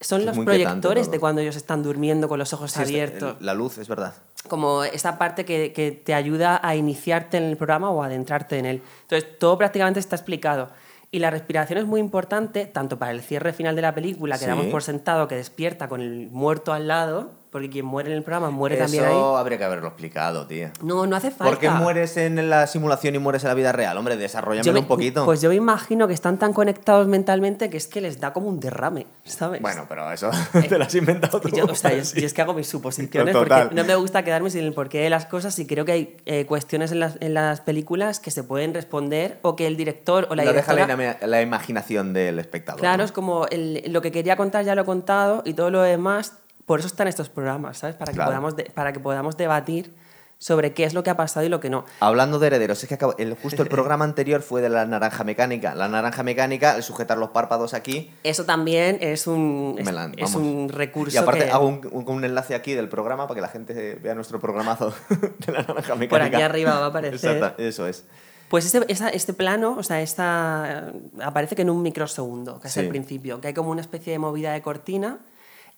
son 0.00 0.20
Es 0.20 0.26
los 0.26 0.38
proyectores 0.38 1.10
de 1.10 1.18
cuando 1.18 1.40
ellos 1.40 1.56
están 1.56 1.82
durmiendo 1.82 2.28
con 2.28 2.38
los 2.38 2.52
ojos 2.52 2.72
Sí, 2.72 2.80
abiertos. 2.82 3.36
La 3.40 3.54
luz, 3.54 3.78
es 3.78 3.88
verdad. 3.88 4.14
Como 4.48 4.84
esa 4.84 5.18
parte 5.18 5.44
que, 5.44 5.72
que 5.72 5.90
te 5.92 6.14
ayuda 6.14 6.60
a 6.62 6.76
iniciarte 6.76 7.36
en 7.38 7.44
el 7.44 7.56
programa 7.56 7.90
o 7.90 8.02
a 8.02 8.06
adentrarte 8.06 8.58
en 8.58 8.66
él. 8.66 8.82
Entonces, 9.02 9.38
todo 9.38 9.56
prácticamente 9.58 9.98
está 10.00 10.14
explicado. 10.16 10.68
Y 11.10 11.18
la 11.20 11.30
respiración 11.30 11.78
es 11.78 11.86
muy 11.86 12.00
importante, 12.00 12.66
tanto 12.66 12.98
para 12.98 13.12
el 13.12 13.22
cierre 13.22 13.52
final 13.52 13.74
de 13.76 13.82
la 13.82 13.94
película, 13.94 14.36
que 14.36 14.44
Sí. 14.44 14.50
damos 14.50 14.66
por 14.66 14.82
sentado 14.82 15.28
que 15.28 15.36
despierta 15.36 15.88
con 15.88 16.00
el 16.00 16.28
muerto 16.30 16.72
al 16.72 16.88
lado, 16.88 17.30
porque 17.56 17.70
quien 17.70 17.86
muere 17.86 18.10
en 18.10 18.16
el 18.18 18.22
programa 18.22 18.50
muere 18.50 18.76
también 18.76 19.04
ahí. 19.04 19.10
Eso 19.12 19.38
habría 19.38 19.56
que 19.56 19.64
haberlo 19.64 19.88
explicado, 19.88 20.46
tío. 20.46 20.68
No, 20.82 21.06
no 21.06 21.16
hace 21.16 21.30
falta. 21.30 21.44
¿Por 21.44 21.58
qué 21.58 21.70
mueres 21.70 22.18
en 22.18 22.50
la 22.50 22.66
simulación 22.66 23.14
y 23.14 23.18
mueres 23.18 23.44
en 23.44 23.48
la 23.48 23.54
vida 23.54 23.72
real? 23.72 23.96
Hombre, 23.96 24.18
desarrollamelo 24.18 24.74
me- 24.74 24.80
un 24.80 24.86
poquito. 24.86 25.24
Pues 25.24 25.40
yo 25.40 25.48
me 25.48 25.54
imagino 25.54 26.06
que 26.06 26.12
están 26.12 26.38
tan 26.38 26.52
conectados 26.52 27.06
mentalmente 27.06 27.70
que 27.70 27.78
es 27.78 27.86
que 27.88 28.02
les 28.02 28.20
da 28.20 28.34
como 28.34 28.48
un 28.48 28.60
derrame, 28.60 29.06
¿sabes? 29.24 29.62
Bueno, 29.62 29.86
pero 29.88 30.12
eso 30.12 30.30
te 30.68 30.76
lo 30.76 30.84
has 30.84 30.94
inventado 30.94 31.40
tú. 31.40 31.48
Y 31.48 31.52
yo, 31.56 31.64
o 31.64 31.74
sea, 31.74 31.92
yo, 31.94 32.00
es 32.00 32.34
que 32.34 32.42
hago 32.42 32.52
mis 32.52 32.66
suposiciones 32.68 33.34
porque 33.34 33.68
no 33.72 33.84
me 33.84 33.94
gusta 33.94 34.22
quedarme 34.22 34.50
sin 34.50 34.62
el 34.64 34.74
porqué 34.74 35.00
de 35.00 35.08
las 35.08 35.24
cosas 35.24 35.58
y 35.58 35.66
creo 35.66 35.86
que 35.86 35.92
hay 35.92 36.16
eh, 36.26 36.44
cuestiones 36.44 36.92
en 36.92 37.00
las, 37.00 37.16
en 37.20 37.32
las 37.32 37.62
películas 37.62 38.20
que 38.20 38.30
se 38.30 38.42
pueden 38.44 38.74
responder 38.74 39.38
o 39.40 39.56
que 39.56 39.66
el 39.66 39.78
director 39.78 40.26
o 40.28 40.34
la 40.34 40.44
Lo 40.44 40.52
deja 40.52 40.74
directora... 40.74 40.96
la, 41.02 41.16
ima- 41.18 41.26
la 41.26 41.40
imaginación 41.40 42.12
del 42.12 42.38
espectador. 42.38 42.80
Claro, 42.80 42.98
¿no? 42.98 43.04
es 43.04 43.12
como 43.12 43.46
el- 43.46 43.82
lo 43.88 44.02
que 44.02 44.12
quería 44.12 44.36
contar 44.36 44.64
ya 44.64 44.74
lo 44.74 44.82
he 44.82 44.84
contado 44.84 45.42
y 45.46 45.54
todo 45.54 45.70
lo 45.70 45.80
demás, 45.80 46.34
por 46.66 46.80
eso 46.80 46.88
están 46.88 47.08
estos 47.08 47.28
programas, 47.30 47.78
¿sabes? 47.78 47.96
Para 47.96 48.10
que, 48.12 48.16
Claro. 48.16 48.30
podamos, 48.30 48.56
de- 48.56 48.64
para 48.74 48.92
que 48.92 49.00
podamos 49.00 49.36
debatir 49.36 49.94
sobre 50.38 50.74
qué 50.74 50.84
es 50.84 50.92
lo 50.92 51.02
que 51.02 51.08
ha 51.08 51.16
pasado 51.16 51.46
y 51.46 51.48
lo 51.48 51.60
que 51.60 51.70
no. 51.70 51.86
Hablando 51.98 52.38
de 52.38 52.48
herederos, 52.48 52.82
es 52.82 52.88
que 52.90 52.94
acabo- 52.98 53.14
el, 53.16 53.34
justo 53.36 53.62
el 53.62 53.68
programa 53.70 54.04
anterior 54.04 54.42
fue 54.42 54.60
de 54.60 54.68
la 54.68 54.84
naranja 54.84 55.24
mecánica. 55.24 55.74
La 55.74 55.88
naranja 55.88 56.22
mecánica, 56.22 56.76
el 56.76 56.82
sujetar 56.82 57.16
los 57.16 57.30
párpados 57.30 57.72
aquí. 57.72 58.12
Eso 58.22 58.44
también 58.44 58.98
es 59.00 59.26
un, 59.26 59.76
es, 60.18 60.34
un 60.34 60.68
recurso 60.68 61.14
Y 61.14 61.18
aparte 61.18 61.46
que... 61.46 61.50
hago 61.50 61.66
un, 61.66 61.88
un- 61.90 62.06
un 62.06 62.22
enlace 62.24 62.54
aquí 62.54 62.74
del 62.74 62.90
programa 62.90 63.26
para 63.26 63.36
que 63.36 63.40
la 63.40 63.48
gente 63.48 63.94
vea 64.02 64.14
nuestro 64.14 64.38
programazo 64.38 64.92
de 65.46 65.52
la 65.52 65.62
naranja 65.62 65.94
mecánica. 65.94 66.08
Por 66.10 66.22
aquí 66.22 66.42
arriba 66.42 66.78
va 66.80 66.84
a 66.84 66.88
aparecer. 66.88 67.36
Exacto, 67.36 67.62
eso 67.62 67.86
es. 67.86 68.04
Pues 68.50 68.66
esa- 68.74 69.08
este 69.08 69.32
plano, 69.32 69.74
o 69.78 69.82
sea, 69.82 70.02
esta, 70.02 70.92
aparece 71.22 71.56
que 71.56 71.62
en 71.62 71.70
un 71.70 71.80
microsegundo, 71.82 72.60
que 72.60 72.68
es 72.68 72.74
Sí. 72.74 72.80
el 72.80 72.88
principio, 72.88 73.40
que 73.40 73.48
hay 73.48 73.54
como 73.54 73.70
una 73.70 73.80
especie 73.80 74.12
de 74.12 74.18
movida 74.18 74.52
de 74.52 74.60
cortina 74.60 75.18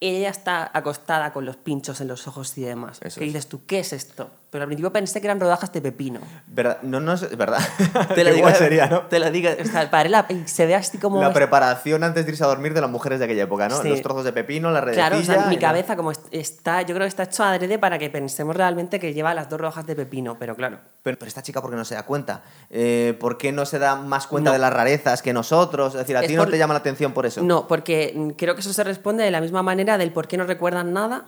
ella 0.00 0.30
está 0.30 0.70
acostada 0.72 1.32
con 1.32 1.44
los 1.44 1.56
pinchos 1.56 2.00
en 2.00 2.08
los 2.08 2.28
ojos 2.28 2.56
y 2.56 2.62
demás. 2.62 2.98
Eso 3.02 3.20
es. 3.20 3.26
dices 3.26 3.48
tú, 3.48 3.66
¿qué 3.66 3.80
es 3.80 3.92
esto? 3.92 4.30
Pero 4.50 4.62
al 4.62 4.68
principio 4.68 4.90
pensé 4.90 5.20
que 5.20 5.26
eran 5.26 5.38
rodajas 5.38 5.70
de 5.72 5.82
pepino. 5.82 6.20
¿Verdad? 6.46 6.78
No, 6.80 7.00
no 7.00 7.12
es 7.12 7.36
verdad. 7.36 7.60
Te 8.14 8.24
lo 8.24 8.32
digo, 8.32 8.48
sería, 8.54 8.86
¿no? 8.86 9.02
Te 9.02 9.18
lo 9.18 9.30
digo, 9.30 9.50
o 9.60 9.64
sea, 9.66 9.90
paré 9.90 10.08
la- 10.08 10.26
se 10.46 10.64
ve 10.64 10.74
así 10.74 10.96
como... 10.96 11.20
La 11.20 11.34
preparación 11.34 12.02
antes 12.02 12.24
de 12.24 12.32
irse 12.32 12.44
a 12.44 12.46
dormir 12.46 12.72
de 12.72 12.80
las 12.80 12.88
mujeres 12.88 13.18
de 13.18 13.26
aquella 13.26 13.42
época, 13.42 13.68
¿no? 13.68 13.82
Sí. 13.82 13.90
Los 13.90 14.00
trozos 14.00 14.24
de 14.24 14.32
pepino, 14.32 14.70
la 14.70 14.80
redecilla... 14.80 15.08
Claro, 15.08 15.20
o 15.22 15.24
sea, 15.24 15.46
mi 15.48 15.58
cabeza 15.58 15.96
como 15.96 16.12
est- 16.12 16.26
está, 16.32 16.80
yo 16.80 16.94
creo 16.94 17.00
que 17.00 17.08
está 17.08 17.24
hecho 17.24 17.44
adrede 17.44 17.78
para 17.78 17.98
que 17.98 18.08
pensemos 18.08 18.56
realmente 18.56 18.98
que 18.98 19.12
lleva 19.12 19.34
las 19.34 19.50
dos 19.50 19.60
rojas 19.60 19.86
de 19.86 19.94
pepino, 19.94 20.36
pero 20.38 20.56
claro. 20.56 20.78
Pero, 21.02 21.18
pero 21.18 21.28
esta 21.28 21.42
chica, 21.42 21.60
¿por 21.60 21.70
qué 21.70 21.76
no 21.76 21.84
se 21.84 21.94
da 21.94 22.04
cuenta? 22.04 22.42
Eh, 22.70 23.16
¿Por 23.20 23.36
qué 23.36 23.52
no 23.52 23.66
se 23.66 23.78
da 23.78 23.96
más 23.96 24.26
cuenta 24.26 24.48
No. 24.48 24.54
de 24.54 24.60
las 24.60 24.72
rarezas 24.72 25.20
que 25.20 25.34
nosotros? 25.34 25.92
Es 25.94 25.98
decir, 26.00 26.16
¿a 26.16 26.22
ti 26.22 26.34
no 26.34 26.44
por- 26.44 26.50
te 26.52 26.56
llama 26.56 26.72
la 26.72 26.80
atención 26.80 27.12
por 27.12 27.26
eso? 27.26 27.42
No, 27.42 27.66
porque 27.68 28.14
mm, 28.16 28.30
creo 28.30 28.54
que 28.54 28.62
eso 28.62 28.72
se 28.72 28.82
responde 28.82 29.24
de 29.24 29.30
la 29.30 29.42
misma 29.42 29.62
manera 29.62 29.98
del 29.98 30.10
por 30.10 30.26
qué 30.26 30.38
no 30.38 30.44
recuerdan 30.44 30.94
nada 30.94 31.26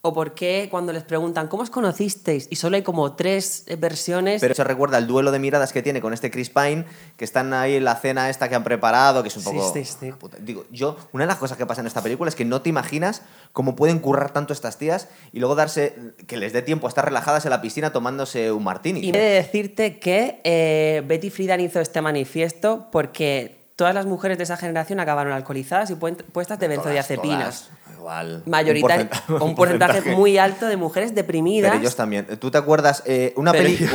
o 0.00 0.14
por 0.14 0.32
qué 0.34 0.68
cuando 0.70 0.92
les 0.92 1.02
preguntan 1.02 1.48
¿cómo 1.48 1.64
os 1.64 1.70
conocisteis? 1.70 2.46
y 2.50 2.56
solo 2.56 2.76
hay 2.76 2.82
como 2.82 3.14
tres 3.16 3.64
eh, 3.66 3.74
versiones. 3.76 4.40
Pero 4.40 4.52
eso 4.52 4.62
recuerda 4.62 4.96
el 4.98 5.06
duelo 5.08 5.32
de 5.32 5.40
miradas 5.40 5.72
que 5.72 5.82
tiene 5.82 6.00
con 6.00 6.12
este 6.12 6.30
Chris 6.30 6.50
Pine, 6.50 6.84
que 7.16 7.24
están 7.24 7.52
ahí 7.52 7.74
en 7.74 7.84
la 7.84 7.96
cena 7.96 8.30
esta 8.30 8.48
que 8.48 8.54
han 8.54 8.62
preparado, 8.62 9.22
que 9.22 9.28
es 9.28 9.36
un 9.36 9.42
Sí, 9.42 9.50
poco... 9.50 9.72
sí, 9.72 9.84
sí. 9.84 10.12
Puta. 10.12 10.36
Digo, 10.40 10.66
yo, 10.70 10.96
una 11.12 11.24
de 11.24 11.28
las 11.28 11.38
cosas 11.38 11.58
que 11.58 11.66
pasa 11.66 11.80
en 11.80 11.88
esta 11.88 12.00
película 12.02 12.28
es 12.28 12.36
que 12.36 12.44
no 12.44 12.62
te 12.62 12.68
imaginas 12.68 13.22
cómo 13.52 13.74
pueden 13.74 13.98
currar 13.98 14.32
tanto 14.32 14.52
estas 14.52 14.78
tías 14.78 15.08
y 15.32 15.40
luego 15.40 15.56
darse, 15.56 15.96
que 16.28 16.36
les 16.36 16.52
dé 16.52 16.62
tiempo 16.62 16.86
a 16.86 16.90
estar 16.90 17.04
relajadas 17.04 17.44
en 17.44 17.50
la 17.50 17.60
piscina 17.60 17.90
tomándose 17.92 18.52
un 18.52 18.62
martini. 18.62 19.00
Y 19.00 19.10
he 19.10 19.12
de 19.18 19.18
decirte 19.18 19.98
que 19.98 20.40
eh, 20.44 21.02
Betty 21.06 21.30
Friedan 21.30 21.60
hizo 21.60 21.80
este 21.80 22.00
manifiesto 22.02 22.86
porque 22.92 23.58
todas 23.74 23.94
las 23.94 24.06
mujeres 24.06 24.38
de 24.38 24.44
esa 24.44 24.56
generación 24.56 24.98
acabaron 25.00 25.32
alcoholizadas 25.32 25.90
y 25.90 25.94
puestas 25.94 26.58
de 26.58 26.66
Todas, 26.66 26.68
benzodiazepinas. 26.68 27.62
todas, 27.68 27.77
Igual. 28.08 28.42
Mayoritario, 28.46 29.08
un 29.28 29.28
porcenta- 29.28 29.44
un 29.44 29.54
porcentaje 29.54 30.16
muy 30.16 30.38
alto 30.38 30.66
de 30.66 30.76
mujeres 30.76 31.14
deprimidas. 31.14 31.70
Pero 31.70 31.80
ellos 31.82 31.94
también. 31.96 32.26
¿Tú 32.38 32.50
te 32.50 32.56
acuerdas? 32.58 33.02
eh, 33.06 33.32
una 33.36 33.52
película. 33.52 33.90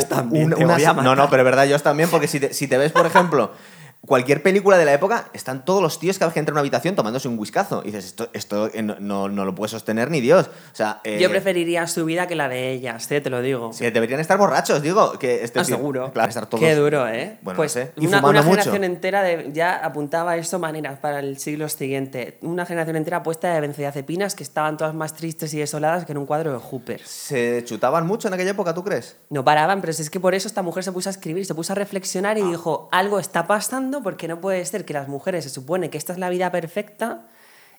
No, 1.04 1.15
no, 1.15 1.30
pero 1.30 1.41
es 1.41 1.45
verdad, 1.45 1.65
ellos 1.65 1.82
también, 1.84 2.10
porque 2.10 2.28
si 2.28 2.39
te, 2.39 2.54
si 2.54 2.67
te 2.67 2.78
ves, 2.78 2.91
por 2.91 3.06
ejemplo, 3.08 3.52
cualquier 4.06 4.44
película 4.44 4.78
de 4.78 4.86
la 4.86 4.94
época, 4.94 5.30
están 5.34 5.63
todos 5.66 5.82
los 5.82 5.98
tíos 6.00 6.18
cada 6.20 6.28
vez 6.28 6.34
que 6.34 6.39
entra 6.39 6.52
en 6.52 6.56
una 6.56 6.60
habitación 6.62 6.96
tomándose 6.96 7.28
un 7.28 7.39
whiskazo. 7.39 7.82
Y 7.84 7.88
dices, 7.88 8.06
esto, 8.06 8.30
esto 8.34 8.70
eh, 8.74 8.82
no, 8.82 8.98
no, 9.00 9.30
no 9.30 9.46
lo 9.46 9.56
puede 9.56 9.70
sostener 9.70 10.12
ni 10.12 10.20
Dios. 10.20 10.48
O 10.48 10.76
sea, 10.76 11.00
eh, 11.04 11.20
Yo 11.22 11.30
preferiría 11.30 11.88
su 11.88 12.04
vida 12.06 12.28
que 12.28 12.36
la 12.36 12.50
de 12.50 12.72
ellas, 12.72 13.10
eh, 13.12 13.22
te 13.22 13.30
lo 13.30 13.42
digo. 13.42 13.72
sí, 13.74 13.89
deberían 13.89 14.20
estar 14.20 14.38
borrachos, 14.38 14.82
digo. 14.82 15.13
Que 15.20 15.44
este 15.44 15.60
Ah, 15.60 15.63
tío- 15.63 15.76
seguro. 15.78 16.12
Claro, 16.12 16.30
estar 16.30 16.48
todos... 16.48 16.60
Qué 16.62 16.76
duro, 16.76 17.08
¿eh? 17.08 17.38
Bueno, 17.42 17.58
pues 17.58 17.76
no 17.76 17.82
sé. 17.82 17.92
Y 17.98 18.08
una, 18.08 18.18
fumando 18.18 18.30
una 18.30 18.42
mucho. 18.42 18.62
generación 18.63 18.84
entera 18.84 19.24
de, 19.24 19.52
ya 19.54 19.76
apuntaba 19.78 20.36
eso 20.36 20.60
maneras 20.60 21.00
para 21.00 21.20
el 21.20 21.38
siglo 21.39 21.70
siguiente. 21.70 22.38
Una 22.42 22.66
generación 22.66 22.98
entera 22.98 23.24
puesta 23.24 23.54
de 23.54 23.62
benzodiazepinas 23.62 24.36
que 24.36 24.44
estaban 24.44 24.76
todas 24.78 24.94
más 24.94 25.13
tristes 25.13 25.54
y 25.54 25.60
desoladas 25.60 26.06
que 26.06 26.12
en 26.12 26.18
un 26.18 26.26
cuadro 26.26 26.52
de 26.52 26.58
Hooper. 26.58 27.02
¿Se 27.06 27.63
chutaban 27.66 28.06
mucho 28.06 28.28
en 28.28 28.34
aquella 28.34 28.52
época, 28.52 28.74
tú 28.74 28.84
crees? 28.84 29.16
No 29.30 29.46
paraban, 29.46 29.80
pero 29.82 29.92
es 29.92 30.10
que 30.10 30.20
por 30.20 30.34
eso 30.36 30.48
esta 30.48 30.62
mujer 30.62 30.84
se 30.84 30.92
puso 30.92 31.10
a 31.10 31.12
escribir, 31.12 31.46
se 31.46 31.56
puso 31.56 31.72
a 31.74 31.76
reflexionar 31.76 32.38
y 32.38 32.42
Ah. 32.42 32.48
dijo, 32.50 32.89
algo 32.92 33.20
está 33.20 33.48
pasando 33.48 33.92
porque 34.01 34.27
no 34.27 34.41
puede 34.41 34.65
ser 34.65 34.86
que 34.86 34.93
las 34.93 35.08
mujeres 35.08 35.43
se 35.43 35.49
supone 35.49 35.89
que 35.89 35.97
esta 35.97 36.13
es 36.13 36.19
la 36.19 36.29
vida 36.29 36.51
perfecta 36.51 37.27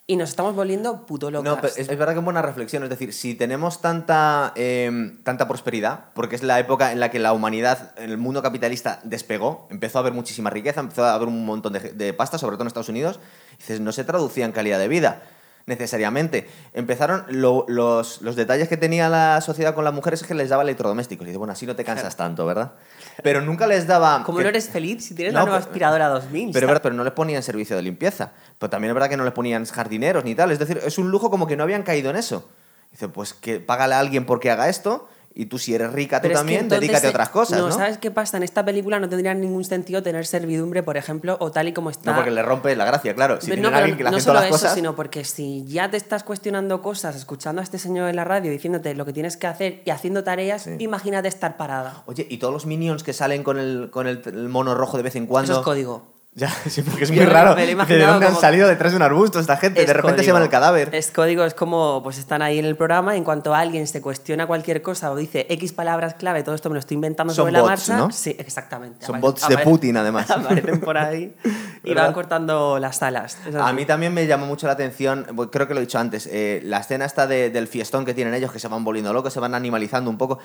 y 0.07 0.17
nos 0.17 0.29
estamos 0.31 0.55
volviendo 0.55 1.07
puto 1.07 1.31
locas. 1.31 1.51
No, 1.51 1.57
pero 1.57 1.69
es, 1.69 1.79
es 1.79 1.89
verdad 1.89 2.13
que 2.13 2.19
es 2.19 2.25
buena 2.25 2.43
reflexión. 2.43 2.83
Es 2.83 2.91
decir, 2.91 3.15
si 3.15 3.35
tenemos 3.35 3.81
tanta, 3.81 4.53
eh, 4.55 5.17
tanta 5.23 5.49
prosperidad, 5.49 6.11
porque 6.15 6.37
es 6.37 6.43
la 6.43 6.61
época 6.61 6.93
en 6.93 7.01
la 7.01 7.11
que 7.11 7.19
la 7.19 7.33
humanidad, 7.33 7.99
el 7.99 8.19
mundo 8.19 8.43
capitalista, 8.43 9.01
despegó, 9.03 9.67
empezó 9.71 9.99
a 9.99 10.01
haber 10.03 10.13
muchísima 10.13 10.51
riqueza, 10.51 10.81
empezó 10.81 11.05
a 11.05 11.15
haber 11.15 11.29
un 11.29 11.47
montón 11.47 11.73
de, 11.73 11.81
de 11.81 12.13
pasta, 12.13 12.37
sobre 12.37 12.57
todo 12.57 12.65
en 12.65 12.69
Estados 12.69 12.91
Unidos, 12.91 13.19
dices, 13.59 13.81
no 13.81 13.93
se 13.93 14.05
traducía 14.05 14.45
en 14.45 14.53
calidad 14.53 14.79
de 14.79 14.89
vida 14.89 15.23
necesariamente. 15.67 16.49
Empezaron 16.73 17.25
lo- 17.29 17.65
los, 17.69 18.23
los 18.23 18.37
detalles 18.37 18.69
que 18.69 18.77
tenía 18.77 19.09
la 19.09 19.41
sociedad 19.41 19.75
con 19.75 19.85
las 19.85 19.93
mujeres 19.95 20.23
es 20.23 20.27
que 20.27 20.35
les 20.35 20.49
daba 20.49 20.63
electrodomésticos. 20.63 21.25
Y 21.25 21.29
dices, 21.29 21.39
bueno, 21.39 21.53
así 21.53 21.67
no 21.67 21.75
te 21.77 21.85
cansas 21.85 22.17
tanto, 22.17 22.47
¿verdad? 22.47 22.73
Pero 23.23 23.41
nunca 23.41 23.67
les 23.67 23.87
daba... 23.87 24.23
¿Cómo 24.25 24.39
que- 24.39 24.45
no 24.45 24.51
eres 24.51 24.69
feliz 24.69 25.05
si 25.05 25.15
tienes 25.15 25.33
No, 25.33 25.41
la 25.41 25.45
nueva 25.47 25.59
pero- 25.59 25.69
aspiradora 25.71 26.09
2000? 26.09 26.51
Pero, 26.53 26.67
verdad, 26.67 26.83
pero 26.83 26.95
no 26.95 27.05
les 27.05 27.13
ponían 27.13 27.43
servicio 27.43 27.77
de 27.77 27.83
limpieza. 27.83 28.33
Pero 28.59 28.71
también 28.71 28.91
es 28.91 28.95
verdad 28.95 29.09
que 29.09 29.17
no 29.17 29.25
les 29.25 29.33
ponían 29.33 29.65
jardineros 29.67 30.25
ni 30.25 30.35
tal. 30.35 30.51
Es 30.51 30.59
decir, 30.59 30.81
es 30.85 30.99
un 30.99 31.11
lujo 31.11 31.31
como 31.31 31.47
que 31.47 31.57
no 31.57 31.63
habían 31.63 31.83
caído 31.83 32.11
en 32.11 32.17
eso. 32.17 32.49
Dice, 32.91 33.09
pues 33.09 33.35
que 33.35 33.59
págale 33.61 33.95
a 33.95 34.01
alguien 34.01 34.25
porque 34.27 34.51
haga 34.51 34.69
esto 34.69 35.09
y 35.37 35.47
tú 35.47 35.59
si 35.59 35.75
eres 35.75 35.93
rica 35.93 36.19
tú 36.21 36.23
Pero 36.23 36.35
es 36.35 36.39
que 36.39 36.41
también, 36.41 36.61
entonces, 36.63 36.81
dedícate 36.81 37.07
a 37.07 37.11
eh, 37.11 37.13
otras 37.13 37.29
cosas, 37.31 37.59
¿no? 37.59 37.73
¿sabes 37.73 37.99
qué 37.99 38.11
pasa? 38.11 38.37
En 38.37 38.45
esta 38.45 38.65
película 38.65 39.01
no 39.01 39.09
tendría 39.09 39.35
ningún 39.35 39.65
sentido 39.65 40.03
tener 40.03 40.27
servidumbre, 40.27 40.83
por 40.85 40.97
ejemplo, 40.97 41.37
o 41.41 41.51
tal 41.51 41.67
y 41.69 41.73
como 41.73 41.91
está. 41.91 42.11
No, 42.13 42.17
porque 42.17 42.31
le 42.31 42.43
rompe 42.43 42.75
la 42.77 42.85
gracia, 42.85 43.15
claro. 43.15 43.41
Si 43.41 43.49
Pero 43.49 43.63
tienen 43.63 43.73
no, 43.73 43.85
pero 43.85 43.97
que 43.97 44.05
no 44.05 44.21
solo 44.21 44.35
las 44.35 44.45
eso, 44.45 44.53
cosas... 44.53 44.75
sino 44.75 44.95
porque 44.95 45.25
si 45.25 45.65
ya 45.67 45.91
te 45.91 45.97
estás 45.97 46.23
cuestionando 46.23 46.83
cosas, 46.83 47.17
escuchando 47.17 47.61
a 47.61 47.65
este 47.65 47.79
señor 47.79 48.09
en 48.09 48.17
la 48.17 48.25
radio 48.25 48.51
diciéndote 48.51 48.95
lo 48.95 49.05
que 49.05 49.13
tienes 49.13 49.37
que 49.37 49.47
hacer 49.49 49.83
y 49.85 49.91
haciendo 49.91 50.23
tareas, 50.23 50.63
Sí. 50.63 50.77
imagínate 50.79 51.29
estar 51.29 51.57
parada. 51.57 52.05
Oye, 52.07 52.27
y 52.31 52.39
todos 52.39 52.55
los 52.55 52.65
minions 52.65 53.03
que 53.03 53.13
salen 53.13 53.43
con 53.43 53.59
el, 53.59 53.91
con 53.91 54.07
el, 54.07 54.23
el 54.25 54.49
mono 54.49 54.75
rojo 54.75 54.97
de 54.97 55.03
vez 55.03 55.17
en 55.17 55.27
cuando... 55.27 55.51
Eso 55.53 55.61
es 55.61 55.65
código. 55.65 56.14
Ya, 56.37 56.51
sí, 56.69 56.83
porque 56.83 57.05
es 57.05 57.11
Yo 57.11 57.15
muy 57.17 57.27
me- 57.27 57.33
raro. 57.33 57.55
me 57.55 57.65
lo 57.65 57.83
he 57.83 57.87
¿De 57.87 58.05
dónde 58.05 58.27
han 58.27 58.33
como- 58.33 58.41
salido 58.41 58.67
detrás 58.67 58.91
de 58.91 58.97
un 58.97 59.03
arbusto 59.03 59.39
esta 59.39 59.57
gente? 59.57 59.81
Es 59.83 59.87
de 59.87 59.93
repente 59.93 60.17
se 60.19 60.23
código. 60.23 60.29
llaman 60.31 60.43
el 60.43 60.49
cadáver. 60.49 60.93
Es 60.93 61.13
código, 61.13 61.45
es 61.45 61.55
como, 61.55 62.03
pues 62.03 62.19
están 62.19 62.43
ahí 62.43 62.59
en 62.59 62.65
el 62.65 62.75
programa 62.77 63.15
en 63.17 63.23
cuanto 63.23 63.55
alguien 63.55 63.87
se 63.87 64.03
cuestiona 64.03 64.47
cualquier 64.49 64.83
cosa 64.83 65.13
o 65.13 65.17
dice 65.17 65.47
X 65.49 65.73
palabras 65.73 66.15
clave, 66.15 66.43
todo 66.43 66.57
esto 66.57 66.71
me 66.71 66.75
lo 66.75 66.81
estoy 66.81 66.97
inventando 66.97 67.33
Son 67.33 67.43
sobre 67.43 67.53
la 67.53 67.61
bots, 67.61 67.71
marcha. 67.89 67.97
¿no? 67.97 68.11
Sí, 68.11 68.35
exactamente. 68.37 69.07
Son 69.07 69.21
bots 69.21 69.47
de 69.47 69.59
Putin, 69.59 69.97
además. 69.97 70.29
Aparecen 70.31 70.81
por 70.81 70.99
ahí 70.99 71.35
y 71.85 71.89
¿Verdad? 71.91 72.07
van 72.07 72.13
cortando 72.15 72.79
las 72.81 73.01
alas. 73.05 73.39
Es 73.47 73.55
A 73.55 73.73
mí 73.73 73.85
también 73.87 74.13
me 74.13 74.27
llamó 74.27 74.47
mucho 74.47 74.67
la 74.67 74.73
atención, 74.73 75.27
bueno, 75.35 75.53
creo 75.53 75.69
que 75.69 75.75
lo 75.75 75.81
he 75.81 75.85
dicho 75.85 76.01
antes, 76.01 76.29
eh, 76.33 76.61
la 76.65 76.79
escena 76.79 77.05
esta 77.05 77.29
de- 77.29 77.51
del 77.51 77.69
fiestón 77.69 78.05
que 78.05 78.13
tienen 78.13 78.35
ellos, 78.35 78.51
que 78.51 78.59
se 78.59 78.67
van 78.67 78.83
volviendo 78.83 79.13
locos, 79.13 79.33
se 79.33 79.39
van 79.39 79.55
animalizando 79.55 80.11
un 80.11 80.19
poco. 80.19 80.41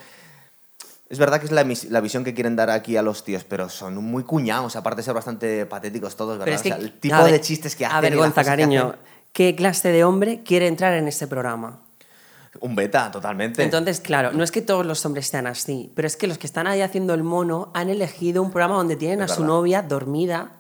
Es 1.09 1.17
verdad 1.17 1.39
que 1.39 1.47
es 1.47 1.51
la, 1.51 2.01
visión 2.01 2.23
que 2.23 2.35
quieren 2.35 2.55
dar 2.55 2.69
aquí 2.69 2.95
a 2.95 3.01
los 3.01 3.23
tíos, 3.23 3.43
pero 3.43 3.67
son 3.67 3.95
muy 3.95 4.23
cuñados, 4.23 4.75
aparte 4.75 4.97
de 4.97 5.03
ser 5.03 5.15
bastante 5.15 5.65
patéticos 5.65 6.15
todos, 6.15 6.37
¿verdad? 6.37 6.45
Pero 6.45 6.55
es 6.55 6.61
que, 6.61 6.71
O 6.71 6.75
sea, 6.75 6.85
el 6.85 6.99
tipo 6.99 7.23
ver, 7.23 7.31
de 7.31 7.41
chistes 7.41 7.75
que 7.75 7.85
hacen. 7.85 8.13
que 8.13 8.43
cariño. 8.43 8.93
¿Qué 9.33 9.55
clase 9.55 9.91
de 9.91 10.03
hombre 10.03 10.41
quiere 10.43 10.67
entrar 10.67 10.93
en 10.93 11.07
ese 11.07 11.27
programa? 11.27 11.81
Un 12.61 12.75
beta, 12.75 13.09
totalmente. 13.11 13.63
Entonces, 13.63 13.99
claro, 13.99 14.33
no 14.33 14.43
es 14.43 14.51
que 14.51 14.61
todos 14.61 14.85
los 14.85 15.03
hombres 15.05 15.27
sean 15.27 15.47
así, 15.47 15.91
pero 15.95 16.07
es 16.07 16.15
que 16.15 16.27
los 16.27 16.37
que 16.37 16.47
están 16.47 16.67
ahí 16.67 16.81
haciendo 16.81 17.13
el 17.13 17.23
mono 17.23 17.71
han 17.73 17.89
elegido 17.89 18.41
un 18.43 18.51
programa 18.51 18.75
donde 18.75 18.95
tienen 18.95 19.21
Es 19.21 19.31
a 19.31 19.35
su 19.35 19.43
novia 19.43 19.81
dormida, 19.81 20.58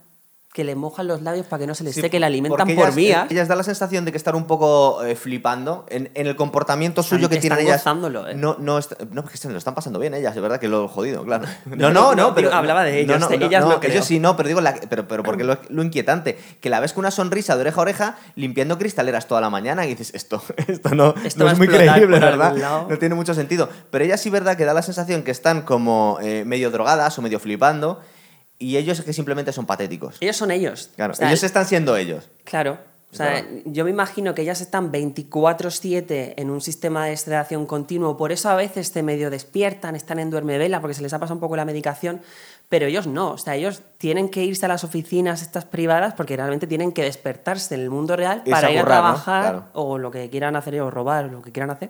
que 0.59 0.65
le 0.65 0.75
mojan 0.75 1.07
los 1.07 1.21
labios 1.21 1.45
para 1.45 1.61
que 1.61 1.67
no 1.67 1.73
se 1.73 1.85
les 1.85 1.95
Sí, 1.95 2.01
seque, 2.01 2.19
la 2.19 2.27
alimentan 2.27 2.67
por 2.67 2.69
ellas, 2.69 2.95
vías. 2.95 3.31
Ellas 3.31 3.47
dan 3.47 3.57
la 3.59 3.63
sensación 3.63 4.03
de 4.03 4.11
que 4.11 4.17
están 4.17 4.35
un 4.35 4.43
poco 4.45 5.01
eh, 5.05 5.15
flipando 5.15 5.85
en, 5.89 6.11
en 6.15 6.27
el 6.27 6.35
comportamiento 6.35 6.99
Están- 6.99 7.17
suyo 7.19 7.29
que 7.29 7.35
están 7.35 7.57
tienen 7.57 7.65
ellas. 7.65 7.81
¿eh? 7.87 8.33
No, 8.35 8.57
no, 8.59 8.79
no, 9.11 9.21
porque 9.21 9.37
se 9.37 9.49
lo 9.49 9.57
están 9.57 9.73
pasando 9.73 9.99
bien 9.99 10.13
ellas, 10.13 10.35
es 10.35 10.41
verdad 10.41 10.59
que 10.59 10.67
lo 10.67 10.83
he 10.83 10.87
jodido, 10.89 11.23
claro. 11.23 11.45
No, 11.65 11.75
No, 11.77 11.89
no, 11.93 12.01
no, 12.13 12.15
no, 12.29 12.35
pero. 12.35 12.53
hablaba 12.53 12.83
de 12.83 12.99
ellos, 12.99 13.29
de 13.29 13.35
ellas 13.35 13.63
no 13.65 13.79
creo. 13.79 13.93
Ellos 13.93 14.05
sí, 14.05 14.19
no, 14.19 14.35
pero 14.35 14.47
digo, 14.49 14.59
la- 14.59 14.75
pero, 14.89 15.07
pero 15.07 15.23
porque 15.23 15.45
lo, 15.45 15.57
lo 15.69 15.81
inquietante, 15.81 16.37
que 16.59 16.69
la 16.69 16.81
ves 16.81 16.91
con 16.91 17.03
una 17.03 17.11
sonrisa 17.11 17.55
de 17.55 17.61
oreja 17.61 17.77
a 17.79 17.81
oreja 17.83 18.17
limpiando 18.35 18.77
cristaleras 18.77 19.27
toda 19.27 19.39
la 19.39 19.49
mañana 19.49 19.85
y 19.85 19.89
dices, 19.89 20.11
esto, 20.13 20.41
esto 20.67 20.93
no, 20.93 21.13
Esto 21.23 21.45
no 21.45 21.51
es 21.51 21.57
muy 21.57 21.69
creíble, 21.69 22.19
¿verdad? 22.19 22.85
No 22.89 22.97
tiene 22.97 23.15
mucho 23.15 23.33
sentido. 23.33 23.69
Pero 23.91 24.03
ellas 24.03 24.19
sí, 24.19 24.29
verdad, 24.29 24.57
que 24.57 24.65
da 24.65 24.73
la 24.73 24.81
sensación 24.81 25.23
que 25.23 25.31
están 25.31 25.61
como 25.61 26.17
eh, 26.21 26.43
medio 26.45 26.69
drogadas 26.71 27.17
o 27.17 27.21
medio 27.21 27.39
flipando 27.39 28.01
y 28.59 28.77
ellos 28.77 29.01
que 29.01 29.13
simplemente 29.13 29.53
son 29.53 29.65
patéticos. 29.65 30.17
Ellos 30.19 30.35
son 30.35 30.51
ellos. 30.51 30.91
Claro, 30.95 31.13
O 31.13 31.15
sea, 31.15 31.29
ellos 31.29 31.43
están 31.43 31.65
siendo 31.65 31.95
ellos. 31.95 32.29
Claro. 32.43 32.77
O 33.11 33.15
sea, 33.15 33.43
yo 33.65 33.85
me 33.85 33.89
imagino 33.89 34.35
que 34.35 34.43
ellas 34.43 34.61
están 34.61 34.91
24-7 34.91 36.35
en 36.37 36.51
un 36.51 36.61
sistema 36.61 37.07
de 37.07 37.17
sedación 37.17 37.65
continuo, 37.65 38.17
por 38.17 38.31
eso 38.31 38.49
a 38.49 38.55
veces 38.55 38.89
se 38.89 39.01
medio 39.01 39.31
despiertan, 39.31 39.95
están 39.95 40.19
en 40.19 40.29
duermevela 40.29 40.79
porque 40.79 40.93
se 40.93 41.01
les 41.01 41.11
ha 41.13 41.17
pasado 41.17 41.33
un 41.33 41.39
poco 41.39 41.55
la 41.55 41.65
medicación, 41.65 42.21
pero 42.69 42.85
ellos 42.85 43.07
no. 43.07 43.31
O 43.31 43.37
sea, 43.39 43.55
ellos 43.55 43.81
tienen 43.97 44.29
que 44.29 44.43
irse 44.43 44.67
a 44.67 44.69
las 44.69 44.83
oficinas 44.83 45.41
estas 45.41 45.65
privadas 45.65 46.13
porque 46.13 46.35
realmente 46.35 46.67
tienen 46.67 46.91
que 46.91 47.01
despertarse 47.01 47.73
en 47.73 47.81
el 47.81 47.89
mundo 47.89 48.15
real 48.15 48.43
para 48.47 48.71
ir 48.71 48.77
a 48.77 48.81
currar, 48.83 48.97
¿no? 48.97 49.03
trabajar 49.03 49.41
Claro. 49.41 49.65
o 49.73 49.97
lo 49.97 50.11
que 50.11 50.29
quieran 50.29 50.55
hacer, 50.55 50.79
o 50.79 50.91
robar, 50.91 51.25
o 51.25 51.27
lo 51.29 51.41
que 51.41 51.51
quieran 51.51 51.71
hacer, 51.71 51.89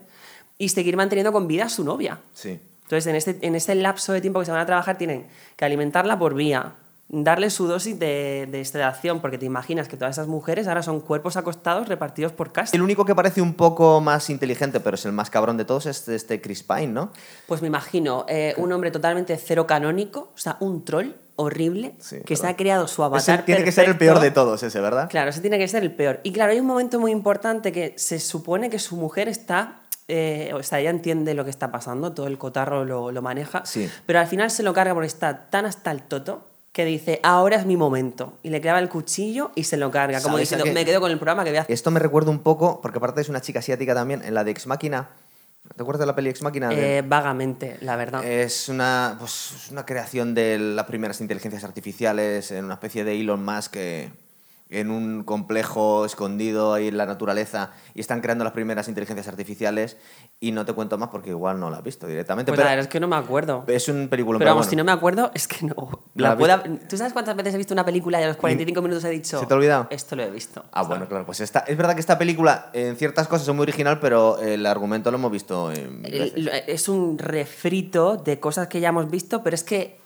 y 0.57 0.69
seguir 0.69 0.95
manteniendo 0.95 1.33
con 1.33 1.47
vida 1.49 1.65
a 1.65 1.69
su 1.69 1.83
novia. 1.83 2.19
Sí. 2.33 2.61
Entonces, 2.89 3.05
en 3.05 3.15
este, 3.15 3.37
en 3.45 3.53
ese 3.53 3.75
lapso 3.75 4.13
de 4.13 4.19
tiempo 4.19 4.39
que 4.39 4.47
se 4.47 4.51
van 4.51 4.61
a 4.61 4.65
trabajar, 4.65 4.97
tienen 4.97 5.27
que 5.55 5.63
alimentarla 5.63 6.17
por 6.17 6.33
vía, 6.33 6.73
darle 7.07 7.51
su 7.51 7.67
dosis 7.67 7.99
de, 7.99 8.47
de 8.51 8.65
sedación, 8.65 9.21
porque 9.21 9.37
te 9.37 9.45
imaginas 9.45 9.87
que 9.87 9.95
todas 9.95 10.15
esas 10.15 10.25
mujeres 10.27 10.67
ahora 10.67 10.81
son 10.81 10.99
cuerpos 10.99 11.37
acostados 11.37 11.87
repartidos 11.87 12.31
por 12.31 12.51
casa. 12.51 12.75
El 12.75 12.81
único 12.81 13.05
que 13.05 13.13
parece 13.13 13.43
un 13.43 13.53
poco 13.53 14.01
más 14.01 14.31
inteligente, 14.31 14.79
pero 14.79 14.95
es 14.95 15.05
el 15.05 15.11
más 15.11 15.29
cabrón 15.29 15.55
de 15.55 15.65
todos, 15.65 15.85
es 15.85 16.07
este 16.07 16.41
Chris 16.41 16.63
Pine, 16.63 16.87
¿no? 16.87 17.11
Pues 17.45 17.61
me 17.61 17.67
imagino 17.67 18.25
eh, 18.27 18.55
un 18.57 18.71
hombre 18.71 18.89
totalmente 18.89 19.37
cero 19.37 19.67
canónico, 19.67 20.31
o 20.33 20.37
sea, 20.37 20.57
un 20.59 20.83
troll 20.83 21.11
horrible, 21.35 21.93
Sí, 21.99 22.17
que 22.25 22.35
se 22.35 22.47
ha 22.47 22.55
creado 22.55 22.87
su 22.87 23.03
Ese 23.03 23.31
avatar. 23.31 23.45
tiene 23.45 23.63
que 23.63 23.71
ser 23.71 23.87
el 23.87 23.99
peor 23.99 24.19
de 24.19 24.31
todos, 24.31 24.63
ese, 24.63 24.81
¿verdad? 24.81 25.07
Claro, 25.11 25.29
ese 25.29 25.41
tiene 25.41 25.59
que 25.59 25.67
ser 25.67 25.83
el 25.83 25.91
peor. 25.93 26.19
Y 26.23 26.33
claro, 26.33 26.53
hay 26.53 26.59
un 26.59 26.65
momento 26.65 26.99
muy 26.99 27.11
importante 27.11 27.71
que 27.71 27.93
se 27.97 28.19
supone 28.19 28.71
que 28.71 28.79
su 28.79 28.97
mujer 28.97 29.27
está. 29.29 29.81
Eh, 30.09 30.51
o 30.53 30.61
sea, 30.63 30.79
ella 30.79 30.89
entiende 30.89 31.33
lo 31.33 31.45
que 31.45 31.51
está 31.51 31.71
pasando, 31.71 32.11
todo 32.11 32.27
el 32.27 32.37
cotarro 32.37 32.83
lo, 32.83 33.11
lo 33.11 33.21
maneja. 33.21 33.65
Sí. 33.65 33.89
Pero 34.05 34.19
al 34.19 34.27
final 34.27 34.51
se 34.51 34.63
lo 34.63 34.73
carga 34.73 34.93
porque 34.93 35.07
está 35.07 35.49
tan 35.49 35.65
hasta 35.65 35.91
el 35.91 36.01
toto 36.01 36.43
que 36.71 36.85
dice, 36.85 37.19
ahora 37.23 37.57
es 37.57 37.65
mi 37.65 37.77
momento. 37.77 38.33
Y 38.43 38.49
le 38.49 38.61
clava 38.61 38.79
el 38.79 38.89
cuchillo 38.89 39.51
y 39.55 39.63
se 39.63 39.77
lo 39.77 39.91
carga. 39.91 40.21
Como 40.21 40.35
¿Sabes 40.35 40.51
a 40.51 40.55
diciendo, 40.55 40.65
qué? 40.65 40.71
me 40.73 40.85
quedo 40.85 40.99
con 41.01 41.11
el 41.11 41.17
programa 41.17 41.43
que 41.43 41.51
voy 41.51 41.57
a 41.57 41.61
hacer. 41.61 41.73
Esto 41.73 41.91
me 41.91 41.99
recuerda 41.99 42.31
un 42.31 42.39
poco, 42.39 42.81
porque 42.81 42.97
aparte 42.97 43.21
es 43.21 43.29
una 43.29 43.41
chica 43.41 43.59
asiática 43.59 43.93
también, 43.93 44.21
en 44.23 44.33
la 44.33 44.43
de 44.43 44.51
Ex 44.51 44.67
Máquina. 44.67 45.09
¿Te 45.75 45.83
acuerdas 45.83 45.99
de 45.99 46.05
la 46.07 46.15
peli 46.15 46.29
Ex 46.29 46.41
Máquina? 46.41 46.69
Eh, 46.71 47.03
vagamente, 47.05 47.77
la 47.81 47.95
verdad. 47.95 48.25
Es 48.25 48.69
una, 48.69 49.15
pues, 49.19 49.53
es 49.55 49.71
una 49.71 49.85
creación 49.85 50.33
de 50.33 50.57
las 50.57 50.85
primeras 50.85 51.21
inteligencias 51.21 51.63
artificiales 51.63 52.51
en 52.51 52.65
una 52.65 52.75
especie 52.75 53.03
de 53.03 53.19
Elon 53.19 53.43
Musk 53.43 53.73
que, 53.73 54.11
en 54.69 54.91
un 54.91 55.23
complejo 55.23 56.05
escondido 56.05 56.73
ahí 56.75 56.89
en 56.89 56.97
la 56.97 57.07
naturaleza 57.07 57.71
y 57.95 58.01
están 58.01 58.21
creando 58.21 58.43
las 58.43 58.53
primeras 58.53 58.87
inteligencias 58.87 59.27
artificiales 59.27 59.97
y 60.39 60.51
no 60.51 60.63
te 60.65 60.73
cuento 60.73 60.97
más 60.99 61.09
porque 61.09 61.31
igual 61.31 61.59
no 61.59 61.71
la 61.71 61.77
has 61.77 61.83
visto 61.83 62.05
directamente. 62.05 62.51
pues 62.51 62.57
pero 62.57 62.65
la 62.65 62.75
verdad 62.75 62.85
es 62.85 62.91
que 62.91 62.99
no 62.99 63.07
me 63.07 63.15
acuerdo. 63.15 63.63
es 63.67 63.89
un 63.89 64.07
película 64.09 64.37
Pero 64.37 64.51
vamos, 64.51 64.67
si 64.67 64.75
no 64.75 64.83
me 64.83 64.91
acuerdo, 64.91 65.31
es 65.33 65.47
que 65.47 65.65
no. 65.65 65.73
¿No 65.75 65.99
La 66.15 66.37
pueda- 66.37 66.63
¿Tú 66.87 66.97
sabes 66.97 67.13
cuántas 67.13 67.35
veces 67.35 67.55
he 67.55 67.57
visto 67.57 67.73
una 67.73 67.83
película 67.83 68.21
y 68.21 68.23
a 68.23 68.27
los 68.27 68.37
45 68.37 68.81
minutos 68.83 69.03
he 69.05 69.09
dicho... 69.09 69.39
¿Se 69.39 69.45
te 69.47 69.53
ha 69.53 69.57
olvidado? 69.57 69.87
Esto 69.89 70.15
lo 70.15 70.23
he 70.23 70.29
visto. 70.29 70.63
Ah, 70.71 70.83
bueno, 70.83 71.07
claro, 71.07 71.25
pues 71.25 71.39
esta, 71.39 71.59
es 71.61 71.75
verdad 71.75 71.95
que 71.95 72.01
esta 72.01 72.19
película 72.19 72.69
en 72.73 72.95
ciertas 72.95 73.27
cosas 73.27 73.47
es 73.47 73.53
muy 73.55 73.63
original, 73.63 73.99
pero 73.99 74.37
el 74.39 74.65
argumento 74.67 75.09
lo 75.09 75.17
hemos 75.17 75.31
visto 75.31 75.71
en 75.71 76.03
veces. 76.03 76.33
Es 76.67 76.87
un 76.87 77.17
refrito 77.17 78.17
de 78.17 78.39
cosas 78.39 78.67
que 78.67 78.79
ya 78.79 78.89
hemos 78.89 79.09
visto, 79.09 79.41
pero 79.43 79.55
es 79.55 79.63
que 79.63 79.99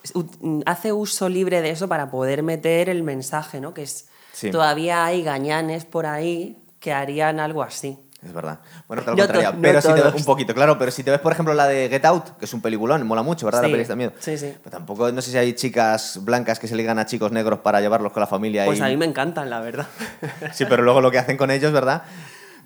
hace 0.65 0.93
uso 0.93 1.27
libre 1.27 1.61
de 1.61 1.71
eso 1.71 1.89
para 1.89 2.09
poder 2.09 2.43
meter 2.43 2.87
el 2.87 3.03
mensaje, 3.03 3.59
¿no? 3.59 3.73
Que 3.73 3.83
es 3.83 4.07
Sí. 4.33 4.51
todavía 4.51 5.05
hay 5.05 5.23
gañanes 5.23 5.85
por 5.85 6.05
ahí 6.05 6.57
que 6.81 6.91
harían 6.91 7.39
algo 7.39 7.63
así. 7.63 7.97
Es 8.21 8.31
verdad. 8.33 8.59
Bueno, 8.87 9.03
te 9.03 9.09
lo 9.11 9.15
No 9.17 9.23
contraría. 9.23 9.49
to- 9.51 9.55
no 9.57 9.61
pero 9.61 9.81
si 9.81 9.87
te 9.93 10.01
ves 10.01 10.13
un 10.13 10.23
poquito, 10.25 10.53
claro. 10.53 10.77
Pero 10.77 10.91
si 10.91 11.03
te 11.03 11.11
ves, 11.11 11.19
por 11.19 11.33
ejemplo, 11.33 11.53
la 11.53 11.67
de 11.67 11.89
Get 11.89 12.05
Out, 12.05 12.37
que 12.37 12.45
es 12.45 12.53
un 12.53 12.61
peliculón, 12.61 13.05
mola 13.05 13.21
mucho, 13.21 13.45
¿verdad? 13.45 13.59
Sí, 13.59 13.67
La 13.67 13.71
peli 13.71 13.81
está 13.81 13.95
miedo. 13.97 14.13
sí, 14.19 14.37
sí. 14.37 14.53
Pero 14.63 14.71
tampoco, 14.71 15.11
no 15.11 15.21
sé 15.21 15.31
si 15.31 15.37
hay 15.37 15.53
chicas 15.53 16.19
blancas 16.23 16.57
que 16.57 16.67
se 16.69 16.75
ligan 16.77 16.97
a 16.99 17.05
chicos 17.05 17.31
negros 17.33 17.59
para 17.59 17.81
llevarlos 17.81 18.13
con 18.13 18.21
la 18.21 18.27
familia. 18.27 18.63
Pues 18.65 18.79
y... 18.79 18.81
a 18.81 18.87
mí 18.87 18.95
me 18.97 19.05
encantan, 19.05 19.49
la 19.49 19.59
verdad. 19.59 19.87
Sí, 20.53 20.65
pero 20.69 20.83
luego 20.83 21.01
lo 21.01 21.11
que 21.11 21.19
hacen 21.19 21.35
con 21.37 21.51
ellos, 21.51 21.73
¿verdad? 21.73 22.03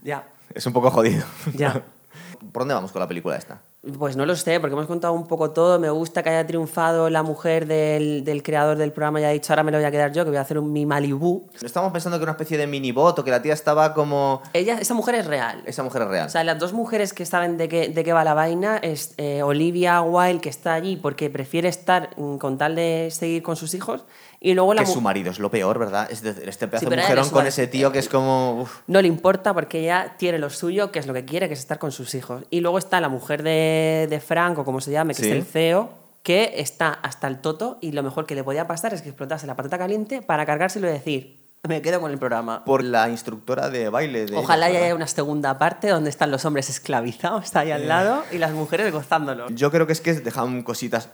ya, 0.04 0.26
Es 0.54 0.64
un 0.68 0.74
poco 0.74 0.92
jodido. 0.92 1.26
ya. 1.56 1.74
¿Por 2.52 2.62
dónde 2.62 2.76
vamos 2.76 2.92
con 2.92 3.00
la 3.00 3.08
película 3.08 3.36
esta? 3.36 3.60
Pues 3.98 4.18
no 4.18 4.26
lo 4.26 4.36
sé, 4.36 4.60
porque 4.60 4.74
hemos 4.74 4.88
contado 4.88 5.14
un 5.14 5.28
poco 5.28 5.52
todo. 5.52 5.80
Me 5.80 5.90
gusta 5.90 6.24
que 6.24 6.30
haya 6.30 6.46
triunfado 6.46 7.10
la 7.10 7.24
mujer 7.24 7.68
del, 7.68 8.24
del 8.24 8.44
creador 8.44 8.78
del 8.78 8.92
programa 8.92 9.22
y 9.22 9.24
haya 9.24 9.34
dicho, 9.34 9.54
ahora 9.54 9.64
me 9.64 9.72
lo 9.72 9.78
voy 9.78 9.86
a 9.86 9.92
quedar 9.92 10.12
yo, 10.12 10.24
que 10.24 10.32
voy 10.32 10.38
a 10.38 10.42
hacer 10.42 10.58
un 10.58 10.74
mi 10.74 10.86
Malibu. 10.86 11.48
Estamos 11.62 11.92
pensando 11.94 12.18
que 12.18 12.24
era 12.24 12.32
una 12.32 12.36
especie 12.38 12.58
de 12.58 12.68
mini 12.68 12.92
bot 12.92 13.20
o 13.20 13.24
que 13.24 13.32
la 13.32 13.42
tía 13.42 13.54
estaba 13.54 13.94
como... 13.94 14.42
Ella, 14.54 14.78
esa 14.80 14.94
mujer 14.94 15.16
es 15.16 15.28
real. 15.28 15.62
Esa 15.66 15.84
mujer 15.84 16.02
es 16.02 16.08
real. 16.08 16.28
O 16.28 16.30
sea, 16.30 16.44
las 16.44 16.60
dos 16.60 16.74
mujeres 16.74 17.14
que 17.14 17.26
saben 17.26 17.58
de 17.58 17.70
qué, 17.70 17.90
de 17.90 18.04
qué 18.04 18.14
va 18.14 18.24
la 18.24 18.34
vaina 18.34 18.78
es 18.78 19.14
eh, 19.18 19.44
Olivia 19.44 20.02
Wilde, 20.02 20.42
que 20.42 20.50
está 20.50 20.74
allí 20.74 20.98
porque 20.98 21.30
prefiere 21.30 21.70
estar 21.70 22.10
mm, 22.18 22.38
con 22.38 22.58
tal 22.58 22.76
de 22.76 23.10
seguir 23.12 23.44
con 23.44 23.56
sus 23.56 23.74
hijos, 23.74 24.06
y 24.50 24.54
luego 24.54 24.74
la 24.74 24.82
que 24.84 24.88
su 24.92 25.02
marido 25.02 25.30
es 25.32 25.40
lo 25.40 25.52
peor, 25.52 25.78
¿verdad? 25.78 26.08
Este 26.10 26.34
pedazo 26.34 26.86
Sí, 26.86 26.90
de 26.90 26.96
mujerón 26.98 27.30
con 27.30 27.46
ese 27.48 27.68
tío 27.68 27.92
que 27.92 28.00
es 28.00 28.08
como... 28.08 28.62
uf. 28.62 28.80
no 28.88 29.02
le 29.02 29.08
importa 29.08 29.54
porque 29.54 29.80
ella 29.82 30.16
tiene 30.18 30.38
lo 30.40 30.50
suyo, 30.50 30.92
que 30.92 31.00
es 31.00 31.08
lo 31.08 31.14
que 31.14 31.26
quiere, 31.26 31.48
que 31.48 31.54
es 31.54 31.60
estar 31.60 31.80
con 31.80 31.92
sus 31.92 32.16
hijos. 32.16 32.44
Y 32.50 32.62
luego 32.62 32.78
está 32.78 33.02
la 33.02 33.10
mujer 33.10 33.44
de, 33.44 34.08
de 34.10 34.20
Frank, 34.20 34.58
o 34.60 34.64
como 34.66 34.80
se 34.80 34.92
llame, 34.92 35.14
que 35.14 35.24
Sí. 35.24 35.30
es 35.30 35.36
el 35.36 35.44
CEO, 35.46 35.90
que 36.24 36.54
está 36.58 36.90
hasta 36.90 37.28
el 37.28 37.40
toto 37.40 37.78
y 37.82 37.92
lo 37.92 38.04
mejor 38.04 38.26
que 38.26 38.36
le 38.36 38.44
podía 38.44 38.68
pasar 38.68 38.94
es 38.94 39.02
que 39.02 39.10
explotase 39.10 39.48
la 39.48 39.56
patata 39.56 39.78
caliente 39.78 40.22
para 40.22 40.46
cargárselo 40.46 40.88
y 40.88 40.92
decir, 40.92 41.46
me 41.68 41.82
quedo 41.82 42.00
con 42.00 42.12
el 42.12 42.18
programa. 42.18 42.64
Por 42.64 42.84
la 42.84 43.10
instructora 43.10 43.70
de 43.70 43.90
baile 43.90 44.26
de... 44.28 44.38
Ojalá 44.38 44.68
haya 44.68 44.96
una 44.96 45.08
segunda 45.08 45.58
parte 45.58 45.90
donde 45.90 46.10
están 46.10 46.32
los 46.32 46.46
hombres 46.46 46.70
esclavizados, 46.70 47.44
está 47.46 47.62
ahí 47.62 47.72
al 47.72 47.88
lado, 47.90 48.24
y 48.32 48.38
las 48.38 48.52
mujeres 48.54 48.94
gozándolo. 48.94 49.50
Yo 49.50 49.72
creo 49.72 49.86
que 49.88 49.94
es 49.94 50.00
que 50.00 50.14
dejan 50.14 50.64
cositas. 50.64 51.10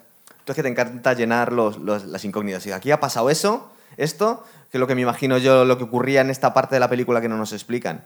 Tú 0.46 0.52
es 0.52 0.56
que 0.56 0.64
te 0.64 0.70
encanta 0.70 1.14
llenar 1.14 1.54
los, 1.54 1.78
los- 1.78 2.06
las 2.06 2.24
incógnitas. 2.26 2.66
Y 2.66 2.72
aquí 2.72 2.91
ha 2.91 3.00
pasado 3.00 3.30
eso, 3.30 3.70
esto, 3.98 4.44
que 4.72 4.78
es 4.78 4.80
lo 4.80 4.88
que 4.88 4.96
me 4.96 5.02
imagino 5.02 5.38
yo 5.38 5.66
lo 5.66 5.78
que 5.78 5.84
ocurría 5.86 6.22
en 6.22 6.30
esta 6.30 6.54
parte 6.54 6.76
de 6.76 6.80
la 6.80 6.89
película 6.89 7.22
que 7.22 7.30
no 7.30 7.38
nos 7.38 7.54
explican. 7.54 8.04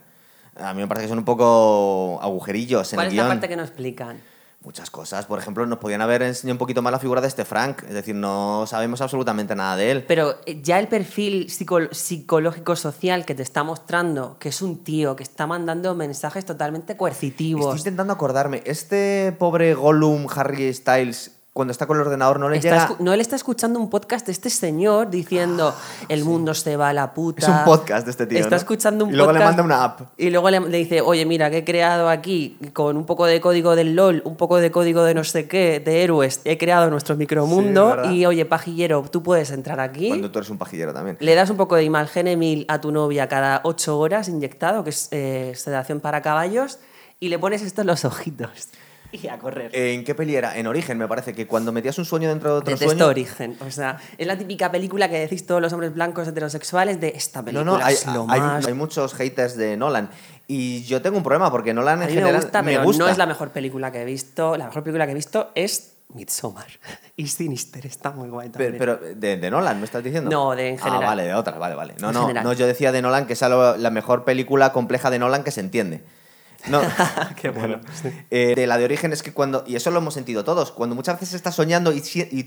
A 0.59 0.73
mí 0.73 0.81
me 0.81 0.87
parece 0.87 1.05
que 1.05 1.09
son 1.09 1.19
un 1.19 1.25
poco 1.25 2.19
agujerillos 2.21 2.91
en 2.93 2.97
¿Cuál 2.97 3.07
el 3.07 3.13
es 3.13 3.17
la 3.17 3.23
guion. 3.23 3.29
parte 3.35 3.47
que 3.49 3.55
no 3.55 3.63
explican? 3.63 4.19
Muchas 4.63 4.89
cosas. 4.89 5.25
Por 5.27 5.37
ejemplo, 5.39 5.65
nos 5.67 5.77
podían 5.77 6.01
haber 6.01 6.23
enseñado 6.23 6.55
un 6.55 6.57
poquito 6.57 6.81
más 6.81 6.91
la 6.91 6.99
figura 6.99 7.21
de 7.21 7.27
este 7.27 7.45
Frank. 7.45 7.83
Es 7.83 7.93
decir, 7.93 8.15
no 8.15 8.65
sabemos 8.67 8.99
absolutamente 9.01 9.55
nada 9.55 9.75
de 9.77 9.91
él. 9.91 10.03
Pero 10.07 10.35
eh, 10.45 10.59
ya 10.61 10.79
el 10.79 10.87
perfil 10.87 11.47
psico- 11.49 11.87
psicológico-social 11.93 13.23
que 13.25 13.35
te 13.35 13.43
está 13.43 13.63
mostrando, 13.63 14.37
que 14.39 14.49
es 14.49 14.61
un 14.61 14.83
tío 14.83 15.15
que 15.15 15.23
está 15.23 15.47
mandando 15.47 15.93
mensajes 15.95 16.43
totalmente 16.43 16.93
Estoy 16.93 16.97
coercitivos. 16.99 17.77
intentando 17.77 18.11
acordarme. 18.13 18.61
Este 18.65 19.31
pobre 19.37 19.73
Gollum 19.75 20.27
Harry 20.35 20.73
Styles, 20.73 21.36
cuando 21.57 21.71
está 21.71 21.87
con 21.87 21.97
el 21.97 22.01
ordenador, 22.03 22.39
no 22.39 22.49
le 22.49 22.57
Está 22.57 22.69
llega... 22.69 22.87
escu- 22.89 22.99
no, 22.99 23.13
él 23.13 23.19
está 23.19 23.35
escuchando 23.35 23.79
un 23.79 23.89
podcast 23.89 24.27
de 24.27 24.31
este 24.31 24.51
señor 24.51 25.09
diciendo 25.09 25.73
el 26.07 26.23
mundo 26.23 26.53
se 26.53 26.77
va 26.77 26.89
a 26.89 26.93
la 26.93 27.15
puta. 27.15 27.41
Es 27.41 27.47
un 27.47 27.63
podcast 27.65 28.05
de 28.05 28.11
este 28.11 28.27
tío, 28.27 28.37
Está 28.37 28.51
¿no? 28.51 28.57
escuchando 28.57 29.05
un 29.05 29.11
Y 29.11 29.15
luego 29.17 29.31
le 29.31 29.39
manda 29.39 29.63
una 29.63 29.83
app. 29.83 30.01
Y 30.17 30.29
luego 30.29 30.51
le, 30.51 30.59
le 30.59 30.77
dice, 30.77 31.01
oye, 31.01 31.25
mira, 31.25 31.49
que 31.49 31.57
he 31.57 31.63
creado 31.65 32.09
aquí 32.09 32.59
con 32.73 32.95
un 32.95 33.07
poco 33.07 33.25
de 33.25 33.41
código 33.41 33.75
del 33.75 33.95
LOL, 33.95 34.21
un 34.23 34.35
poco 34.35 34.57
de 34.57 34.69
código 34.69 35.03
de 35.03 35.15
no 35.15 35.23
sé 35.23 35.47
qué, 35.47 35.79
de 35.79 36.03
héroes. 36.03 36.41
He 36.45 36.59
creado 36.59 36.91
nuestro 36.91 37.15
micromundo. 37.15 37.87
¿verdad? 37.87 38.11
y 38.11 38.23
oye, 38.27 38.45
pajillero, 38.45 39.03
tú 39.11 39.23
puedes 39.23 39.49
entrar 39.49 39.79
aquí. 39.79 40.09
Cuando 40.09 40.29
tú 40.29 40.37
eres 40.37 40.51
un 40.51 40.59
pajillero 40.59 40.93
también. 40.93 41.17
Le 41.19 41.33
das 41.33 41.49
un 41.49 41.57
poco 41.57 41.75
de 41.75 41.83
imalgenemil 41.85 42.65
a 42.67 42.79
tu 42.79 42.91
novia 42.91 43.27
cada 43.27 43.61
ocho 43.63 43.97
horas 43.97 44.29
inyectado, 44.29 44.83
que 44.83 44.91
es 44.91 45.07
eh, 45.09 45.53
sedación 45.55 46.01
para 46.01 46.21
caballos, 46.21 46.77
y 47.19 47.29
le 47.29 47.39
pones 47.39 47.63
esto 47.63 47.81
en 47.81 47.87
los 47.87 48.05
ojitos. 48.05 48.51
Y 49.11 49.27
a 49.27 49.37
correr. 49.39 49.71
¿En 49.73 50.03
qué 50.03 50.13
peli 50.15 50.35
era? 50.35 50.57
En 50.57 50.67
Origen, 50.67 50.97
me 50.97 51.07
parece, 51.07 51.33
que 51.33 51.47
cuando 51.47 51.71
metías 51.71 51.97
un 51.97 52.05
sueño 52.05 52.27
dentro 52.29 52.51
de 52.51 52.57
otro 52.57 52.71
Detesto 52.73 52.89
sueño... 52.93 53.07
Origen. 53.07 53.57
O 53.65 53.71
sea, 53.71 53.97
es 54.17 54.27
la 54.27 54.37
típica 54.37 54.71
película 54.71 55.09
que 55.09 55.17
decís 55.19 55.45
todos 55.45 55.61
los 55.61 55.71
hombres 55.73 55.93
blancos 55.93 56.27
heterosexuales 56.27 56.99
de 56.99 57.13
esta 57.15 57.39
No, 57.39 57.45
película 57.45 57.77
no, 57.79 57.85
hay, 57.85 57.93
es 57.93 58.05
lo 58.07 58.25
hay- 58.29 58.39
más... 58.41 58.65
hay 58.67 58.73
muchos 58.73 59.13
haters 59.13 59.55
de 59.55 59.77
Nolan. 59.77 60.09
Y 60.47 60.83
yo 60.83 61.01
tengo 61.01 61.17
un 61.17 61.23
problema, 61.23 61.49
porque 61.51 61.73
Nolan 61.73 62.01
en 62.03 62.09
general 62.09 62.33
me 62.33 62.39
gusta, 62.39 62.63
pero 62.63 62.83
gusta. 62.83 63.03
no 63.03 63.09
es 63.09 63.17
la 63.17 63.25
mejor 63.25 63.49
película 63.51 63.91
que 63.91 64.01
he 64.01 64.05
visto. 64.05 64.55
La 64.57 64.65
mejor 64.67 64.83
película 64.83 65.05
que 65.05 65.11
he 65.11 65.15
visto 65.15 65.51
es 65.55 65.93
Midsommar. 66.13 66.67
y 67.17 67.27
Sinister, 67.27 67.85
está 67.85 68.11
muy 68.11 68.29
guay 68.29 68.49
también. 68.49 68.75
Pero, 68.77 68.99
pero 68.99 69.15
de, 69.15 69.37
de 69.37 69.51
Nolan, 69.51 69.79
¿me 69.79 69.85
estás 69.85 70.03
diciendo? 70.03 70.29
No, 70.29 70.55
de 70.55 70.69
en 70.69 70.77
general. 70.77 71.03
Ah, 71.03 71.07
vale, 71.07 71.23
de 71.23 71.33
otras, 71.33 71.57
vale, 71.59 71.75
vale. 71.75 71.95
No, 71.99 72.09
En 72.09 72.13
no, 72.13 72.21
general. 72.21 72.43
no, 72.43 72.53
yo 72.53 72.65
decía 72.67 72.91
de 72.91 73.01
Nolan 73.01 73.25
que 73.25 73.33
es 73.33 73.41
la 73.41 73.89
mejor 73.89 74.23
película 74.25 74.71
compleja 74.73 75.09
de 75.09 75.19
Nolan 75.19 75.43
que 75.43 75.51
se 75.51 75.59
entiende. 75.61 76.03
No, 76.67 76.81
Qué 77.41 77.49
bueno. 77.49 77.79
Eh, 78.29 78.53
de 78.55 78.67
la 78.67 78.77
de 78.77 78.85
origen 78.85 79.13
es 79.13 79.23
que 79.23 79.33
cuando, 79.33 79.63
y 79.67 79.75
eso 79.75 79.91
lo 79.91 79.99
hemos 79.99 80.13
sentido 80.13 80.43
todos, 80.43 80.71
cuando 80.71 80.95
muchas 80.95 81.19
veces 81.19 81.35
estás 81.35 81.55
soñando 81.55 81.93
y, 81.93 82.01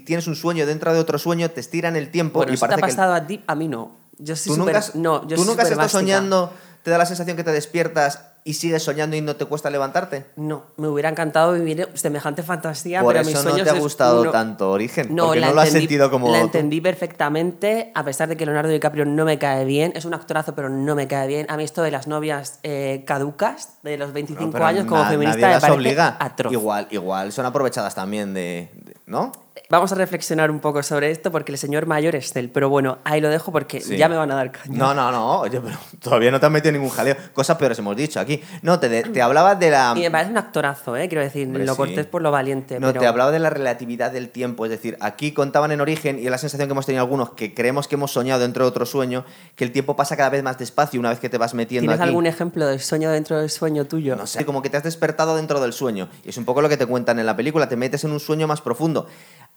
tienes 0.04 0.26
un 0.26 0.36
sueño 0.36 0.66
dentro 0.66 0.92
de 0.92 0.98
otro 0.98 1.18
sueño, 1.18 1.50
te 1.50 1.61
estiran 1.61 1.96
el 1.96 2.11
tiempo 2.11 2.40
Bueno, 2.40 2.52
y 2.52 2.54
eso 2.54 2.66
te 2.66 2.74
ha 2.74 2.76
parece 2.76 2.96
que... 2.96 2.96
pasado 2.96 3.14
a 3.14 3.26
ti, 3.26 3.42
a 3.46 3.54
mí 3.54 3.68
no. 3.68 3.98
Yo 4.18 4.36
soy 4.36 4.54
¿Tú 4.54 4.58
nunca, 4.58 4.84
no, 4.94 5.26
yo 5.26 5.36
¿tú 5.36 5.42
soy 5.42 5.50
nunca 5.50 5.62
has 5.62 5.70
estado 5.70 5.88
soñando, 5.88 6.52
te 6.83 6.91
da 6.91 6.99
la 6.99 7.07
sensación 7.07 7.37
que 7.37 7.45
te 7.45 7.53
despiertas 7.53 8.26
y 8.43 8.55
sigues 8.55 8.83
soñando 8.83 9.14
y 9.16 9.20
no 9.20 9.37
te 9.37 9.45
cuesta 9.45 9.68
levantarte? 9.68 10.24
No, 10.37 10.62
me 10.78 10.89
hubiera 10.89 11.11
encantado 11.11 11.53
vivir 11.53 11.89
semejante 11.93 12.43
fantasía, 12.43 13.03
Por 13.03 13.12
pero 13.12 13.20
eso 13.20 13.28
mis 13.31 13.35
no 13.37 13.43
sueños 13.51 13.64
te 13.64 13.70
ha 13.70 13.76
es 13.76 13.81
gustado 13.81 14.31
tanto 14.31 14.70
Origen, 14.70 15.14
No, 15.14 15.26
porque 15.26 15.41
no 15.41 15.53
lo 15.53 15.61
has 15.61 15.68
entendí- 15.68 15.81
sentido 15.81 16.11
como... 16.11 16.33
La 16.33 16.41
entendí 16.41 16.81
perfectamente, 16.81 17.93
a 17.95 18.03
pesar 18.03 18.28
de 18.31 18.37
que 18.39 18.47
Leonardo 18.47 18.70
DiCaprio 18.70 19.05
no 19.05 19.26
me 19.26 19.39
cae 19.39 19.66
bien. 19.66 19.93
Es 19.95 20.07
un 20.07 20.14
actorazo, 20.14 20.55
pero 20.55 20.70
no 20.70 20.95
me 20.95 21.07
cae 21.07 21.28
bien. 21.28 21.47
A 21.51 21.59
mí 21.59 21.64
esto 21.64 21.83
de 21.83 21.91
las 21.91 22.07
novias 22.07 22.61
eh, 22.62 23.05
caducas, 23.07 23.74
de 23.83 23.99
los 23.99 24.12
25 24.14 24.47
No, 24.47 24.51
pero 24.51 24.64
años, 24.64 24.87
como 24.87 25.03
na- 25.03 25.11
feminista, 25.11 25.37
nadie 25.37 25.47
me 25.49 25.53
las 25.53 25.61
parece 25.61 25.76
obliga. 25.78 26.16
atroz. 26.18 26.53
Igual, 26.53 26.89
igual, 26.91 27.33
son 27.33 27.45
aprovechadas 27.47 27.95
también 27.95 28.33
de... 28.33 28.70
de- 28.74 28.95
¿No? 29.07 29.33
Vamos 29.70 29.92
a 29.92 29.94
reflexionar 29.94 30.50
un 30.50 30.58
poco 30.58 30.82
sobre 30.82 31.12
esto, 31.12 31.30
porque 31.30 31.52
el 31.52 31.58
señor 31.58 31.86
mayor 31.86 32.16
es 32.16 32.34
él. 32.34 32.50
Pero 32.52 32.68
bueno, 32.68 32.98
ahí 33.04 33.20
lo 33.20 33.28
dejo 33.28 33.52
porque 33.52 33.80
Sí. 33.80 33.96
ya 33.96 34.08
me 34.08 34.16
van 34.16 34.30
a 34.32 34.34
dar 34.34 34.50
caña. 34.50 34.76
No, 34.76 34.92
no, 34.94 35.12
no, 35.12 35.40
oye, 35.42 35.60
pero 35.60 35.76
todavía 36.02 36.32
no 36.32 36.40
te 36.40 36.46
has 36.46 36.52
metido 36.52 36.72
ningún 36.72 36.90
jaleo. 36.90 37.14
Cosas 37.32 37.56
peores 37.56 37.78
hemos 37.78 37.96
dicho 37.96 38.18
aquí. 38.18 38.42
No, 38.62 38.80
te, 38.80 39.04
te 39.04 39.22
hablaba 39.22 39.54
de 39.54 39.70
la... 39.70 39.94
Y 39.96 40.00
me 40.00 40.10
parece 40.10 40.32
un 40.32 40.38
actorazo, 40.38 40.96
¿eh? 40.96 41.08
quiero 41.08 41.22
decir, 41.22 41.46
Hombre, 41.46 41.64
lo 41.64 41.74
sí. 41.74 41.76
cortés 41.76 42.04
por 42.06 42.20
lo 42.20 42.32
valiente. 42.32 42.80
No, 42.80 42.88
pero... 42.88 43.00
te 43.00 43.06
hablaba 43.06 43.30
de 43.30 43.38
la 43.38 43.48
relatividad 43.50 44.10
del 44.10 44.30
tiempo. 44.30 44.64
Es 44.64 44.72
decir, 44.72 44.96
aquí 45.00 45.32
contaban 45.32 45.70
en 45.70 45.80
origen, 45.80 46.18
y 46.18 46.24
es 46.24 46.30
la 46.32 46.38
sensación 46.38 46.66
que 46.68 46.72
hemos 46.72 46.86
tenido 46.86 47.04
algunos, 47.04 47.30
que 47.34 47.54
creemos 47.54 47.86
que 47.86 47.94
hemos 47.94 48.10
soñado 48.10 48.40
dentro 48.40 48.64
de 48.64 48.68
otro 48.68 48.84
sueño, 48.86 49.24
que 49.54 49.62
el 49.62 49.70
tiempo 49.70 49.94
pasa 49.94 50.16
cada 50.16 50.30
vez 50.30 50.42
más 50.42 50.58
despacio 50.58 50.98
una 50.98 51.10
vez 51.10 51.20
que 51.20 51.28
te 51.28 51.38
vas 51.38 51.54
metiendo 51.54 51.82
¿Tienes 51.90 52.00
aquí. 52.00 52.08
algún 52.08 52.26
ejemplo 52.26 52.66
de 52.66 52.80
sueño 52.80 53.10
dentro 53.12 53.38
del 53.38 53.50
sueño 53.50 53.84
tuyo? 53.84 54.16
No 54.16 54.26
sé, 54.26 54.44
como 54.44 54.62
que 54.62 54.68
te 54.68 54.78
has 54.78 54.82
despertado 54.82 55.36
dentro 55.36 55.60
del 55.60 55.72
sueño. 55.72 56.08
Y 56.24 56.30
es 56.30 56.36
un 56.38 56.44
poco 56.44 56.60
lo 56.60 56.68
que 56.68 56.76
te 56.76 56.86
cuentan 56.86 57.20
en 57.20 57.26
la 57.26 57.36
película, 57.36 57.68
te 57.68 57.76
metes 57.76 58.02
en 58.02 58.10
un 58.10 58.18
sueño 58.18 58.48
más 58.48 58.60
profundo. 58.60 59.06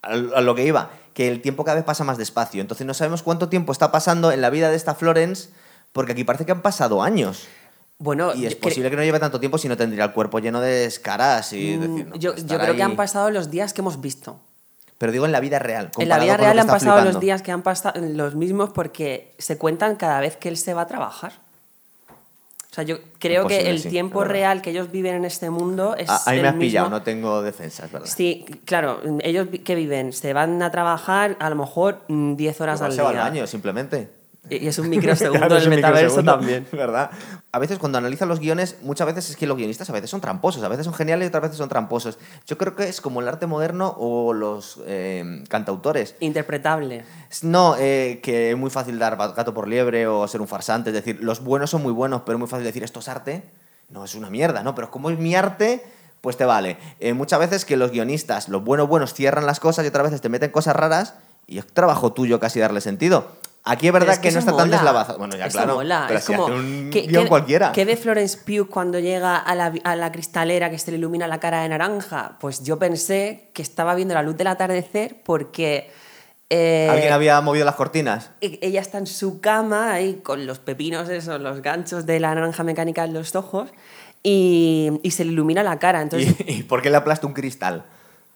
A 0.04 0.41
lo 0.41 0.54
que 0.54 0.66
iba, 0.66 0.89
que 1.14 1.30
el 1.30 1.41
tiempo 1.41 1.64
cada 1.64 1.76
vez 1.76 1.86
pasa 1.86 2.04
más 2.04 2.18
despacio. 2.18 2.62
Entonces 2.62 2.86
no 2.86 2.93
sabemos 2.93 3.24
cuánto 3.24 3.49
tiempo 3.49 3.72
está 3.72 3.91
pasando 3.91 4.32
en 4.32 4.41
la 4.41 4.49
vida 4.49 4.70
de 4.70 4.76
esta 4.76 4.95
Florence, 4.95 5.49
porque 5.93 6.12
aquí 6.12 6.24
parece 6.24 6.45
que 6.45 6.51
han 6.51 6.62
pasado 6.62 7.01
años. 7.01 7.47
Bueno, 7.99 8.34
Y 8.36 8.45
es 8.45 8.56
posible 8.56 8.89
que 8.89 8.97
no 8.97 9.04
lleve 9.04 9.20
tanto 9.20 9.39
tiempo 9.39 9.58
si 9.58 9.70
no 9.70 9.78
tendría 9.78 10.04
el 10.04 10.12
cuerpo 10.12 10.39
lleno 10.39 10.60
de 10.60 10.86
escaras 10.86 11.54
y 11.54 11.78
decir, 11.78 12.06
no, 12.08 12.16
Mm, 12.16 12.20
yo, 12.20 12.34
pues 12.34 12.45
yo 12.45 12.60
creo 12.60 12.76
que 12.76 12.84
han 12.84 12.97
pasado 12.97 13.30
los 13.30 13.49
días 13.49 13.72
que 13.72 13.82
hemos 13.82 14.01
visto. 14.01 14.39
Pero 14.97 15.12
digo 15.12 15.26
en 15.26 15.32
la 15.32 15.39
vida 15.39 15.60
real. 15.60 15.89
En 15.97 16.10
la 16.10 16.20
vida 16.20 16.38
real 16.38 16.60
han 16.60 16.68
pasado 16.68 17.01
los 17.01 17.20
días 17.20 17.41
que 17.41 17.51
han 17.51 17.62
pasado 17.62 17.99
los 18.01 18.36
mismos 18.36 18.72
porque 18.72 19.36
se 19.38 19.58
cuentan 19.58 19.95
cada 19.95 20.20
vez 20.20 20.36
que 20.38 20.49
él 20.49 20.58
se 20.58 20.74
va 20.74 20.82
a 20.82 20.88
trabajar. 20.88 21.34
O 22.74 22.76
sea, 22.76 22.84
yo 22.84 22.98
creo 23.20 23.46
que 23.46 23.70
el 23.70 23.80
sí, 23.80 23.90
tiempo 23.90 24.24
real 24.24 24.64
que 24.64 24.72
ellos 24.72 24.90
viven 24.92 25.14
en 25.14 25.26
este 25.26 25.52
mundo 25.52 25.96
es 25.96 26.10
Ah, 26.10 26.20
ahí 26.26 26.42
me 26.42 26.48
has 26.48 26.56
mismo. 26.56 26.60
pillado, 26.70 26.90
no 26.90 27.04
tengo 27.04 27.44
defensas, 27.44 27.92
¿verdad? 27.92 28.08
Sí, 28.08 28.46
claro, 28.66 29.00
ellos 29.22 29.48
que 29.64 29.76
viven, 29.76 30.12
se 30.12 30.34
van 30.34 30.60
a 30.64 30.72
trabajar 30.72 31.38
a 31.40 31.52
lo 31.52 31.56
mejor 31.56 32.00
mm, 32.08 32.34
10 32.36 32.62
horas 32.62 32.80
Igual 32.80 32.90
al 32.92 32.96
se 32.96 33.02
va 33.04 33.10
al 33.10 33.16
día. 33.16 33.24
baño, 33.26 33.46
simplemente. 33.46 34.10
Y 34.50 34.68
es 34.68 34.78
un 34.78 34.89
microsegundo 34.89 35.48
Claro, 35.48 35.64
un 35.64 35.70
metaverso 35.70 36.18
microsegundo, 36.18 36.32
también. 36.34 36.68
¿Verdad? 36.72 37.12
A 37.52 37.60
veces 37.60 37.80
cuando 37.80 37.98
analizan 37.98 38.28
los 38.28 38.39
guiones, 38.39 38.78
muchas 38.82 39.08
veces 39.08 39.30
es 39.30 39.36
que 39.36 39.48
los 39.48 39.58
guionistas 39.58 39.89
a 39.89 39.94
veces 39.94 40.10
son 40.10 40.22
tramposos, 40.22 40.64
a 40.64 40.68
veces 40.68 40.86
son 40.86 40.94
geniales 40.94 41.26
y 41.26 41.30
otras 41.30 41.44
veces 41.44 41.58
son 41.58 41.70
tramposos. 41.70 42.18
Yo 42.46 42.58
creo 42.58 42.76
que 42.76 42.88
es 42.89 43.00
como 43.00 43.22
el 43.22 43.28
arte 43.28 43.48
moderno 43.48 43.96
o 43.98 44.34
los 44.34 44.80
eh, 44.86 45.44
cantautores. 45.50 46.16
Interpretable. 46.20 47.06
No, 47.41 47.76
eh, 47.78 48.20
que 48.22 48.52
es 48.52 48.58
muy 48.58 48.70
fácil 48.70 49.00
dar 49.00 49.16
gato 49.18 49.54
por 49.54 49.68
liebre 49.68 50.08
o 50.08 50.28
ser 50.28 50.41
un 50.41 50.48
farsante. 50.48 50.89
Es 50.89 50.96
decir, 50.96 51.20
los 51.22 51.44
buenos 51.44 51.70
son 51.70 51.82
muy 51.82 51.94
buenos, 51.94 52.22
pero 52.26 52.38
es 52.38 52.39
muy 52.39 52.50
fácil 52.50 52.66
decir 52.66 52.84
esto 52.84 53.00
es 53.00 53.08
arte. 53.08 53.44
No, 53.89 54.04
es 54.04 54.16
una 54.16 54.30
mierda, 54.30 54.64
¿no? 54.64 54.76
Pero 54.76 54.89
como 54.89 55.10
es 55.10 55.20
mi 55.20 55.36
arte, 55.36 55.84
pues 56.22 56.38
te 56.38 56.46
vale. 56.46 56.78
Eh, 57.00 57.14
muchas 57.14 57.39
veces 57.39 57.66
que 57.66 57.78
los 57.78 57.91
guionistas, 57.91 58.50
los 58.50 58.64
buenos 58.64 58.88
buenos, 58.88 59.14
cierran 59.14 59.46
las 59.46 59.60
cosas 59.60 59.86
y 59.86 59.89
otras 59.89 60.06
veces 60.06 60.22
te 60.22 60.30
meten 60.30 60.52
cosas 60.52 60.76
raras 60.76 61.16
y 61.48 61.60
es 61.60 61.68
trabajo 61.68 62.14
tuyo 62.14 62.39
casi 62.39 62.60
darle 62.60 62.82
sentido. 62.82 63.28
Aquí 63.66 63.88
es 63.88 63.93
verdad 63.93 64.14
es 64.16 64.20
que, 64.20 64.28
no 64.32 64.39
eso 64.39 64.39
está 64.39 64.51
tan 64.57 64.68
mola. 64.68 64.78
deslavazado. 64.78 65.18
Bueno, 65.20 65.38
ya 65.38 65.45
Eso 65.45 65.57
claro. 65.57 65.76
mola. 65.76 66.03
Pero 66.07 66.20
es 66.20 66.26
si 66.26 66.34
como 66.34 66.47
hace 66.47 66.55
un 66.55 66.89
¿qué- 66.91 67.01
guion 67.03 67.24
qué- 67.24 67.30
cualquiera. 67.30 67.72
¿Qué 67.72 67.86
ve 67.86 67.95
Florence 67.95 68.38
Pugh 68.45 68.68
cuando 68.70 68.99
llega 68.99 69.38
a 69.38 69.55
la, 69.55 69.74
a 69.86 69.95
la 69.95 70.11
cristalera 70.11 70.70
que 70.70 70.78
se 70.78 70.91
le 70.91 70.97
ilumina 70.97 71.28
la 71.28 71.39
cara 71.39 71.61
de 71.61 71.70
naranja? 71.70 72.38
Pues 72.41 72.61
yo 72.64 72.78
pensé 72.78 73.49
que 73.53 73.61
estaba 73.61 73.95
viendo 73.95 74.14
la 74.16 74.22
luz 74.24 74.36
del 74.36 74.47
atardecer 74.47 75.22
porque 75.24 75.89
eh, 76.49 76.89
¿Alguien 76.91 77.14
había 77.14 77.39
movido 77.39 77.64
las 77.66 77.76
cortinas? 77.76 78.32
e- 78.41 78.59
ella 78.61 78.82
está 78.82 78.97
en 78.97 79.07
su 79.07 79.39
cama 79.39 79.93
ahí 79.93 80.16
con 80.24 80.45
los 80.45 80.59
pepinos 80.59 81.07
esos, 81.09 81.39
los 81.39 81.61
ganchos 81.61 82.05
de 82.05 82.20
la 82.20 82.36
naranja 82.36 82.64
mecánica 82.64 83.05
en 83.05 83.14
los 83.14 83.34
ojos 83.36 83.70
y, 84.22 84.91
y 85.03 85.11
se 85.11 85.24
le 85.26 85.32
ilumina 85.32 85.64
la 85.64 85.80
cara. 85.80 86.01
Entonces, 86.01 86.36
¿Y, 86.47 86.51
y 86.59 86.64
por 86.64 86.82
qué 86.82 86.89
le 86.89 86.97
aplasta 86.97 87.26
un 87.28 87.34
cristal? 87.34 87.86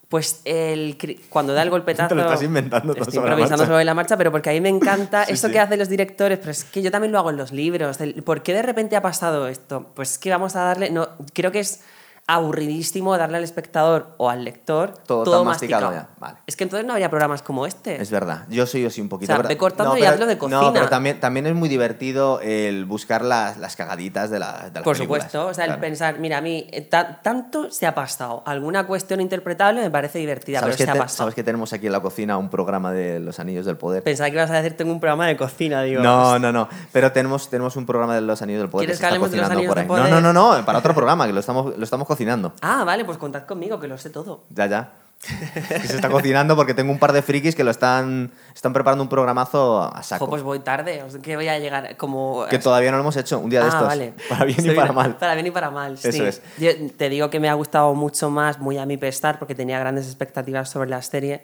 Pues 0.10 0.42
el, 0.46 0.98
cuando 1.30 1.54
da 1.54 1.64
el 1.64 1.70
golpetazo... 1.70 2.10
Te 2.10 2.16
lo 2.16 2.22
estás 2.22 2.42
inventando 2.44 2.94
todo 2.94 3.04
Estoy 3.04 3.16
sobre 3.16 3.28
la 3.30 3.34
improvisando 3.34 3.64
marcha. 3.64 3.74
sobre 3.74 3.86
la 3.86 3.94
marcha, 3.94 4.18
pero 4.18 4.32
porque 4.32 4.50
a 4.50 4.54
mí 4.54 4.62
me 4.62 4.70
encanta 4.70 5.26
Sí, 5.28 5.34
esto 5.34 5.48
sí. 5.48 5.54
que 5.54 5.60
hacen 5.60 5.80
los 5.80 5.90
directores, 5.90 6.40
pero 6.40 6.52
es 6.52 6.64
que 6.64 6.82
yo 6.82 6.92
también 6.92 7.12
lo 7.12 7.20
hago 7.20 7.30
en 7.30 7.38
los 7.38 7.52
libros. 7.52 7.98
del- 7.98 8.24
¿Por 8.24 8.42
qué 8.42 8.54
de 8.54 8.62
repente 8.62 8.96
ha 8.96 9.02
pasado 9.02 9.48
esto? 9.50 9.92
Pues 9.96 10.12
es 10.14 10.18
que 10.18 10.30
vamos 10.30 10.56
a 10.56 10.62
darle... 10.64 10.90
No, 10.92 11.10
creo 11.34 11.52
que 11.52 11.60
es 11.60 11.82
aburridísimo 12.28 13.18
darle 13.18 13.38
al 13.38 13.44
espectador 13.44 14.14
o 14.18 14.30
al 14.30 14.44
lector 14.44 14.94
Todo 15.08 15.24
todo, 15.24 15.38
tan 15.40 15.46
masticado. 15.48 15.86
masticado 15.88 16.10
ya, 16.14 16.20
vale. 16.20 16.38
Es 16.46 16.56
que 16.56 16.66
entonces 16.66 16.86
no 16.86 16.94
habría 16.94 17.10
programas 17.10 17.42
como 17.42 17.66
este. 17.66 18.02
Es 18.02 18.12
verdad, 18.12 18.44
yo 18.50 18.66
soy 18.68 18.86
así 18.86 19.00
un 19.02 19.10
poquito. 19.10 19.34
O 19.34 19.44
sea, 19.44 19.58
cortando 19.58 19.96
y 19.98 20.02
pero- 20.02 20.12
hazlo 20.14 20.26
de 20.28 20.36
No, 20.36 20.40
cocina. 20.40 20.74
pero 20.74 20.90
también, 20.90 21.20
también 21.20 21.48
es 21.48 21.56
muy 21.56 21.70
divertido 21.70 22.40
el 22.42 22.86
buscar 22.86 23.24
las, 23.24 23.58
las 23.58 23.76
cagaditas 23.78 24.30
de, 24.30 24.40
la, 24.40 24.70
de 24.70 24.72
las 24.74 24.84
Por 24.84 24.98
películas. 24.98 25.24
supuesto, 25.24 25.48
o 25.48 25.54
sea, 25.54 25.66
el 25.66 25.80
pensar, 25.80 26.20
mira, 26.20 26.38
a 26.38 26.42
mí 26.42 26.68
eh, 26.72 26.82
ta- 26.82 27.22
tanto 27.22 27.72
se 27.72 27.88
ha 27.88 27.96
pasado, 27.96 28.44
alguna 28.46 28.86
cuestión 28.86 29.22
interpretable 29.22 29.82
me 29.82 29.90
parece 29.90 30.20
divertida, 30.20 30.60
pero 30.60 30.74
¿Sabes 30.74 30.78
que, 30.78 30.84
se 30.84 30.92
ha 30.92 30.96
pasado. 30.96 31.18
sabes 31.18 31.34
que 31.36 31.44
tenemos 31.44 31.72
aquí 31.72 31.86
en 31.86 31.94
la 31.94 32.02
cocina 32.02 32.38
un 32.38 32.50
programa 32.50 32.92
de 32.92 33.22
los 33.22 33.40
Anillos 33.40 33.66
del 33.66 33.78
Poder? 33.78 34.04
Pensaba 34.04 34.30
que 34.30 34.36
ibas 34.36 34.52
a 34.52 34.56
decir, 34.62 34.76
tengo 34.76 34.92
un 34.92 35.00
programa 35.00 35.28
de 35.28 35.38
cocina, 35.38 35.82
digo. 35.84 36.02
No, 36.04 36.38
no, 36.40 36.52
no. 36.52 36.68
Pero 36.92 37.12
tenemos, 37.14 37.50
tenemos 37.50 37.78
un 37.78 37.86
programa 37.86 38.16
de 38.16 38.22
los 38.22 38.42
Anillos 38.42 38.62
del 38.64 38.70
Poder. 38.70 38.86
¿Quieres 38.88 39.00
que 39.00 39.06
está 39.06 39.08
hablemos 39.08 39.32
de 39.32 39.38
los 39.38 39.46
cocinando 39.48 39.60
Anillos 39.62 39.76
del. 39.76 39.88
Poder? 39.88 40.04
No, 40.10 40.22
no, 40.22 40.34
no, 40.34 40.58
no, 40.58 40.66
para 40.66 40.80
otro 40.80 40.94
programa, 40.94 41.26
que 41.26 41.32
lo 41.34 41.40
estamos, 41.40 41.78
lo 41.78 41.84
estamos 41.84 42.06
cocinando. 42.06 42.17
Ah, 42.62 42.84
vale, 42.84 43.06
pues 43.06 43.18
contad 43.18 43.44
conmigo, 43.46 43.80
que 43.80 43.88
lo 43.88 43.98
sé 43.98 44.10
todo. 44.10 44.44
Ya, 44.50 44.66
ya. 44.68 44.92
que 45.20 45.88
se 45.88 45.96
está 45.96 46.10
cocinando 46.10 46.56
porque 46.56 46.76
tengo 46.76 46.92
un 46.92 47.00
par 47.00 47.12
de 47.12 47.24
frikis 47.24 47.56
que 47.56 47.64
lo 47.64 47.72
están, 47.72 48.32
están 48.54 48.72
preparando 48.72 49.04
un 49.04 49.10
programazo 49.10 49.82
a 49.84 50.04
saco. 50.04 50.26
Jo, 50.26 50.30
pues 50.30 50.44
voy 50.44 50.60
tarde, 50.60 51.04
que 51.24 51.36
voy 51.36 51.48
a 51.48 51.58
llegar 51.58 51.98
como... 51.98 52.46
que 52.50 52.60
todavía 52.60 52.92
no 52.92 52.98
lo 52.98 53.02
hemos 53.02 53.18
hecho, 53.18 53.40
un 53.40 53.50
día 53.50 53.62
de 53.62 53.66
Ah, 53.66 53.70
estos. 53.70 53.88
vale. 53.88 54.14
Para 54.30 54.46
bien 54.46 54.64
y 54.64 54.76
para 54.76 54.92
mal. 54.94 55.16
Para 55.18 55.34
bien 55.34 55.48
y 55.48 55.52
para 55.52 55.72
mal, 55.72 55.98
sí. 55.98 56.10
Eso 56.10 56.26
es. 56.28 56.42
Yo 56.60 56.70
te 56.96 57.10
digo 57.10 57.32
que 57.32 57.40
me 57.40 57.50
ha 57.50 57.56
gustado 57.56 57.96
mucho 57.96 58.30
más, 58.30 58.60
muy 58.60 58.78
a 58.78 58.86
mi 58.86 58.98
pesar, 58.98 59.40
porque 59.40 59.56
tenía 59.56 59.80
grandes 59.80 60.06
expectativas 60.06 60.70
sobre 60.70 60.90
la 60.92 61.02
serie. 61.02 61.44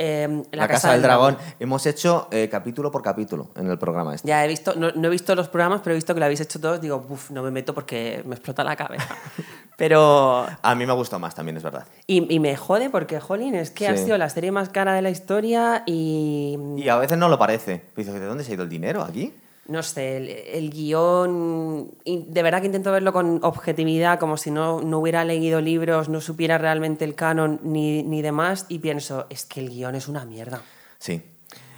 Eh, 0.00 0.44
La, 0.52 0.68
Casa, 0.68 0.92
del 0.92 1.02
Dragón. 1.02 1.36
Hemos 1.58 1.84
hecho 1.84 2.28
eh, 2.30 2.48
capítulo 2.48 2.90
por 2.92 3.02
capítulo 3.02 3.50
en 3.56 3.68
el 3.68 3.78
programa 3.78 4.14
este. 4.14 4.28
Ya 4.28 4.44
he 4.44 4.48
visto, 4.48 4.74
no, 4.76 4.92
no 4.92 5.08
he 5.08 5.10
visto 5.10 5.34
los 5.34 5.48
programas, 5.48 5.80
pero 5.82 5.94
he 5.94 5.96
visto 5.96 6.14
que 6.14 6.20
lo 6.20 6.26
habéis 6.26 6.40
hecho 6.40 6.60
todos. 6.60 6.80
Digo, 6.80 7.04
uff, 7.08 7.30
no 7.30 7.42
me 7.42 7.50
meto 7.50 7.74
porque 7.74 8.22
me 8.24 8.36
explota 8.36 8.62
la 8.62 8.76
cabeza. 8.76 9.16
pero. 9.76 10.46
A 10.62 10.74
mí 10.76 10.86
me 10.86 10.92
ha 10.92 10.94
gustado 10.94 11.18
más 11.20 11.34
también, 11.34 11.56
es 11.56 11.62
verdad. 11.64 11.84
Y, 12.06 12.32
y 12.32 12.38
me 12.38 12.56
jode 12.56 12.90
porque, 12.90 13.18
jolín, 13.20 13.54
es 13.56 13.70
que 13.72 13.88
ha 13.88 13.96
Sí. 13.96 14.04
sido 14.04 14.16
la 14.18 14.28
serie 14.30 14.52
más 14.52 14.68
cara 14.68 14.94
de 14.94 15.02
la 15.02 15.10
historia 15.10 15.82
y. 15.86 16.56
Y 16.76 16.88
a 16.88 16.96
veces 16.96 17.18
no 17.18 17.28
lo 17.28 17.38
parece. 17.38 17.82
Dices, 17.96 18.14
¿de 18.14 18.24
dónde 18.24 18.44
se 18.44 18.52
ha 18.52 18.54
ido 18.54 18.62
el 18.62 18.70
dinero 18.70 19.02
aquí? 19.02 19.34
No 19.68 19.82
sé, 19.82 20.16
el, 20.16 20.28
el 20.28 20.70
guion. 20.70 21.92
De 22.04 22.42
verdad 22.42 22.60
que 22.60 22.66
intento 22.66 22.90
verlo 22.90 23.12
con 23.12 23.38
objetividad, 23.42 24.18
como 24.18 24.36
si 24.36 24.50
no, 24.50 24.80
no 24.80 24.98
hubiera 24.98 25.24
leído 25.24 25.60
libros, 25.60 26.08
no 26.08 26.20
supiera 26.20 26.58
realmente 26.58 27.04
el 27.04 27.14
canon 27.14 27.60
ni, 27.62 28.02
ni 28.02 28.22
demás. 28.22 28.66
Y 28.68 28.80
pienso, 28.80 29.26
es 29.30 29.44
que 29.44 29.60
el 29.60 29.68
guion 29.68 29.94
es 29.94 30.08
una 30.08 30.24
mierda. 30.24 30.62
Sí. 30.98 31.22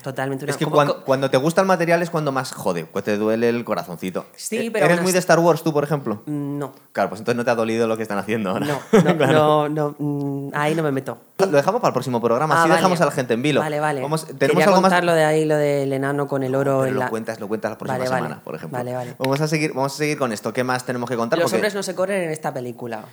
Totalmente 0.02 0.44
una 0.44 0.50
Es 0.52 0.56
que 0.56 0.64
como- 0.64 0.76
cuan- 0.76 0.86
co- 0.88 1.04
cuando, 1.04 1.30
te 1.30 1.36
gusta 1.36 1.60
el 1.60 1.66
material 1.66 2.02
es 2.02 2.10
cuando 2.10 2.32
más 2.32 2.52
jode, 2.52 2.84
cuando 2.86 3.04
te 3.04 3.16
duele 3.18 3.48
el 3.48 3.64
corazoncito. 3.64 4.26
Sí, 4.34 4.56
Eh, 4.56 4.70
pero 4.72 4.86
¿Eres 4.86 4.98
aún 4.98 5.04
muy 5.04 5.12
de 5.12 5.18
Star 5.18 5.38
Wars 5.38 5.62
tú, 5.62 5.72
por 5.72 5.84
ejemplo? 5.84 6.22
No. 6.26 6.72
Claro, 6.92 7.10
pues 7.10 7.20
entonces 7.20 7.36
no 7.36 7.44
te 7.44 7.50
ha 7.50 7.54
dolido 7.54 7.86
lo 7.86 7.96
que 7.96 8.02
están 8.02 8.18
haciendo 8.18 8.50
ahora. 8.50 8.66
No, 8.66 8.78
no, 9.04 9.16
Claro. 9.16 9.68
no, 9.68 9.68
no, 9.68 9.96
mm, 9.98 10.50
ahí 10.54 10.74
no 10.74 10.82
me 10.82 10.90
meto. 10.92 11.18
Lo 11.38 11.46
dejamos 11.48 11.80
para 11.80 11.90
el 11.90 11.94
próximo 11.94 12.20
programa, 12.20 12.54
Ah, 12.54 12.60
así 12.60 12.68
vale. 12.70 12.78
dejamos 12.80 13.00
a 13.00 13.04
la 13.06 13.10
gente 13.12 13.34
en 13.34 13.42
vilo. 13.42 13.60
Vale, 13.60 13.80
vale. 13.80 14.00
Vamos- 14.02 14.26
¿Tenemos 14.26 14.38
Quería 14.48 14.64
algo 14.66 14.80
contar 14.82 15.02
más? 15.02 15.04
lo 15.06 15.12
de 15.14 15.24
ahí, 15.24 15.44
lo 15.44 15.56
del 15.56 15.92
enano 15.92 16.26
con 16.26 16.42
el 16.42 16.54
oro 16.54 16.78
Pero 16.80 16.86
en 16.86 16.94
lo 16.94 17.00
la... 17.00 17.08
cuentas, 17.10 17.40
lo 17.40 17.48
cuentas 17.48 17.70
la 17.70 17.78
próxima 17.78 17.98
Vale, 17.98 18.10
vale. 18.10 18.22
semana, 18.24 18.42
por 18.44 18.54
ejemplo. 18.54 18.78
Vale, 18.78 18.94
vale. 18.94 19.14
Vamos 19.18 19.40
a 19.40 19.48
seguir, 19.48 19.72
vamos 19.74 19.92
a 19.94 19.96
seguir 19.96 20.18
con 20.18 20.32
esto. 20.32 20.52
¿Qué 20.52 20.64
más 20.64 20.84
tenemos 20.84 21.08
que 21.08 21.16
contar? 21.16 21.38
Los 21.38 21.44
Porque 21.44 21.56
hombres 21.56 21.74
no 21.74 21.82
se 21.82 21.94
corren 21.94 22.22
en 22.22 22.30
esta 22.30 22.52
película. 22.52 23.04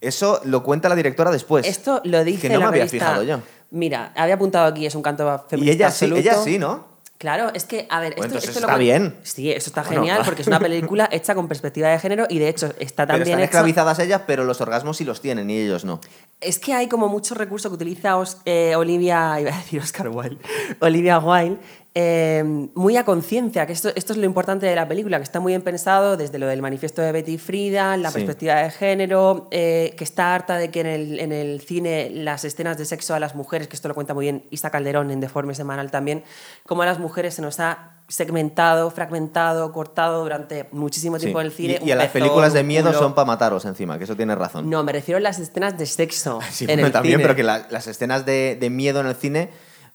Eso 0.00 0.40
lo 0.44 0.62
cuenta 0.62 0.88
la 0.88 0.96
directora 0.96 1.30
después. 1.30 1.66
Esto 1.66 2.00
lo 2.04 2.22
dice 2.24 2.48
que 2.48 2.54
no 2.54 2.60
la 2.60 2.66
me 2.66 2.68
había 2.68 2.84
revista- 2.84 3.06
fijado 3.06 3.22
yo. 3.22 3.40
Mira, 3.70 4.12
había 4.16 4.34
apuntado 4.34 4.66
aquí, 4.66 4.86
es 4.86 4.94
un 4.94 5.02
canto 5.02 5.24
Y 5.46 5.50
feminista 5.50 5.74
ella 5.74 5.90
sí, 5.90 6.12
ella 6.14 6.34
sí, 6.42 6.58
¿no? 6.58 6.96
Claro, 7.18 7.50
es 7.54 7.64
que, 7.64 7.86
a 7.88 7.98
ver, 8.00 8.14
Pues 8.14 8.30
esto, 8.30 8.50
está 8.60 8.76
bien. 8.76 9.16
Sí, 9.22 9.50
eso 9.50 9.70
está 9.70 9.82
genial 9.82 10.20
porque 10.22 10.42
es 10.42 10.48
una 10.48 10.60
película 10.60 11.08
hecha 11.10 11.34
con 11.34 11.48
perspectiva 11.48 11.88
de 11.88 11.98
género 11.98 12.26
y 12.28 12.38
de 12.38 12.50
hecho 12.50 12.66
está 12.78 13.06
también 13.06 13.22
están 13.28 13.38
hecha... 13.40 13.44
esclavizadas 13.46 13.98
ellas, 14.00 14.20
pero 14.26 14.44
los 14.44 14.60
orgasmos 14.60 14.98
sí 14.98 15.04
los 15.06 15.22
tienen 15.22 15.48
y 15.48 15.56
ellos 15.58 15.86
no. 15.86 15.98
Es 16.42 16.58
que 16.58 16.74
hay 16.74 16.88
como 16.88 17.08
mucho 17.08 17.34
recurso 17.34 17.70
que 17.70 17.76
utiliza 17.76 18.18
Os- 18.18 18.36
eh, 18.44 18.76
Olivia, 18.76 19.40
iba 19.40 19.50
a 19.50 19.56
decir 19.56 19.80
Oscar 19.80 20.10
Wilde, 20.10 20.36
Olivia 20.80 21.18
Wilde, 21.18 21.58
eh, 21.98 22.44
muy 22.74 22.98
a 22.98 23.06
conciencia, 23.06 23.64
que 23.66 23.72
esto, 23.72 23.88
esto 23.94 24.12
es 24.12 24.18
lo 24.18 24.26
importante 24.26 24.66
de 24.66 24.76
la 24.76 24.86
película, 24.86 25.16
que 25.16 25.22
está 25.22 25.40
muy 25.40 25.52
bien 25.52 25.62
pensado 25.62 26.18
desde 26.18 26.38
lo 26.38 26.46
del 26.46 26.60
manifiesto 26.60 27.00
de 27.00 27.10
Betty 27.10 27.38
Friedan, 27.38 28.02
la 28.02 28.10
Sí. 28.10 28.16
perspectiva 28.16 28.56
de 28.56 28.70
género, 28.70 29.48
eh, 29.50 29.94
que 29.96 30.04
está 30.04 30.34
harta 30.34 30.58
de 30.58 30.70
que 30.70 30.80
en 30.80 30.86
el, 30.88 31.20
en 31.20 31.32
el 31.32 31.62
cine 31.62 32.10
las 32.10 32.44
escenas 32.44 32.76
de 32.76 32.84
sexo 32.84 33.14
a 33.14 33.18
las 33.18 33.34
mujeres, 33.34 33.66
que 33.66 33.76
esto 33.76 33.88
lo 33.88 33.94
cuenta 33.94 34.12
muy 34.12 34.26
bien 34.26 34.44
Isa 34.50 34.68
Calderón 34.68 35.10
en 35.10 35.20
Deforme 35.20 35.54
Semanal 35.54 35.90
también, 35.90 36.22
como 36.66 36.82
a 36.82 36.84
las 36.86 36.98
mujeres 36.98 37.32
se 37.32 37.40
nos 37.40 37.60
ha 37.60 37.92
segmentado, 38.08 38.90
fragmentado, 38.90 39.72
cortado 39.72 40.22
durante 40.22 40.68
muchísimo 40.72 41.18
tiempo 41.18 41.38
Sí. 41.38 41.40
en 41.40 41.46
el 41.46 41.52
cine. 41.56 41.80
Y, 41.82 41.90
a 41.92 41.96
las 41.96 42.08
pezón, 42.08 42.20
películas 42.28 42.52
de 42.52 42.62
miedo 42.62 42.92
son 42.92 43.14
para 43.14 43.24
mataros 43.24 43.64
encima, 43.64 43.96
que 43.96 44.04
eso 44.04 44.16
tiene 44.16 44.34
razón. 44.34 44.68
No, 44.68 44.84
me 44.84 44.92
refiero 44.92 45.16
a 45.16 45.20
las 45.22 45.38
escenas 45.38 45.78
de 45.78 45.86
sexo 45.86 46.40
Sí, 46.52 46.64
en 46.64 46.72
bueno, 46.72 46.86
el 46.88 46.92
también, 46.92 47.14
cine. 47.14 47.22
pero 47.24 47.34
que 47.34 47.42
la- 47.42 47.66
las 47.70 47.86
escenas 47.86 48.26
de, 48.26 48.58
de 48.60 48.68
miedo 48.68 49.00
en 49.00 49.06
el 49.06 49.14
cine, 49.14 49.48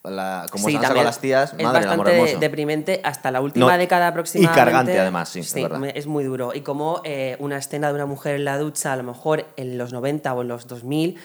la- 0.04 0.46
como 0.52 0.68
Sí, 0.68 0.74
se 0.76 0.80
también 0.80 1.06
las 1.06 1.20
tías, 1.20 1.54
es 1.58 1.64
madre 1.64 1.86
bastante 1.86 2.38
deprimente 2.40 3.02
hasta 3.04 3.30
la 3.30 3.42
última 3.42 3.72
No, 3.72 3.78
década 3.78 4.06
y 4.06 4.10
aproximadamente. 4.10 4.60
cargante, 4.72 5.00
además, 5.00 5.30
sí, 5.30 5.40
es 5.42 5.54
verdad. 5.54 5.78
me- 5.80 5.94
es 5.96 6.08
muy 6.08 6.24
duro. 6.24 6.54
Y 6.56 6.62
como 6.62 7.02
eh, 7.04 7.36
una 7.40 7.58
escena 7.58 7.90
de 7.90 7.94
una 7.96 8.06
mujer 8.08 8.36
en 8.36 8.46
la 8.46 8.58
ducha, 8.58 8.94
a 8.94 8.96
lo 8.96 9.04
mejor 9.04 9.46
en 9.58 9.78
los 9.78 9.94
90 9.94 10.34
o 10.34 10.42
en 10.42 10.48
los 10.48 10.68
2000, 10.68 11.18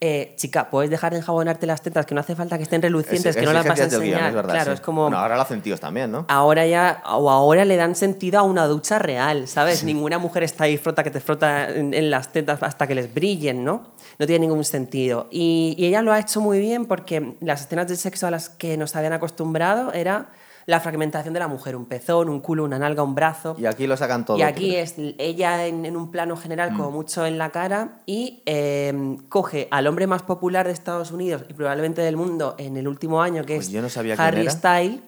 eh, 0.00 0.34
chica, 0.36 0.70
puedes 0.70 0.90
dejar 0.90 1.12
de 1.12 1.18
enjabonarte 1.18 1.66
las 1.66 1.82
tetas, 1.82 2.06
que 2.06 2.14
no 2.14 2.20
hace 2.20 2.36
falta 2.36 2.56
que 2.56 2.62
estén 2.62 2.80
relucientes, 2.80 3.26
Es- 3.34 3.36
que 3.36 3.44
no 3.44 3.52
las 3.52 3.66
vas 3.66 3.80
a 3.80 3.86
del 3.86 3.90
guion, 3.90 4.02
enseñar. 4.04 4.28
es 4.28 4.34
verdad, 4.34 4.52
claro, 4.54 4.70
sí. 4.70 4.74
es 4.74 4.80
como... 4.80 5.02
Bueno, 5.02 5.18
ahora 5.18 5.34
lo 5.34 5.42
hacen 5.42 5.60
tíos 5.60 5.80
también, 5.80 6.12
¿no? 6.12 6.24
Ahora 6.28 6.66
ya, 6.66 7.02
o 7.06 7.28
ahora 7.30 7.64
le 7.64 7.74
dan 7.76 7.94
sentido 7.96 8.38
a 8.38 8.42
una 8.44 8.66
ducha 8.66 8.98
real, 9.00 9.48
¿sabes? 9.48 9.82
Ninguna 9.82 10.18
mujer 10.18 10.44
está 10.44 10.64
ahí 10.64 10.76
frota 10.78 11.02
que 11.02 11.10
te 11.10 11.18
frota 11.20 11.68
en, 11.70 11.94
en 11.94 12.10
las 12.10 12.30
tetas 12.32 12.62
hasta 12.62 12.86
que 12.86 12.94
les 12.94 13.12
brillen, 13.12 13.64
¿no? 13.64 13.88
No 14.20 14.26
tiene 14.26 14.46
ningún 14.46 14.64
sentido. 14.64 15.26
Y, 15.30 15.74
y 15.78 15.86
ella 15.86 16.02
lo 16.02 16.12
ha 16.12 16.18
hecho 16.20 16.40
muy 16.40 16.60
bien 16.60 16.86
porque 16.86 17.34
las 17.40 17.62
escenas 17.62 17.88
de 17.88 17.96
sexo 17.96 18.26
a 18.26 18.30
las 18.30 18.48
que 18.50 18.76
nos 18.76 18.94
habían 18.94 19.12
acostumbrado 19.12 19.92
era 19.92 20.28
la 20.68 20.80
fragmentación 20.80 21.32
de 21.32 21.40
la 21.40 21.48
mujer, 21.48 21.74
un 21.76 21.86
pezón, 21.86 22.28
un 22.28 22.40
culo, 22.40 22.62
una 22.62 22.78
nalga, 22.78 23.02
un 23.02 23.14
brazo. 23.14 23.56
Y 23.58 23.64
aquí 23.64 23.86
lo 23.86 23.96
sacan 23.96 24.26
todo. 24.26 24.36
Y 24.36 24.42
aquí 24.42 24.76
es 24.76 24.96
ella 25.16 25.66
en, 25.66 25.86
en 25.86 25.96
un 25.96 26.10
plano 26.10 26.36
general, 26.36 26.72
Mm. 26.72 26.76
como 26.76 26.90
mucho 26.90 27.24
en 27.24 27.38
la 27.38 27.48
cara, 27.48 28.00
y 28.04 28.42
eh, 28.44 29.16
coge 29.30 29.68
al 29.70 29.86
hombre 29.86 30.06
más 30.06 30.22
popular 30.22 30.66
de 30.66 30.74
Estados 30.74 31.10
Unidos 31.10 31.42
y 31.48 31.54
probablemente 31.54 32.02
del 32.02 32.16
mundo 32.18 32.54
en 32.58 32.76
el 32.76 32.86
último 32.86 33.22
año, 33.22 33.46
que 33.46 33.54
Pues 33.56 33.68
es 33.68 33.72
yo 33.72 33.80
no 33.80 33.88
sabía 33.88 34.14
quién 34.14 34.26
Harry. 34.28 34.50
Styles, 34.50 35.00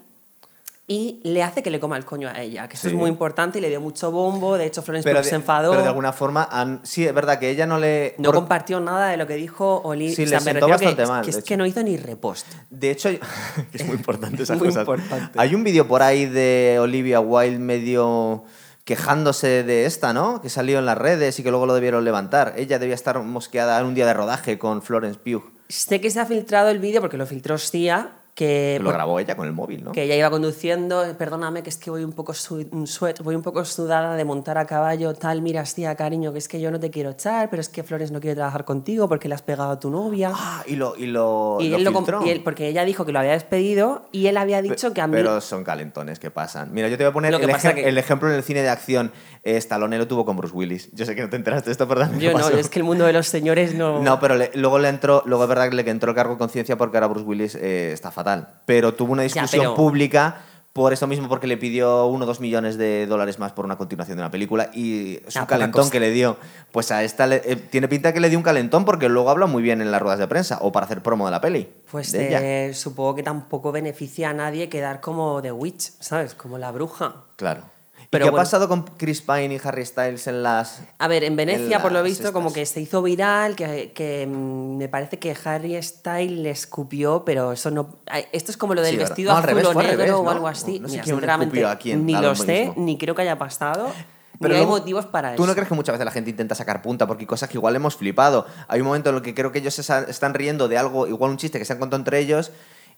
y 0.93 1.21
le 1.23 1.45
hace 1.45 1.63
que 1.63 1.71
le 1.71 1.79
coma 1.79 1.97
el 1.97 2.05
coño 2.05 2.29
a 2.29 2.41
ella, 2.43 2.67
que 2.67 2.75
eso 2.75 2.89
Sí. 2.89 2.95
es 2.95 2.99
muy 2.99 3.09
importante 3.09 3.59
y 3.59 3.61
le 3.61 3.69
dio 3.69 3.81
mucho 3.81 4.11
bombo. 4.11 4.59
De 4.59 4.67
hecho, 4.67 4.83
Florence 4.83 5.09
Pugh 5.09 5.23
se 5.23 5.37
enfadó. 5.37 5.71
pero 5.71 5.83
de 5.83 5.89
alguna 5.89 6.13
forma, 6.13 6.49
han- 6.51 6.81
sí, 6.83 7.07
es 7.07 7.15
verdad 7.15 7.39
que 7.39 7.49
ella 7.49 7.65
no 7.65 7.79
le... 7.79 8.17
No 8.19 8.31
por- 8.31 8.35
compartió 8.41 8.81
nada 8.81 9.07
de 9.11 9.17
lo 9.17 9.25
que 9.29 9.35
dijo 9.35 9.83
Oli. 9.85 10.13
Sí, 10.13 10.25
o 10.25 10.27
sea, 10.27 10.39
le 10.41 10.45
sentó 10.47 10.67
que- 10.67 10.73
bastante 10.73 11.03
es 11.05 11.09
mal, 11.09 11.23
que 11.25 11.31
es 11.31 11.37
que 11.37 11.41
hecho. 11.43 11.57
no 11.59 11.65
hizo 11.67 11.81
ni 11.85 11.97
repost. 11.97 12.45
De 12.71 12.91
hecho, 12.91 13.09
que 13.71 13.79
es 13.79 13.87
muy 13.87 13.95
importante 13.95 14.43
esas 14.43 14.59
Muy 14.59 14.67
cosas. 14.67 14.81
importante. 14.83 15.39
Hay 15.39 15.55
un 15.55 15.63
vídeo 15.63 15.87
por 15.87 16.03
ahí 16.03 16.27
de 16.27 16.79
Olivia 16.81 17.21
Wilde 17.21 17.61
medio 17.61 18.43
quejándose 18.85 19.63
de 19.63 19.87
esta, 19.87 20.13
¿no? 20.13 20.43
Que 20.43 20.49
salió 20.49 20.81
en 20.81 20.87
las 20.87 20.99
redes 20.99 21.39
y 21.39 21.45
que 21.45 21.51
luego 21.51 21.67
lo 21.67 21.75
debieron 21.75 22.05
levantar. 22.05 22.55
Ella 22.57 22.81
debía 22.81 22.97
estar 22.97 23.23
mosqueada 23.23 23.79
en 23.79 23.87
un 23.87 23.95
día 23.95 24.07
de 24.07 24.15
rodaje 24.15 24.59
con 24.59 24.83
Florence 24.83 25.21
Pugh. 25.21 25.45
Sé 25.69 26.01
que 26.01 26.11
se 26.11 26.19
ha 26.19 26.27
filtrado 26.27 26.71
el 26.71 26.81
vídeo 26.81 27.01
porque 27.01 27.17
lo 27.17 27.27
filtró 27.27 27.57
Sia, 27.59 28.15
que, 28.41 28.79
lo 28.83 28.91
grabó 28.91 29.21
ella 29.21 29.37
con 29.37 29.47
el 29.47 29.53
móvil, 29.53 29.85
¿no? 29.85 29.93
que 29.93 30.05
ella 30.05 30.17
iba 30.17 30.31
conduciendo, 30.31 31.05
perdóname 31.19 31.63
que 31.63 31.69
es 31.69 31.77
que 31.77 31.91
voy 31.91 32.05
un 32.05 32.13
poco 32.13 32.33
un 32.71 32.87
sweat, 32.87 33.21
voy 33.23 33.35
un 33.35 33.43
poco 33.43 33.65
sudada 33.67 34.17
de 34.17 34.25
montar 34.25 34.57
a 34.57 34.65
caballo, 34.65 35.13
tal, 35.15 35.43
mira, 35.43 35.63
tía, 35.65 35.95
cariño, 35.95 36.33
que 36.33 36.39
es 36.39 36.49
que 36.49 36.59
yo 36.59 36.71
no 36.71 36.81
te 36.81 36.91
quiero 36.91 37.11
echar, 37.11 37.51
pero 37.51 37.61
es 37.61 37.69
que 37.69 37.83
Flores 37.83 38.11
no 38.13 38.19
quiere 38.21 38.35
trabajar 38.37 38.65
contigo 38.65 39.09
porque 39.11 39.29
le 39.29 39.35
has 39.35 39.43
pegado 39.43 39.73
a 39.73 39.79
tu 39.79 39.91
novia. 39.91 40.33
Ah, 40.35 40.63
y 40.67 40.77
lo, 40.77 40.97
y 40.97 41.07
lo, 41.07 41.59
y 41.61 41.69
lo 41.69 41.77
él 41.77 41.85
lo 41.85 42.27
y 42.27 42.31
él- 42.31 42.43
porque 42.43 42.69
ella 42.69 42.85
dijo 42.87 43.05
que 43.05 43.13
lo 43.13 43.19
había 43.19 43.33
despedido 43.33 44.09
y 44.11 44.27
él 44.29 44.37
había 44.39 44.63
dicho 44.63 44.95
que 44.95 45.03
a 45.03 45.07
mí 45.07 45.13
Pero 45.17 45.41
son 45.43 45.63
calentones 45.63 46.19
que 46.19 46.31
pasan. 46.31 46.73
Mira, 46.73 46.89
yo 46.89 46.97
te 46.97 47.05
voy 47.05 47.11
a 47.11 47.13
poner 47.13 47.35
el, 47.35 47.41
que- 47.75 47.89
el 47.89 47.99
ejemplo 47.99 48.29
en 48.31 48.37
el 48.37 48.43
cine 48.43 48.63
de 48.63 48.71
acción. 48.71 49.13
Eh, 49.43 49.57
Stallone 49.57 49.99
lo 49.99 50.07
tuvo 50.07 50.25
con 50.25 50.37
Bruce 50.37 50.55
Willis. 50.55 50.91
Yo 50.93 51.05
sé 51.05 51.15
que 51.15 51.23
no 51.23 51.29
te 51.31 51.37
enteraste 51.37 51.69
de 51.69 51.73
esto, 51.73 51.87
¿verdad? 51.87 52.11
yo 52.19 52.33
no, 52.33 52.49
es 52.49 52.69
que 52.69 52.79
el 52.79 52.85
mundo 52.85 53.05
de 53.07 53.13
los 53.13 53.27
señores 53.27 53.75
no... 53.75 54.03
No, 54.03 54.19
pero 54.21 54.35
le- 54.35 54.51
luego 54.55 54.79
le 54.79 54.89
entró, 54.89 55.23
luego 55.27 55.43
es 55.45 55.49
verdad 55.49 55.69
que 55.69 55.77
le 55.77 55.91
entró 55.91 56.15
cargo 56.15 56.35
de 56.35 56.39
conciencia 56.39 56.77
porque 56.77 56.97
ahora 56.97 57.07
Bruce 57.09 57.27
Willis 57.27 57.55
eh, 57.55 57.93
está 57.93 58.11
fatal. 58.11 58.30
Pero 58.67 58.95
tuvo 58.95 59.13
una 59.13 59.23
Ya, 59.27 59.33
discusión 59.43 59.63
pero- 59.63 59.75
pública 59.75 60.43
por 60.73 60.93
eso 60.93 61.09
mismo, 61.09 61.29
porque 61.29 61.49
le 61.49 61.57
pidió 61.57 62.07
uno 62.07 62.23
o 62.25 62.27
dos 62.29 62.39
millones 62.39 62.79
de 62.79 63.05
dólares 63.07 63.41
más 63.41 63.51
por 63.51 63.65
una 63.65 63.77
continuación 63.77 64.17
de 64.17 64.23
una 64.23 64.31
película 64.31 64.71
y 64.73 65.17
es 65.27 65.37
Ah, 65.37 65.45
calentón 65.45 65.91
que 65.91 65.99
le 65.99 66.13
dio. 66.13 66.37
Pues 66.71 66.93
a 66.93 67.03
esta 67.03 67.27
le- 67.27 67.43
eh, 67.45 67.57
tiene 67.57 67.89
pinta 67.89 68.13
que 68.13 68.21
le 68.21 68.29
dio 68.29 68.39
un 68.39 68.45
calentón 68.45 68.85
porque 68.85 69.09
luego 69.09 69.31
habla 69.31 69.47
muy 69.47 69.65
bien 69.65 69.81
en 69.81 69.91
las 69.91 70.01
ruedas 70.01 70.21
de 70.21 70.29
prensa 70.29 70.59
o 70.63 70.71
para 70.71 70.87
hacer 70.87 71.03
promo 71.03 71.25
de 71.25 71.33
la 71.33 71.41
peli. 71.41 71.69
Pues 71.91 72.13
de 72.13 72.69
eh, 72.69 72.75
supongo 72.75 73.17
que 73.17 73.25
tampoco 73.25 73.73
beneficia 73.73 74.31
a 74.31 74.33
nadie 74.33 74.69
quedar 74.69 75.01
como 75.01 75.43
The 75.43 75.51
Witch, 75.51 75.91
¿sabes? 75.99 76.35
Como 76.35 76.57
la 76.57 76.71
bruja. 76.71 77.17
Claro. 77.35 77.63
Pero 78.11 78.25
¿Y 78.25 78.27
qué 78.27 78.31
bueno. 78.33 78.41
ha 78.41 78.45
pasado 78.45 78.69
con 78.69 78.83
Chris 78.97 79.23
Pine 79.23 79.55
y 79.55 79.61
Harry 79.63 79.87
Styles 79.87 80.27
en 80.27 80.43
las 80.43 80.83
A 80.99 81.07
ver, 81.07 81.23
en 81.23 81.37
Venecia, 81.37 81.77
En 81.77 81.83
por 81.83 81.93
lo 81.93 82.03
visto, 82.03 82.33
como 82.33 82.49
estas. 82.49 82.59
que 82.61 82.67
se 82.67 82.81
hizo 82.81 83.03
viral, 83.03 83.55
que, 83.55 83.93
que, 83.93 84.27
mm, 84.27 84.77
me 84.79 84.89
parece 84.89 85.21
que 85.21 85.37
Harry 85.45 85.81
Styles 85.81 86.39
le 86.41 86.51
escupió, 86.51 87.25
pero 87.25 87.53
eso 87.53 87.71
no... 87.71 88.01
Esto 88.33 88.51
es 88.51 88.57
como 88.57 88.75
lo 88.75 88.83
del 88.83 88.93
Sí, 88.95 88.97
vestido 88.99 89.31
No, 89.31 89.39
azul 89.39 89.49
revés, 89.51 89.67
o 89.67 89.75
negro 89.75 89.97
revés, 89.97 90.11
o 90.13 90.25
¿no? 90.25 90.31
algo 90.31 90.49
así. 90.49 90.81
No 90.81 90.89
sé 90.89 90.95
Mira, 90.95 91.05
quién 91.05 91.31
escupió 91.41 91.69
a 91.69 91.77
quién, 91.77 92.05
ni 92.05 92.13
lo 92.15 92.35
sé, 92.35 92.67
mismo. 92.67 92.75
ni 92.85 92.99
creo 92.99 93.15
que 93.15 93.23
haya 93.23 93.39
pasado. 93.39 93.93
Pero 94.41 94.55
hay 94.55 94.61
luego, 94.63 94.79
motivos 94.79 95.07
para 95.07 95.37
¿Tú 95.37 95.43
eso. 95.43 95.49
no 95.49 95.55
crees 95.55 95.69
que 95.69 95.75
muchas 95.75 95.93
veces 95.93 96.05
la 96.07 96.11
gente 96.11 96.31
intenta 96.31 96.55
sacar 96.57 96.81
punta 96.83 97.07
porque 97.07 97.23
hay 97.23 97.27
cosas 97.27 97.49
que 97.49 97.59
igual 97.59 97.77
hemos 97.77 97.95
flipado? 97.95 98.47
Hay 98.69 98.81
un 98.81 98.87
momento 98.89 99.11
en 99.11 99.17
el 99.17 99.23
que 99.23 99.35
creo 99.35 99.53
que 99.53 99.59
ellos 99.61 99.75
se 99.75 99.83
están 99.83 100.35
riendo 100.35 100.67
de 100.67 100.79
algo, 100.79 101.07
igual 101.07 101.31
un 101.31 101.37
chiste 101.37 101.59
que 101.59 101.65
se 101.67 101.75
han 101.75 101.79
contado 101.79 102.01
entre 102.01 102.19
ellos, 102.19 102.51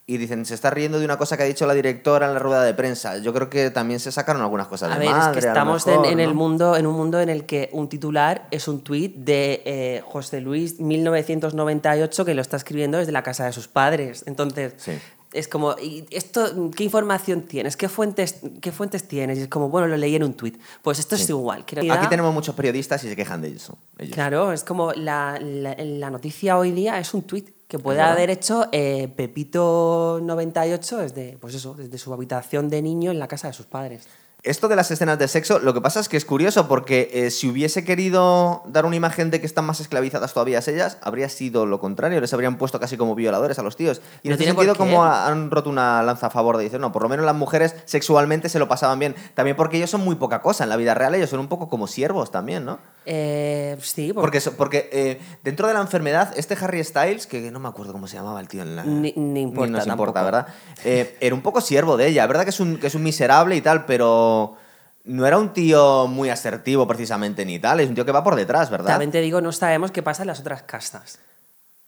y 0.07 0.17
dicen, 0.17 0.45
se 0.45 0.55
está 0.55 0.69
riendo 0.71 0.99
de 0.99 1.05
una 1.05 1.17
cosa 1.17 1.37
que 1.37 1.45
ha 1.45 1.47
dicho 1.47 1.65
la 1.65 1.75
directora 1.75 2.27
en 2.27 2.35
la 2.35 2.41
rueda 2.41 2.65
de 2.65 2.75
prensa. 2.75 3.19
Yo 3.19 3.33
creo 3.33 3.49
que 3.49 3.71
también 3.71 4.01
se 4.01 4.11
sacaron 4.11 4.43
algunas 4.43 4.67
cosas 4.67 4.91
A 4.91 4.95
de 4.95 5.01
ver, 5.07 5.11
madre, 5.11 5.39
es 5.39 5.45
que 5.45 5.49
estamos 5.49 5.87
mejor, 5.87 6.07
en, 6.07 6.13
en 6.15 6.21
el 6.21 6.35
mundo, 6.35 6.77
en 6.77 6.87
un 6.87 6.95
mundo 6.97 7.21
en 7.21 7.29
el 7.29 7.47
que 7.47 7.69
un 7.73 7.89
titular 7.89 8.49
es 8.51 8.67
un 8.69 8.81
tuit 8.83 9.15
de 9.17 9.63
eh, 9.65 10.03
José 10.05 10.41
Luis 10.41 10.81
1998 10.81 12.25
que 12.25 12.35
lo 12.35 12.43
está 12.43 12.57
escribiendo 12.57 12.99
desde 12.99 13.13
la 13.13 13.23
casa 13.23 13.45
de 13.47 13.53
sus 13.53 13.69
padres. 13.69 14.25
Entonces, 14.27 14.75
Sí. 14.77 14.93
es 15.33 15.49
como, 15.49 15.77
¿y 15.81 16.05
esto, 16.11 16.71
¿qué 16.77 16.85
información 16.85 17.43
tienes? 17.43 17.77
¿Qué 17.77 17.89
fuentes, 17.89 18.37
¿Qué 18.61 18.73
fuentes 18.73 19.07
tienes? 19.09 19.39
Y 19.39 19.43
es 19.43 19.49
como, 19.49 19.69
bueno, 19.69 19.87
lo 19.89 19.97
leí 19.97 20.15
en 20.17 20.25
un 20.25 20.35
tuit. 20.35 20.61
Pues 20.83 20.99
esto 20.99 21.15
es 21.15 21.29
igual. 21.29 21.65
Quiero- 21.65 21.93
Aquí 21.93 22.07
tenemos 22.09 22.33
muchos 22.35 22.55
periodistas 22.55 23.03
y 23.05 23.09
se 23.09 23.17
quejan 23.17 23.41
de 23.43 23.49
eso. 23.55 23.79
ellos. 23.99 24.15
Claro, 24.15 24.53
es 24.53 24.65
como 24.65 24.93
la, 24.93 25.39
la- 25.41 25.77
la 25.79 26.11
noticia 26.11 26.59
hoy 26.59 26.73
día 26.73 26.99
es 26.99 27.15
un 27.15 27.23
tuit 27.23 27.49
que 27.73 27.79
puede 27.79 28.03
haber 28.03 28.29
hecho 28.29 28.67
eh, 28.71 29.09
Pepito 29.17 30.21
98 30.23 30.99
desde, 30.99 31.39
pues 31.41 31.55
eso, 31.55 31.73
desde 31.75 31.97
su 31.97 32.13
habitación 32.13 32.69
de 32.69 32.83
niño 32.83 33.11
en 33.11 33.19
la 33.19 33.29
casa 33.29 33.49
de 33.49 33.55
sus 33.55 33.65
padres. 33.65 34.07
Esto 34.43 34.69
de 34.69 34.77
las 34.77 34.91
escenas 34.91 35.19
de 35.19 35.27
sexo, 35.29 35.59
lo 35.61 35.73
que 35.73 35.81
pasa 35.81 36.01
es 36.01 36.09
que 36.11 36.17
es 36.19 36.25
curioso 36.27 36.69
porque 36.69 37.09
eh, 37.15 37.31
si 37.31 37.49
hubiese 37.49 37.83
querido 37.85 38.63
dar 38.67 38.85
una 38.85 38.97
imagen 38.97 39.31
de 39.31 39.41
que 39.41 39.47
están 39.47 39.65
más 39.65 39.81
esclavizadas 39.81 40.35
todavía 40.35 40.59
ellas, 40.67 40.99
habría 41.01 41.29
sido 41.31 41.65
lo 41.65 41.81
contrario, 41.81 42.21
les 42.21 42.35
habrían 42.35 42.59
puesto 42.59 42.79
casi 42.79 42.97
como 42.99 43.15
violadores 43.15 43.59
a 43.59 43.63
los 43.63 43.77
tíos. 43.77 44.03
Y 44.23 44.29
en 44.29 44.31
No 44.31 44.35
este 44.35 44.45
tiene 44.45 44.55
por 44.55 44.65
sentido 44.65 44.77
como 44.85 45.05
ha- 45.05 45.29
han 45.29 45.51
roto 45.51 45.71
una 45.71 46.03
lanza 46.03 46.27
a 46.27 46.31
favor 46.31 46.59
de 46.59 46.65
decir, 46.65 46.79
no, 46.81 46.93
por 46.93 47.03
lo 47.03 47.09
menos 47.09 47.25
las 47.25 47.37
mujeres 47.37 47.75
sexualmente 47.87 48.49
se 48.51 48.59
lo 48.59 48.69
pasaban 48.69 48.99
bien. 48.99 49.15
También 49.35 49.57
porque 49.57 49.79
ellos 49.79 49.89
son 49.91 50.03
muy 50.05 50.17
poca 50.17 50.43
cosa 50.43 50.65
en 50.65 50.71
la 50.71 50.77
vida 50.77 50.93
real, 50.93 51.15
ellos 51.15 51.31
son 51.31 51.41
un 51.41 51.49
poco 51.49 51.69
como 51.71 51.87
siervos 51.87 52.31
también, 52.33 52.65
¿no? 52.67 52.81
Eh, 53.05 53.77
sí, 53.81 54.13
Porque, 54.13 54.41
porque 54.57 54.89
eh, 54.93 55.21
dentro 55.43 55.67
de 55.69 55.75
la 55.75 55.81
enfermedad, 55.81 56.33
este 56.37 56.55
Harry 56.61 56.83
Styles, 56.85 57.27
que 57.27 57.51
no 57.51 57.59
me 57.61 57.69
acuerdo 57.69 57.93
cómo 57.93 58.07
se 58.07 58.17
llamaba 58.17 58.41
el 58.41 58.49
tío 58.49 58.63
en 58.63 58.77
la... 58.77 58.85
Ni- 58.85 59.13
ni 59.17 59.41
importa 59.43 59.71
nos 59.73 59.87
importa. 59.87 60.23
¿verdad? 60.23 60.47
Eh, 60.85 61.17
era 61.21 61.35
un 61.35 61.43
poco 61.43 61.61
siervo 61.61 61.97
de 61.97 62.07
ella. 62.09 62.27
verdad 62.27 62.45
que 62.45 62.51
es, 62.51 62.61
un, 62.61 62.79
que 62.79 62.87
es 62.87 62.95
un 62.95 63.03
miserable 63.03 63.57
y 63.57 63.61
tal, 63.61 63.85
pero 63.87 64.57
no 65.05 65.27
era 65.27 65.37
un 65.39 65.53
tío 65.53 66.07
muy 66.07 66.31
asertivo 66.31 66.87
precisamente 66.87 67.45
ni 67.45 67.59
tal. 67.59 67.81
Es 67.81 67.89
un 67.89 67.95
tío 67.95 68.05
que 68.05 68.13
va 68.13 68.23
por 68.23 68.37
detrás, 68.37 68.71
¿verdad? 68.71 68.89
También 68.91 69.11
te 69.11 69.21
digo, 69.21 69.41
no 69.41 69.51
sabemos 69.53 69.91
qué 69.91 70.03
pasa 70.03 70.23
en 70.23 70.29
las 70.29 70.41
otras 70.41 70.63
castas. 70.63 71.19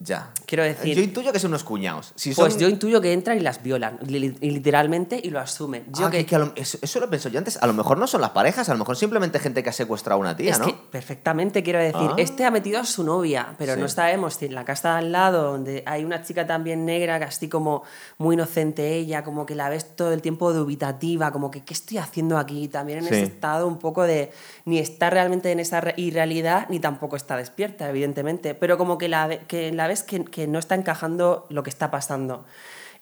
Ya. 0.04 0.30
Quiero 0.46 0.62
decir- 0.64 0.94
Yo 0.94 1.02
intuyo 1.02 1.32
que 1.32 1.38
son 1.38 1.50
unos 1.52 1.64
cuñados. 1.64 2.12
Si 2.14 2.34
son... 2.34 2.44
Pues 2.44 2.58
yo 2.58 2.68
intuyo 2.68 3.00
que 3.00 3.12
entran 3.14 3.38
y 3.38 3.40
las 3.40 3.62
violan, 3.62 3.98
li- 4.06 4.36
literalmente, 4.40 5.18
y 5.22 5.30
lo 5.30 5.40
asumen. 5.40 5.86
Yo 5.98 6.06
Ah, 6.06 6.10
que, 6.10 6.26
que- 6.26 6.38
lo- 6.38 6.52
eso, 6.56 6.76
eso 6.82 7.00
lo 7.00 7.08
pensé 7.08 7.30
yo 7.30 7.38
antes. 7.38 7.56
A 7.62 7.66
lo 7.66 7.72
mejor 7.72 7.96
no 7.96 8.06
son 8.06 8.20
las 8.20 8.30
parejas, 8.30 8.68
a 8.68 8.72
lo 8.72 8.78
mejor 8.78 8.96
simplemente 8.96 9.38
gente 9.38 9.62
que 9.62 9.70
ha 9.70 9.72
secuestrado 9.72 10.18
a 10.18 10.20
una 10.20 10.36
tía, 10.36 10.50
es 10.52 10.58
¿no? 10.58 10.66
que 10.66 10.74
perfectamente 10.90 11.62
quiero 11.62 11.78
decir, 11.78 12.10
Ah. 12.10 12.14
este 12.18 12.44
ha 12.44 12.50
metido 12.50 12.78
a 12.80 12.84
su 12.84 13.02
novia, 13.02 13.54
pero 13.56 13.74
Sí. 13.74 13.80
no 13.80 13.88
sabemos 13.88 14.34
si 14.34 14.44
en 14.46 14.54
la 14.54 14.64
casa 14.66 14.92
de 14.92 14.98
al 14.98 15.12
lado, 15.12 15.42
donde 15.52 15.82
hay 15.86 16.04
una 16.04 16.22
chica 16.22 16.46
también 16.46 16.84
negra, 16.84 17.18
que 17.18 17.24
así 17.24 17.48
como 17.48 17.82
muy 18.18 18.34
inocente 18.34 18.94
ella, 18.96 19.24
como 19.24 19.46
que 19.46 19.54
la 19.54 19.70
ves 19.70 19.96
todo 19.96 20.12
el 20.12 20.20
tiempo 20.20 20.52
dubitativa, 20.52 21.32
como 21.32 21.50
que 21.50 21.64
¿qué 21.64 21.72
estoy 21.72 21.96
haciendo 21.98 22.36
aquí? 22.36 22.68
También 22.68 22.98
en 22.98 23.04
Sí. 23.04 23.14
ese 23.14 23.22
estado 23.24 23.66
un 23.66 23.78
poco 23.78 24.02
de 24.02 24.30
ni 24.66 24.78
está 24.78 25.08
realmente 25.08 25.50
en 25.50 25.60
esa 25.60 25.80
re- 25.80 25.94
irrealidad, 25.96 26.66
ni 26.68 26.78
tampoco 26.80 27.16
está 27.16 27.36
despierta, 27.38 27.88
evidentemente, 27.88 28.54
pero 28.54 28.76
como 28.76 28.98
que 28.98 29.08
la, 29.08 29.28
que 29.46 29.72
la 29.72 29.86
ves 29.86 29.93
que, 30.02 30.24
que 30.24 30.46
no 30.46 30.58
está 30.58 30.74
encajando 30.74 31.46
lo 31.50 31.62
que 31.62 31.70
está 31.70 31.90
pasando. 31.90 32.44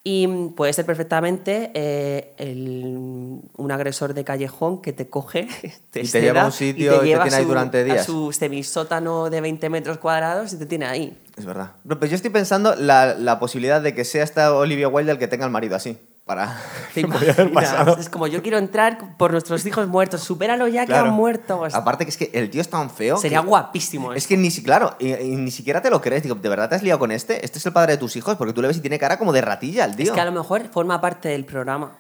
Y 0.05 0.27
puede 0.57 0.73
ser 0.73 0.85
perfectamente 0.85 1.71
eh, 1.75 2.35
el- 2.37 3.41
un 3.57 3.71
agresor 3.73 4.15
de 4.15 4.25
callejón 4.25 4.83
que 4.83 4.93
te 4.93 5.09
coge 5.09 5.47
te 5.91 6.01
Y 6.03 6.09
te 6.09 6.21
lleva 6.21 6.43
a 6.43 6.47
un 6.47 6.53
sitio 6.53 6.97
y 6.97 6.99
te 6.99 7.05
lleva 7.07 7.23
tiene 7.23 7.37
ahí 7.37 7.43
su- 7.45 7.49
durante 7.49 7.79
a 7.79 7.85
días. 7.85 8.05
su 8.07 8.33
semisótano 8.33 9.31
de 9.31 9.41
20 9.41 9.69
metros 9.71 9.99
cuadrados 9.99 10.53
y 10.55 10.59
te 10.59 10.67
tiene 10.67 10.87
ahí. 10.87 11.17
Es 11.37 11.45
verdad. 11.47 11.73
No, 11.85 11.99
pues 12.01 12.11
yo 12.11 12.17
estoy 12.17 12.31
pensando 12.33 12.75
la, 12.75 13.15
la 13.15 13.39
posibilidad 13.39 13.81
de 13.81 13.95
que 13.95 14.05
sea 14.05 14.25
esta 14.25 14.53
Olivia 14.55 14.89
Wilde 14.89 15.13
el 15.13 15.19
que 15.19 15.29
tenga 15.29 15.45
el 15.45 15.53
marido 15.53 15.77
así. 15.77 15.97
Para. 16.25 16.57
¿Te 16.95 17.01
haber 17.05 17.21
imaginas? 17.41 17.51
pasado. 17.53 17.97
Es 17.99 18.09
como 18.09 18.27
yo 18.29 18.43
quiero 18.43 18.59
entrar 18.59 19.17
por 19.17 19.33
nuestros 19.33 19.67
hijos 19.67 19.89
muertos, 19.89 20.21
supéralo 20.23 20.69
ya 20.69 20.87
Claro. 20.87 21.05
que 21.05 21.09
han 21.09 21.15
muerto. 21.15 21.65
Aparte 21.73 22.05
que 22.05 22.11
es 22.11 22.17
que 22.17 22.31
el 22.33 22.49
tío 22.49 22.61
es 22.61 22.71
tan 22.71 22.91
feo. 22.91 23.17
sería 23.17 23.41
que- 23.41 23.47
guapísimo. 23.49 24.13
Es 24.13 24.19
eso. 24.25 24.29
que 24.29 24.37
ni 24.37 24.51
si, 24.51 24.63
claro, 24.63 24.95
y, 25.01 25.13
y 25.15 25.37
ni 25.37 25.51
siquiera 25.51 25.83
te 25.83 25.91
lo 25.91 26.01
crees. 26.01 26.23
Digo, 26.23 26.37
¿de 26.37 26.49
verdad 26.49 26.69
te 26.69 26.77
has 26.77 26.83
liado 26.83 26.99
con 27.01 27.11
este? 27.11 27.45
Este 27.45 27.59
es 27.59 27.67
el 27.67 27.73
padre 27.73 27.93
de 27.95 27.99
tus 27.99 28.15
hijos, 28.17 28.37
porque 28.37 28.53
tú 28.53 28.63
le 28.63 28.69
ves 28.69 28.77
y 28.77 28.81
tiene 28.81 28.99
cara 28.99 29.19
como 29.19 29.33
de 29.33 29.41
ratilla 29.41 29.85
el 29.85 29.97
tío. 29.97 30.07
Es 30.07 30.13
que 30.13 30.21
a 30.21 30.25
lo 30.25 30.33
mejor 30.33 30.69
forma 30.69 31.01
parte 31.01 31.29
del 31.29 31.45
programa. 31.45 31.93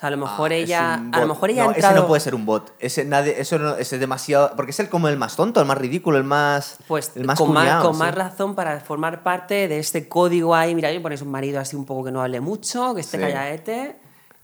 Sea, 0.00 0.06
a 0.08 0.10
lo 0.10 0.16
mejor 0.16 0.50
Ah, 0.50 0.54
ella, 0.54 0.94
a 1.12 1.20
lo 1.20 1.26
mejor 1.28 1.50
ella 1.50 1.64
no, 1.64 1.70
ha 1.70 1.74
entrado, 1.74 1.94
Ese 1.94 2.00
no 2.02 2.06
puede 2.08 2.20
ser 2.20 2.34
un 2.34 2.46
bot. 2.46 2.72
Ese, 2.78 3.04
nadie, 3.04 3.38
eso 3.38 3.58
no, 3.58 3.76
ese 3.76 3.96
es 3.96 4.00
demasiado. 4.00 4.52
Porque 4.56 4.70
es 4.70 4.80
el 4.80 4.88
como 4.88 5.08
el 5.08 5.18
más 5.18 5.36
tonto, 5.36 5.60
el 5.60 5.66
más 5.66 5.76
ridículo, 5.76 6.16
el 6.16 6.24
más. 6.24 6.78
pues 6.88 7.12
el 7.16 7.24
más 7.26 7.38
con, 7.38 7.52
más, 7.52 7.82
con 7.82 7.92
sí. 7.94 7.98
más 8.00 8.14
razón 8.14 8.54
para 8.54 8.80
formar 8.80 9.22
parte 9.22 9.68
de 9.68 9.78
este 9.78 10.08
código 10.08 10.54
ahí. 10.54 10.74
Mira, 10.74 10.90
me 10.90 11.00
ponéis 11.00 11.20
un 11.22 11.30
marido 11.30 11.60
así 11.60 11.76
un 11.76 11.84
poco 11.84 12.04
que 12.04 12.12
no 12.12 12.22
hable 12.22 12.40
mucho, 12.40 12.94
que 12.94 13.02
esté 13.02 13.18
Sí. 13.18 13.22
callaete. 13.24 13.96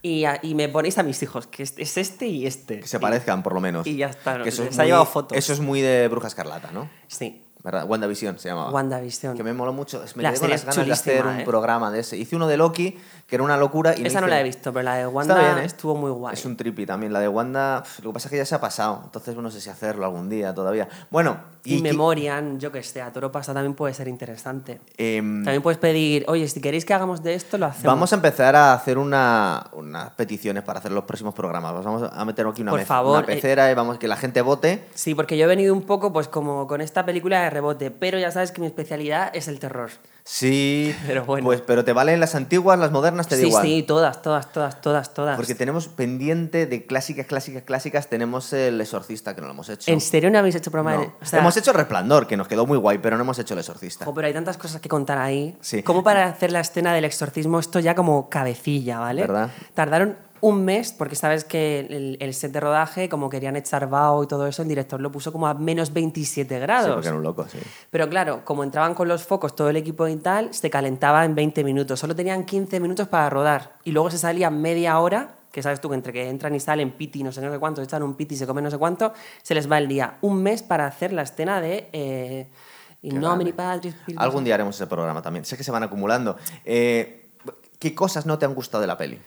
Y, 0.02 0.24
a- 0.24 0.38
y 0.42 0.54
me 0.54 0.68
ponéis 0.68 0.98
a 0.98 1.02
mis 1.02 1.20
hijos, 1.22 1.46
que 1.46 1.62
es, 1.62 1.74
es 1.78 1.96
este 1.96 2.26
y 2.26 2.46
este. 2.46 2.80
Que 2.80 2.86
se 2.86 2.98
Y- 2.98 3.00
parezcan, 3.00 3.42
por 3.42 3.54
lo 3.54 3.60
menos. 3.60 3.86
y 3.86 3.96
ya 3.96 4.08
está, 4.08 4.42
Que 4.42 4.50
eso 4.50 4.62
les 4.62 4.72
es 4.72 4.78
ha 4.78 4.82
muy- 4.82 4.86
llevado 4.88 5.06
fotos. 5.06 5.36
Eso 5.38 5.52
es 5.52 5.60
muy 5.60 5.80
de 5.80 6.06
Bruja 6.08 6.28
Escarlata, 6.28 6.70
¿no? 6.70 6.88
Sí, 7.08 7.42
¿Verdad? 7.64 7.84
WandaVision 7.88 8.38
se 8.38 8.48
llamaba. 8.50 8.70
WandaVision. 8.70 9.36
Que 9.36 9.42
me 9.42 9.52
moló 9.52 9.72
mucho. 9.72 10.00
Me 10.14 10.22
La 10.22 10.30
quedé 10.30 10.38
con 10.38 10.50
las 10.50 10.64
ganas 10.64 10.86
de 10.86 10.92
hacer 10.92 11.26
un 11.26 11.40
¿eh? 11.40 11.44
programa 11.44 11.90
de 11.90 11.98
ese. 11.98 12.16
Hice 12.16 12.36
uno 12.36 12.46
de 12.46 12.56
Loki, 12.56 12.96
que 13.26 13.34
era 13.34 13.42
una 13.42 13.56
locura. 13.56 13.94
Y 13.98 14.06
Esa 14.06 14.20
no 14.20 14.28
la 14.28 14.40
he 14.40 14.44
visto, 14.44 14.72
pero 14.72 14.84
la 14.84 14.94
de 14.96 15.06
Wanda 15.06 15.36
bien, 15.38 15.58
¿eh? 15.58 15.64
estuvo 15.64 15.96
muy 15.96 16.10
guay. 16.12 16.34
Es 16.34 16.44
un 16.44 16.56
trippy 16.56 16.86
también. 16.86 17.12
La 17.12 17.18
de 17.20 17.28
Wanda, 17.28 17.82
lo 18.02 18.10
que 18.10 18.14
pasa 18.14 18.28
es 18.28 18.30
que 18.30 18.36
ya 18.36 18.44
se 18.44 18.54
ha 18.54 18.60
pasado. 18.60 19.00
Entonces 19.04 19.34
no 19.36 19.50
sé 19.50 19.60
si 19.60 19.68
hacerlo 19.68 20.04
algún 20.04 20.28
día 20.28 20.54
todavía. 20.54 20.88
Bueno, 21.10 21.36
Y 21.64 21.82
Memorian, 21.82 22.60
yo 22.60 22.70
que 22.70 22.82
sé, 22.84 23.02
a 23.02 23.12
toro 23.12 23.32
pasa 23.32 23.52
también 23.52 23.74
puede 23.74 23.92
ser 23.94 24.06
interesante. 24.06 24.80
em, 24.96 25.42
También 25.42 25.60
puedes 25.62 25.78
pedir, 25.78 26.24
oye, 26.28 26.46
si 26.46 26.60
queréis 26.60 26.84
que 26.84 26.94
hagamos 26.94 27.22
de 27.24 27.34
esto, 27.34 27.58
lo 27.58 27.66
hacemos. 27.66 27.86
Vamos 27.86 28.12
a 28.12 28.16
empezar 28.16 28.54
a 28.54 28.72
hacer 28.72 28.96
una, 28.98 29.66
unas 29.72 30.10
peticiones 30.10 30.62
para 30.62 30.78
hacer 30.78 30.92
los 30.92 31.02
próximos 31.04 31.34
programas. 31.34 31.72
Vamos 31.84 32.08
a 32.12 32.24
meter 32.24 32.46
aquí 32.46 32.62
una, 32.62 32.70
Por 32.70 32.80
mez- 32.80 32.86
favor, 32.86 33.18
una 33.24 33.32
eh. 33.32 33.34
pecera 33.36 33.68
y 33.70 33.74
vamos 33.74 33.98
que 33.98 34.06
la 34.06 34.16
gente 34.16 34.40
vote. 34.42 34.84
Sí, 34.94 35.16
porque 35.16 35.36
yo 35.36 35.46
he 35.46 35.48
venido 35.48 35.74
un 35.74 35.82
poco 35.82 36.12
pues 36.12 36.28
como 36.28 36.68
con 36.68 36.80
esta 36.80 37.04
película 37.04 37.42
de 37.42 37.50
rebote, 37.50 37.90
pero 37.90 38.20
ya 38.20 38.30
sabes 38.30 38.52
que 38.52 38.60
mi 38.60 38.68
especialidad 38.68 39.30
es 39.34 39.48
el 39.48 39.58
terror. 39.58 39.90
Sí, 40.28 40.92
Pero 41.06 41.24
bueno. 41.24 41.44
pues, 41.44 41.60
pero 41.60 41.84
te 41.84 41.92
valen 41.92 42.18
las 42.18 42.34
antiguas, 42.34 42.76
las 42.80 42.90
modernas, 42.90 43.28
te 43.28 43.36
da 43.36 43.42
sí, 43.42 43.46
igual. 43.46 43.62
sí, 43.64 43.84
todas, 43.84 44.22
todas, 44.22 44.50
todas, 44.52 44.80
todas, 44.80 45.14
todas. 45.14 45.36
Porque 45.36 45.54
tenemos 45.54 45.86
pendiente 45.86 46.66
de 46.66 46.84
clásicas, 46.84 47.26
clásicas, 47.26 47.62
clásicas, 47.62 48.08
tenemos 48.08 48.52
el 48.52 48.80
exorcista 48.80 49.36
que 49.36 49.40
no 49.40 49.46
lo 49.46 49.52
hemos 49.52 49.68
hecho. 49.68 49.88
¿En 49.88 50.00
serio 50.00 50.28
no 50.32 50.40
habéis 50.40 50.56
hecho 50.56 50.72
programa 50.72 50.96
No. 50.96 51.02
de...? 51.02 51.12
o 51.22 51.24
sea, 51.24 51.38
hemos 51.38 51.56
hecho 51.56 51.72
Resplandor, 51.72 52.26
que 52.26 52.36
nos 52.36 52.48
quedó 52.48 52.66
muy 52.66 52.76
guay, 52.76 52.98
pero 52.98 53.16
no 53.16 53.22
hemos 53.22 53.38
hecho 53.38 53.54
el 53.54 53.60
exorcista. 53.60 54.04
jo, 54.04 54.12
pero 54.12 54.26
hay 54.26 54.34
tantas 54.34 54.56
cosas 54.58 54.80
que 54.80 54.88
contar 54.88 55.18
ahí. 55.18 55.56
Sí. 55.60 55.84
Como 55.84 56.02
para 56.02 56.24
hacer 56.26 56.50
la 56.50 56.58
escena 56.58 56.92
del 56.92 57.04
exorcismo, 57.04 57.60
esto 57.60 57.78
ya 57.78 57.94
como 57.94 58.28
cabecilla, 58.28 58.98
¿vale? 58.98 59.20
¿Verdad? 59.22 59.50
Tardaron 59.74 60.16
un 60.40 60.64
mes, 60.64 60.92
porque 60.92 61.16
sabes 61.16 61.44
que 61.44 61.80
el, 61.80 62.16
el 62.20 62.34
set 62.34 62.52
de 62.52 62.60
rodaje, 62.60 63.08
como 63.08 63.28
querían 63.30 63.56
echar 63.56 63.88
vaho 63.88 64.24
y 64.24 64.26
todo 64.26 64.46
eso, 64.46 64.62
el 64.62 64.68
director 64.68 65.00
lo 65.00 65.10
puso 65.12 65.32
como 65.32 65.46
a 65.46 65.54
menos 65.54 65.92
27 65.92 66.54
Sí, 66.54 66.60
grados. 66.60 66.92
porque 66.94 67.08
era 67.08 67.16
un 67.16 67.22
loco, 67.22 67.46
sí. 67.48 67.58
Pero 67.90 68.08
claro, 68.08 68.44
como 68.44 68.62
entraban 68.64 68.94
con 68.94 69.08
los 69.08 69.24
focos 69.24 69.54
todo 69.56 69.68
el 69.70 69.76
equipo 69.76 70.06
y 70.08 70.16
tal, 70.16 70.52
se 70.54 70.70
calentaba 70.70 71.24
en 71.24 71.34
20 71.34 71.64
minutos. 71.64 71.98
Solo 72.00 72.14
tenían 72.14 72.44
15 72.44 72.80
minutos 72.80 73.08
para 73.08 73.28
rodar. 73.30 73.72
Y 73.84 73.92
luego 73.92 74.10
se 74.10 74.18
salía 74.18 74.50
media 74.50 74.98
hora, 74.98 75.34
que 75.52 75.62
sabes 75.62 75.80
tú 75.80 75.88
que 75.88 75.94
entre 75.94 76.12
que 76.12 76.28
entran 76.28 76.54
y 76.54 76.60
salen 76.60 76.92
piti, 76.92 77.22
no 77.22 77.32
sé 77.32 77.40
no 77.40 77.50
sé 77.50 77.58
cuánto, 77.58 77.80
echan 77.82 78.02
un 78.02 78.14
piti 78.14 78.34
y 78.34 78.38
se 78.38 78.46
comen 78.46 78.64
no 78.64 78.70
sé 78.70 78.76
cuánto, 78.78 79.12
se 79.42 79.54
les 79.54 79.70
va 79.70 79.78
el 79.78 79.88
día. 79.88 80.18
Un 80.20 80.42
mes 80.42 80.62
para 80.62 80.86
hacer 80.86 81.12
la 81.12 81.22
escena 81.22 81.60
de... 81.60 81.88
Eh, 81.92 82.46
nomine 83.02 83.52
Patris 83.52 83.94
Spiritus 83.94 84.22
Algún 84.22 84.42
día 84.44 84.54
haremos 84.54 84.74
ese 84.74 84.86
programa 84.86 85.22
también. 85.22 85.44
Sé 85.44 85.56
que 85.56 85.62
se 85.64 85.70
van 85.70 85.82
acumulando. 85.82 86.36
Eh, 86.64 87.30
¿Qué 87.78 87.94
cosas 87.94 88.26
no 88.26 88.38
te 88.38 88.46
han 88.46 88.54
gustado 88.54 88.80
de 88.80 88.86
la 88.86 88.96
peli? 88.98 89.18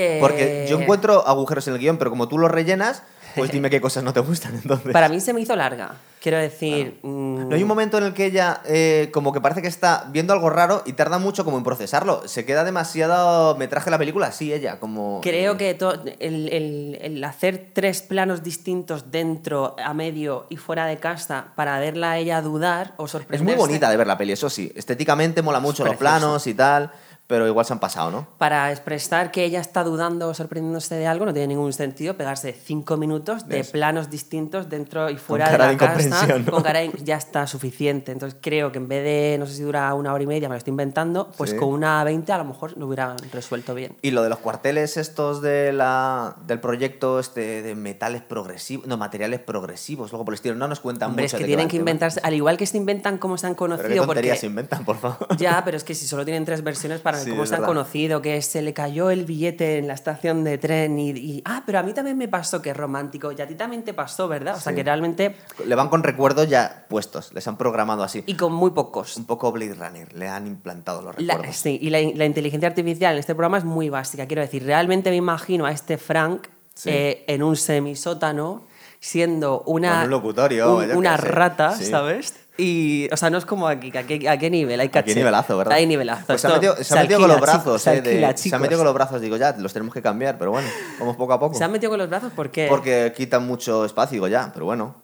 Eh, 0.00 0.18
Porque 0.20 0.66
yo 0.68 0.80
encuentro 0.80 1.26
agujeros 1.26 1.66
en 1.68 1.74
el 1.74 1.80
guion, 1.80 1.98
pero 1.98 2.10
como 2.10 2.28
tú 2.28 2.38
los 2.38 2.50
rellenas, 2.50 3.02
pues 3.34 3.50
dime 3.52 3.68
qué 3.70 3.80
cosas 3.80 4.04
no 4.04 4.12
te 4.12 4.20
gustan 4.20 4.54
entonces. 4.54 4.92
Para 4.92 5.08
mí 5.08 5.20
se 5.20 5.32
me 5.32 5.40
hizo 5.40 5.56
larga. 5.56 5.94
Quiero 6.20 6.38
decir... 6.38 6.98
mm, 7.02 7.48
No 7.48 7.54
hay 7.54 7.62
un 7.62 7.68
momento 7.68 7.96
en 7.98 8.04
el 8.04 8.12
que 8.12 8.26
ella 8.26 8.60
eh, 8.66 9.08
como 9.12 9.32
que 9.32 9.40
parece 9.40 9.62
que 9.62 9.68
está 9.68 10.06
viendo 10.10 10.32
algo 10.32 10.50
raro 10.50 10.82
y 10.84 10.92
tarda 10.94 11.18
mucho 11.18 11.44
como 11.44 11.58
en 11.58 11.62
procesarlo. 11.64 12.26
Se 12.26 12.44
queda 12.44 12.64
demasiado 12.64 13.54
metraje 13.56 13.88
la 13.90 13.98
película 13.98 14.26
así 14.26 14.52
ella, 14.52 14.80
como... 14.80 15.20
Creo 15.22 15.56
que 15.56 15.74
to- 15.74 15.94
el, 16.18 16.48
el- 16.48 16.98
el 17.00 17.22
hacer 17.24 17.70
tres 17.72 18.02
planos 18.02 18.42
distintos 18.42 19.10
dentro, 19.12 19.76
a 19.84 19.94
medio 19.94 20.46
y 20.48 20.56
fuera 20.56 20.86
de 20.86 20.96
casa 20.98 21.48
para 21.54 21.78
verla 21.78 22.12
a 22.12 22.18
ella 22.18 22.42
dudar 22.42 22.94
o 22.96 23.04
Es 23.04 23.12
sorprenderse. 23.12 23.44
muy 23.44 23.54
bonita 23.54 23.88
de 23.88 23.96
ver 23.96 24.06
la 24.08 24.18
peli, 24.18 24.32
eso 24.32 24.50
sí. 24.50 24.72
Estéticamente 24.74 25.40
mola 25.42 25.60
mucho 25.60 25.84
los 25.84 25.96
planos 25.96 26.46
y 26.48 26.54
tal, 26.54 26.90
pero 27.28 27.46
igual 27.46 27.64
se 27.64 27.72
han 27.74 27.78
pasado, 27.78 28.10
¿no? 28.10 28.26
Para 28.38 28.72
expresar 28.72 29.30
que 29.30 29.44
ella 29.44 29.60
está 29.60 29.84
dudando 29.84 30.28
o 30.28 30.34
sorprendiéndose 30.34 30.96
de 30.96 31.06
algo, 31.06 31.24
no 31.26 31.32
tiene 31.32 31.48
ningún 31.48 31.72
sentido 31.72 32.16
pegarse 32.16 32.52
cinco 32.52 32.96
minutos 32.96 33.46
de 33.46 33.58
¿Ves? 33.58 33.70
planos 33.70 34.10
distintos 34.10 34.68
dentro 34.68 35.08
y 35.10 35.16
fuera 35.18 35.44
cara 35.44 35.66
de 35.68 35.70
de 35.70 35.76
la 35.76 35.78
casa. 35.78 35.92
incomprensión, 36.02 36.44
¿no? 36.46 36.52
Con 36.52 36.62
cara 36.64 36.80
de- 36.80 36.90
ya 37.04 37.16
está 37.16 37.46
suficiente. 37.46 38.10
Entonces 38.12 38.38
creo 38.42 38.72
que 38.72 38.78
en 38.78 38.88
vez 38.88 39.04
de, 39.04 39.36
no 39.38 39.46
sé 39.46 39.54
si 39.54 39.62
dura 39.62 39.94
una 39.94 40.12
hora 40.12 40.24
y 40.24 40.26
media, 40.26 40.48
me 40.48 40.54
lo 40.54 40.58
estoy 40.58 40.70
inventando, 40.72 41.30
pues 41.36 41.50
Sí. 41.50 41.56
con 41.56 41.68
una 41.68 42.02
20 42.02 42.32
a 42.32 42.38
lo 42.38 42.44
mejor 42.46 42.76
lo 42.76 42.86
hubieran 42.86 43.16
resuelto 43.32 43.74
bien. 43.74 43.94
Y 44.02 44.10
lo 44.10 44.22
de 44.22 44.30
los 44.30 44.38
cuarteles 44.38 44.96
estos 44.96 45.42
de 45.42 45.72
la, 45.72 46.34
del 46.46 46.60
proyecto 46.60 47.20
este 47.20 47.62
de 47.62 47.74
metales 47.74 48.22
progresivos, 48.22 48.86
no, 48.86 48.96
materiales 48.96 49.40
progresivos, 49.40 50.10
luego 50.12 50.24
por 50.24 50.32
el 50.32 50.36
estilo, 50.36 50.54
no 50.54 50.66
nos 50.66 50.80
cuentan 50.80 51.10
Hombre, 51.10 51.24
mucho 51.24 51.36
es 51.36 51.40
que 51.40 51.44
de 51.44 51.48
tienen 51.48 51.68
que 51.68 51.72
tema. 51.72 51.82
inventarse, 51.90 52.20
al 52.22 52.32
igual 52.34 52.56
que 52.56 52.64
se 52.66 52.78
inventan 52.78 53.18
cómo 53.18 53.36
se 53.36 53.46
han 53.46 53.54
Pero 53.54 53.76
qué 53.76 53.76
conocido, 53.76 54.06
porque 54.06 54.36
se 54.36 54.46
inventan, 54.46 54.84
por 54.84 54.96
favor. 54.96 55.36
Ya, 55.36 55.60
pero 55.64 55.76
es 55.76 55.84
que 55.84 55.94
si 55.94 56.06
solo 56.06 56.24
tienen 56.24 56.44
tres 56.46 56.62
versiones 56.64 57.00
para 57.00 57.17
Sí, 57.24 57.30
cómo 57.30 57.44
es 57.44 57.50
verdad. 57.50 57.66
conocido, 57.66 58.22
que 58.22 58.40
se 58.42 58.62
le 58.62 58.72
cayó 58.74 59.10
el 59.10 59.24
billete 59.24 59.78
en 59.78 59.88
la 59.88 59.94
estación 59.94 60.44
de 60.44 60.58
tren 60.58 60.98
y, 60.98 61.10
y, 61.10 61.42
ah, 61.44 61.62
pero 61.66 61.78
a 61.78 61.82
mí 61.82 61.92
también 61.92 62.16
me 62.18 62.28
pasó 62.28 62.60
que 62.62 62.70
es 62.70 62.76
romántico 62.76 63.32
y 63.32 63.40
a 63.40 63.46
ti 63.46 63.54
también 63.54 63.82
te 63.82 63.94
pasó, 63.94 64.28
¿verdad? 64.28 64.56
O 64.56 64.60
sea, 64.60 64.72
Sí. 64.72 64.76
que 64.76 64.82
realmente 64.84 65.36
Le 65.66 65.74
van 65.74 65.88
con 65.88 66.02
recuerdos 66.02 66.48
ya 66.48 66.84
puestos, 66.88 67.32
les 67.34 67.46
han 67.48 67.56
programado 67.56 68.02
así. 68.02 68.22
y 68.26 68.34
con 68.34 68.52
muy 68.52 68.70
pocos. 68.70 69.16
Un 69.16 69.24
poco 69.26 69.50
Blade 69.52 69.74
Runner, 69.74 70.12
le 70.14 70.28
han 70.28 70.46
implantado 70.46 71.02
los 71.02 71.18
La- 71.20 71.34
recuerdos. 71.34 71.56
sí, 71.56 71.78
y 71.80 71.90
la, 71.90 71.98
la 72.14 72.24
inteligencia 72.24 72.68
artificial 72.68 73.12
en 73.14 73.18
este 73.20 73.34
programa 73.34 73.58
es 73.58 73.64
muy 73.64 73.88
básica. 73.88 74.26
Quiero 74.26 74.42
decir, 74.42 74.64
realmente 74.64 75.10
me 75.10 75.16
imagino 75.16 75.66
a 75.66 75.72
este 75.72 75.98
Frank 75.98 76.46
Sí. 76.74 76.90
eh, 76.92 77.24
en 77.26 77.42
un 77.42 77.56
semisótano 77.56 78.62
siendo 79.00 79.62
una, 79.66 80.04
un 80.04 80.10
locutorio, 80.10 80.76
un- 80.76 80.92
una 80.96 81.16
rata, 81.16 81.72
Sí. 81.76 81.84
¿sabes? 81.86 82.34
Y, 82.60 83.08
o 83.12 83.16
sea, 83.16 83.30
no 83.30 83.38
es 83.38 83.46
como 83.46 83.68
aquí, 83.68 83.96
¿a 83.96 84.02
qué, 84.04 84.28
a 84.28 84.36
qué 84.36 84.50
nivel? 84.50 84.80
Hay 84.80 84.88
Aquí 84.88 84.92
caché. 85.00 85.14
nivelazo, 85.14 85.56
¿verdad? 85.56 85.74
Hay 85.74 85.86
nivelazo. 85.86 86.24
Pues 86.26 86.40
se 86.40 86.48
ha 86.48 86.50
metido, 86.50 86.74
se 86.82 86.98
ha 86.98 87.02
metido 87.02 87.20
con 87.20 87.28
los 87.28 87.40
brazos, 87.40 87.80
se 87.80 87.90
eh, 87.98 88.00
de- 88.02 88.10
alquila, 88.26 88.36
se 88.36 88.54
ha 88.56 88.58
metido 88.58 88.78
con 88.80 88.84
los 88.86 88.94
brazos, 88.94 89.20
digo, 89.20 89.36
ya, 89.36 89.54
los 89.56 89.72
tenemos 89.72 89.94
que 89.94 90.02
cambiar, 90.02 90.38
pero 90.38 90.50
bueno, 90.50 90.66
vamos 90.98 91.16
poco 91.16 91.32
a 91.34 91.38
poco. 91.38 91.56
¿Se 91.56 91.62
han 91.62 91.70
metido 91.70 91.90
con 91.90 92.00
los 92.00 92.08
brazos? 92.08 92.32
¿Por 92.32 92.50
qué? 92.50 92.66
Porque 92.68 93.12
quitan 93.16 93.46
mucho 93.46 93.84
espacio, 93.84 94.14
digo, 94.16 94.26
ya, 94.28 94.50
pero 94.52 94.66
bueno. 94.66 94.96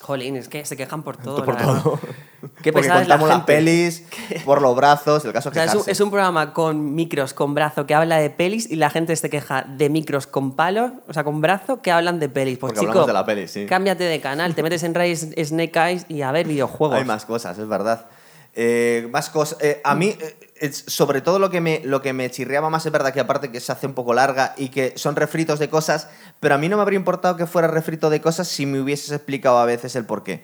Jolín, 0.00 0.36
es 0.36 0.48
que 0.48 0.64
se 0.64 0.76
quejan 0.76 1.02
por 1.02 1.16
todo. 1.16 1.44
por 1.44 1.54
la 1.60 1.82
todo. 1.82 1.98
Qué 2.62 2.72
Porque 2.72 2.88
pesada 2.88 3.02
es 3.02 3.08
la 3.08 3.16
las 3.16 3.40
pelis 3.42 4.04
por 4.44 4.62
los 4.62 4.76
brazos, 4.76 5.24
el 5.24 5.32
caso 5.32 5.48
O 5.48 5.52
es 5.52 5.54
sea, 5.54 5.64
es 5.64 5.74
un, 5.74 5.82
es 5.86 6.00
un 6.00 6.10
programa 6.10 6.52
con 6.52 6.94
micros, 6.94 7.34
con 7.34 7.52
brazo, 7.52 7.84
que 7.84 7.94
habla 7.94 8.18
de 8.18 8.30
pelis 8.30 8.70
y 8.70 8.76
la 8.76 8.90
gente 8.90 9.16
se 9.16 9.28
queja 9.28 9.62
de 9.62 9.90
micros 9.90 10.28
con 10.28 10.54
palos, 10.54 10.92
o 11.08 11.12
sea, 11.12 11.24
con 11.24 11.40
brazo, 11.40 11.82
que 11.82 11.90
hablan 11.90 12.20
de 12.20 12.28
pelis. 12.28 12.58
Pues 12.58 12.72
Porque 12.72 12.80
chico, 12.80 12.90
hablamos 12.90 13.06
de 13.08 13.12
la 13.12 13.26
peli, 13.26 13.48
sí. 13.48 13.66
cámbiate 13.66 14.04
de 14.04 14.20
canal, 14.20 14.54
te 14.54 14.62
metes 14.62 14.84
en 14.84 14.94
Rise 14.94 15.44
Snake 15.44 15.78
Eyes 15.78 16.06
y 16.08 16.22
a 16.22 16.30
ver 16.30 16.46
videojuegos. 16.46 16.96
Hay 16.96 17.04
más 17.04 17.24
cosas, 17.24 17.58
es 17.58 17.66
verdad. 17.66 18.06
Eh, 18.54 19.06
más 19.10 19.30
cosas. 19.30 19.58
Eh, 19.60 19.80
a 19.84 19.94
mí, 19.94 20.16
eh, 20.60 20.72
sobre 20.72 21.20
todo 21.20 21.38
lo 21.38 21.50
que, 21.50 21.60
me, 21.60 21.80
lo 21.84 22.02
que 22.02 22.12
me 22.12 22.30
chirriaba 22.30 22.70
más 22.70 22.84
es 22.86 22.92
verdad 22.92 23.12
que 23.12 23.20
aparte 23.20 23.52
que 23.52 23.60
se 23.60 23.70
hace 23.70 23.86
un 23.86 23.94
poco 23.94 24.14
larga 24.14 24.54
y 24.56 24.70
que 24.70 24.94
son 24.96 25.14
refritos 25.16 25.58
de 25.58 25.68
cosas, 25.68 26.08
pero 26.40 26.54
a 26.54 26.58
mí 26.58 26.68
no 26.68 26.76
me 26.76 26.82
habría 26.82 26.98
importado 26.98 27.36
que 27.36 27.46
fuera 27.46 27.68
refrito 27.68 28.10
de 28.10 28.20
cosas 28.20 28.48
si 28.48 28.66
me 28.66 28.80
hubieses 28.80 29.12
explicado 29.12 29.58
a 29.58 29.64
veces 29.64 29.94
el 29.96 30.06
por 30.06 30.24
qué. 30.24 30.42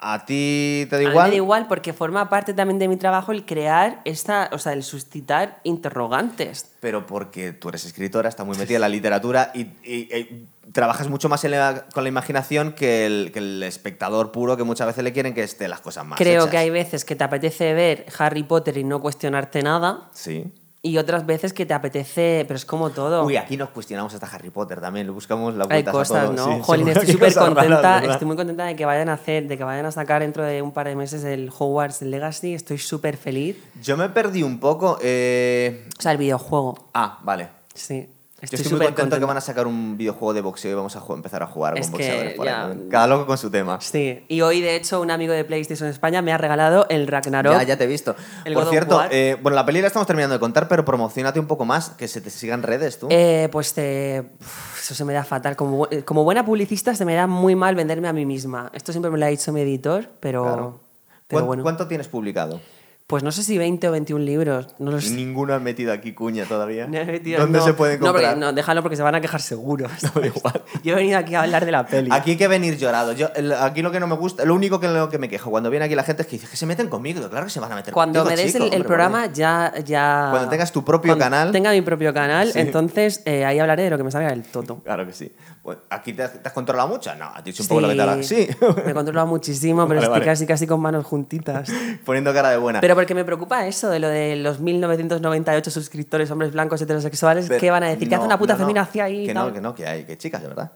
¿A 0.00 0.24
ti 0.24 0.86
te 0.88 0.96
da 0.96 0.96
A 0.96 1.00
mí 1.00 1.10
igual? 1.10 1.24
me 1.26 1.30
da 1.30 1.36
igual 1.36 1.66
porque 1.66 1.92
forma 1.92 2.28
parte 2.28 2.54
también 2.54 2.78
de 2.78 2.86
mi 2.86 2.96
trabajo 2.96 3.32
el 3.32 3.44
crear 3.44 4.00
esta, 4.04 4.48
o 4.52 4.58
sea, 4.58 4.72
el 4.72 4.84
suscitar 4.84 5.58
interrogantes. 5.64 6.70
Pero 6.80 7.04
porque 7.06 7.52
tú 7.52 7.68
eres 7.68 7.84
escritora, 7.84 8.28
estás 8.28 8.46
muy 8.46 8.56
metida 8.56 8.76
en 8.76 8.82
la 8.82 8.88
literatura 8.88 9.50
y, 9.54 9.62
y- 9.82 10.08
y 10.14 10.46
trabajas 10.72 11.08
mucho 11.08 11.28
más 11.28 11.42
la- 11.44 11.86
con 11.92 12.04
la 12.04 12.08
imaginación 12.10 12.74
que 12.74 13.06
el, 13.06 13.30
que 13.32 13.40
el 13.40 13.62
espectador 13.64 14.30
puro 14.30 14.56
que 14.56 14.62
muchas 14.62 14.86
veces 14.86 15.02
le 15.02 15.12
quieren 15.12 15.34
que 15.34 15.42
esté 15.42 15.66
las 15.66 15.80
cosas 15.80 16.06
más 16.06 16.16
Creo 16.18 16.42
hechas. 16.42 16.50
que 16.50 16.58
hay 16.58 16.70
veces 16.70 17.04
que 17.04 17.16
te 17.16 17.24
apetece 17.24 17.74
ver 17.74 18.06
Harry 18.18 18.44
Potter 18.44 18.76
y 18.78 18.84
no 18.84 19.00
cuestionarte 19.00 19.62
nada. 19.62 20.10
Sí. 20.12 20.52
Y 20.80 20.96
otras 20.98 21.26
veces 21.26 21.52
que 21.52 21.66
te 21.66 21.74
apetece, 21.74 22.44
pero 22.46 22.56
es 22.56 22.64
como 22.64 22.90
todo. 22.90 23.24
Uy, 23.24 23.36
aquí 23.36 23.56
nos 23.56 23.70
cuestionamos 23.70 24.14
hasta 24.14 24.26
Harry 24.28 24.50
Potter 24.50 24.80
también, 24.80 25.06
le 25.06 25.12
buscamos 25.12 25.52
la 25.56 25.66
Hay 25.68 25.82
a 25.84 25.90
cosas. 25.90 26.30
¿no? 26.30 26.44
Sí, 26.54 26.60
Jolín, 26.62 26.88
estoy 26.88 27.08
súper 27.08 27.32
raras, 27.34 27.54
contenta. 27.54 28.12
estoy 28.12 28.26
muy 28.28 28.36
contenta 28.36 28.64
de 28.64 28.76
que 28.76 28.84
vayan 28.84 29.08
a 29.08 29.14
hacer, 29.14 29.48
de 29.48 29.58
que 29.58 29.64
vayan 29.64 29.86
a 29.86 29.90
sacar 29.90 30.22
dentro 30.22 30.44
de 30.44 30.62
un 30.62 30.70
par 30.72 30.86
de 30.86 30.94
meses 30.94 31.24
el 31.24 31.50
Hogwarts 31.56 32.02
Legacy. 32.02 32.54
Estoy 32.54 32.78
súper 32.78 33.16
feliz. 33.16 33.56
Yo 33.82 33.96
me 33.96 34.08
perdí 34.08 34.44
un 34.44 34.60
poco. 34.60 34.98
eh, 35.02 35.88
O 35.98 36.00
sea, 36.00 36.12
el 36.12 36.18
videojuego. 36.18 36.90
Ah, 36.94 37.18
vale. 37.24 37.48
Sí. 37.74 38.08
Yo 38.40 38.44
Estoy 38.44 38.56
estoy 38.58 38.70
muy 38.70 38.76
súper 38.78 38.86
contento 38.90 39.00
contenta. 39.02 39.18
que 39.18 39.24
van 39.26 39.36
a 39.36 39.40
sacar 39.40 39.66
un 39.66 39.96
videojuego 39.98 40.32
de 40.32 40.40
boxeo 40.42 40.70
y 40.70 40.74
vamos 40.74 40.94
a 40.94 41.02
empezar 41.12 41.42
a 41.42 41.48
jugar 41.48 41.76
Es 41.76 41.86
con 41.86 41.92
boxeadores 41.94 42.34
por 42.34 42.46
ya-. 42.46 42.72
Cada 42.88 43.08
loco 43.08 43.26
con 43.26 43.36
su 43.36 43.50
tema. 43.50 43.80
Sí. 43.80 44.24
Y 44.28 44.42
hoy, 44.42 44.60
de 44.60 44.76
hecho, 44.76 45.00
un 45.00 45.10
amigo 45.10 45.32
de 45.32 45.44
PlayStation 45.44 45.88
España 45.88 46.22
me 46.22 46.32
ha 46.32 46.38
regalado 46.38 46.86
el 46.88 47.08
Ragnarok. 47.08 47.52
Ya, 47.52 47.64
ya 47.64 47.76
te 47.76 47.82
he 47.82 47.86
visto. 47.88 48.14
El 48.44 48.54
Por 48.54 48.62
God 48.66 48.70
cierto, 48.70 49.02
eh, 49.10 49.36
bueno, 49.42 49.56
la 49.56 49.66
peli 49.66 49.80
la 49.80 49.88
estamos 49.88 50.06
terminando 50.06 50.34
de 50.34 50.38
contar, 50.38 50.68
pero 50.68 50.84
promocionate 50.84 51.40
un 51.40 51.48
poco 51.48 51.64
más, 51.64 51.90
que 51.90 52.06
se 52.06 52.20
te 52.20 52.30
sigan 52.30 52.62
redes 52.62 53.00
tú. 53.00 53.08
Eh, 53.10 53.48
pues 53.50 53.74
te- 53.74 54.30
uf, 54.40 54.82
eso 54.82 54.94
se 54.94 55.04
me 55.04 55.12
da 55.14 55.24
fatal. 55.24 55.56
Como, 55.56 55.86
bu- 55.88 56.04
como 56.04 56.22
buena 56.22 56.44
publicista 56.46 56.94
se 56.94 57.04
me 57.04 57.16
da 57.16 57.26
muy 57.26 57.56
mal 57.56 57.74
venderme 57.74 58.06
a 58.06 58.12
mí 58.12 58.24
misma. 58.24 58.70
Esto 58.72 58.92
siempre 58.92 59.10
me 59.10 59.18
lo 59.18 59.24
ha 59.24 59.28
dicho 59.30 59.52
mi 59.52 59.62
editor, 59.62 60.10
pero, 60.20 60.44
Claro. 60.44 60.80
pero 61.26 61.40
¿Cuán- 61.40 61.46
bueno. 61.46 61.62
¿Cuánto 61.64 61.88
tienes 61.88 62.06
publicado? 62.06 62.60
Pues 63.08 63.22
no 63.22 63.32
sé 63.32 63.42
si 63.42 63.56
20 63.56 63.88
o 63.88 63.92
21 63.92 64.22
libros. 64.22 64.66
No 64.78 64.90
lo 64.90 65.00
sé. 65.00 65.14
Ninguno 65.14 65.54
ha 65.54 65.58
metido 65.58 65.94
aquí 65.94 66.12
cuña 66.12 66.44
todavía. 66.44 66.86
No 66.86 67.02
metido- 67.06 67.40
¿Dónde 67.40 67.58
no, 67.58 67.64
se 67.64 67.72
pueden 67.72 68.00
no, 68.00 68.08
porque- 68.12 68.26
comprar? 68.26 68.36
No, 68.36 68.52
déjalo 68.52 68.82
porque 68.82 68.96
se 68.96 69.02
van 69.02 69.14
a 69.14 69.22
quejar 69.22 69.40
seguro. 69.40 69.86
da 70.14 70.26
igual. 70.26 70.62
Yo 70.84 70.92
he 70.92 70.96
venido 70.96 71.16
aquí 71.18 71.34
a 71.34 71.40
hablar 71.40 71.64
de 71.64 71.72
la 71.72 71.86
peli. 71.86 72.10
Aquí 72.12 72.32
hay 72.32 72.36
que 72.36 72.48
venir 72.48 72.76
llorado. 72.76 73.14
Yo, 73.14 73.28
aquí 73.62 73.80
lo 73.80 73.90
que 73.90 73.98
no 73.98 74.06
me 74.08 74.14
gusta, 74.14 74.44
lo 74.44 74.54
único 74.54 74.78
que, 74.78 74.88
lo 74.88 75.08
que 75.08 75.16
me 75.16 75.30
quejo 75.30 75.50
cuando 75.50 75.70
viene 75.70 75.86
aquí 75.86 75.94
la 75.94 76.02
gente 76.02 76.20
es 76.20 76.28
que 76.28 76.36
dice 76.36 76.48
que 76.50 76.56
se 76.58 76.66
meten 76.66 76.88
conmigo. 76.90 77.26
Claro 77.30 77.46
que 77.46 77.50
se 77.50 77.60
van 77.60 77.72
a 77.72 77.76
meter 77.76 77.94
Cuando 77.94 78.20
contigo, 78.20 78.36
me 78.36 78.42
des 78.44 78.52
chico, 78.52 78.66
el, 78.70 78.84
programa, 78.84 79.32
ya, 79.32 79.72
ya. 79.86 80.26
Cuando 80.30 80.50
tengas 80.50 80.70
tu 80.70 80.84
propio 80.84 81.12
cuando 81.16 81.24
canal. 81.24 81.50
Tenga 81.50 81.70
mi 81.70 81.80
propio 81.80 82.12
canal, 82.12 82.52
Sí. 82.52 82.58
entonces 82.60 83.22
eh, 83.24 83.46
ahí 83.46 83.58
hablaré 83.58 83.84
de 83.84 83.90
lo 83.90 83.96
que 83.96 84.04
me 84.04 84.10
salga 84.10 84.28
del 84.28 84.42
toto. 84.42 84.82
Claro 84.84 85.06
que 85.06 85.14
sí. 85.14 85.32
Pues, 85.62 85.78
¿Aquí 85.88 86.12
te, 86.12 86.24
has- 86.24 86.42
te 86.42 86.46
has 86.46 86.52
controlado 86.52 86.90
mucho? 86.90 87.14
No, 87.14 87.30
ti 87.42 87.50
es 87.50 87.60
un 87.60 87.68
poco 87.68 87.88
te 87.88 87.94
da. 87.94 88.22
Sí. 88.22 88.48
Me 88.84 88.90
he 88.90 88.94
controlado 88.94 89.26
muchísimo, 89.28 89.82
pero 89.88 90.00
Vale, 90.00 90.06
estoy 90.08 90.20
vale. 90.20 90.24
casi, 90.26 90.46
casi 90.46 90.66
con 90.66 90.80
manos 90.82 91.06
juntitas. 91.06 91.70
Poniendo 92.04 92.34
cara 92.34 92.50
de 92.50 92.58
buena. 92.58 92.82
Pero 92.82 92.97
porque 92.98 93.14
me 93.14 93.24
preocupa 93.24 93.64
eso 93.64 93.88
de 93.90 94.00
lo 94.00 94.08
de 94.08 94.34
los 94.34 94.58
1998 94.58 95.70
suscriptores, 95.70 96.28
hombres 96.32 96.52
blancos 96.52 96.82
heterosexuales, 96.82 97.46
Pero- 97.46 97.60
¿qué 97.60 97.70
van 97.70 97.84
a 97.84 97.88
decir? 97.90 98.08
que 98.08 98.16
no, 98.16 98.22
hace 98.22 98.26
una 98.26 98.38
puta 98.40 98.54
no, 98.54 98.58
feminacia 98.58 99.04
ahí? 99.04 99.22
y 99.22 99.26
Que 99.28 99.34
tal? 99.34 99.46
no, 99.46 99.52
que 99.54 99.60
no, 99.60 99.72
que 99.74 99.86
hay, 99.86 100.02
que 100.04 100.12
hay 100.12 100.18
chicas, 100.18 100.42
de 100.42 100.48
verdad. 100.48 100.72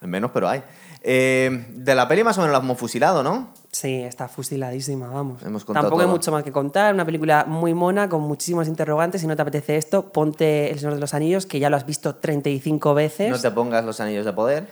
Menos, 0.00 0.30
pero 0.32 0.48
hay. 0.48 0.62
Eh, 1.02 1.66
de 1.74 1.94
la 1.94 2.08
peli 2.08 2.24
más 2.24 2.38
o 2.38 2.40
menos 2.40 2.52
la 2.52 2.58
hemos 2.64 2.78
fusilado, 2.78 3.22
¿no? 3.22 3.50
Sí, 3.70 4.02
está 4.02 4.28
fusiladísima, 4.28 5.08
vamos. 5.08 5.42
Hemos 5.42 5.66
Tampoco 5.66 6.00
hay 6.00 6.06
todo. 6.06 6.16
mucho 6.16 6.32
más 6.32 6.42
que 6.42 6.52
contar. 6.52 6.94
Una 6.94 7.04
película 7.04 7.44
muy 7.46 7.74
mona, 7.74 8.08
con 8.08 8.22
muchísimos 8.22 8.66
interrogantes. 8.66 9.20
Si 9.20 9.26
no 9.26 9.36
te 9.36 9.42
apetece 9.42 9.76
esto, 9.76 10.10
ponte 10.10 10.70
El 10.70 10.78
Señor 10.78 10.94
de 10.94 11.00
los 11.00 11.12
Anillos, 11.12 11.44
que 11.44 11.58
ya 11.58 11.68
lo 11.70 11.76
has 11.76 11.84
visto 11.84 12.14
35 12.14 12.94
veces. 12.94 13.30
No 13.30 13.38
te 13.38 13.50
pongas 13.50 13.84
los 13.84 14.00
anillos 14.00 14.24
de 14.24 14.32
poder. 14.32 14.66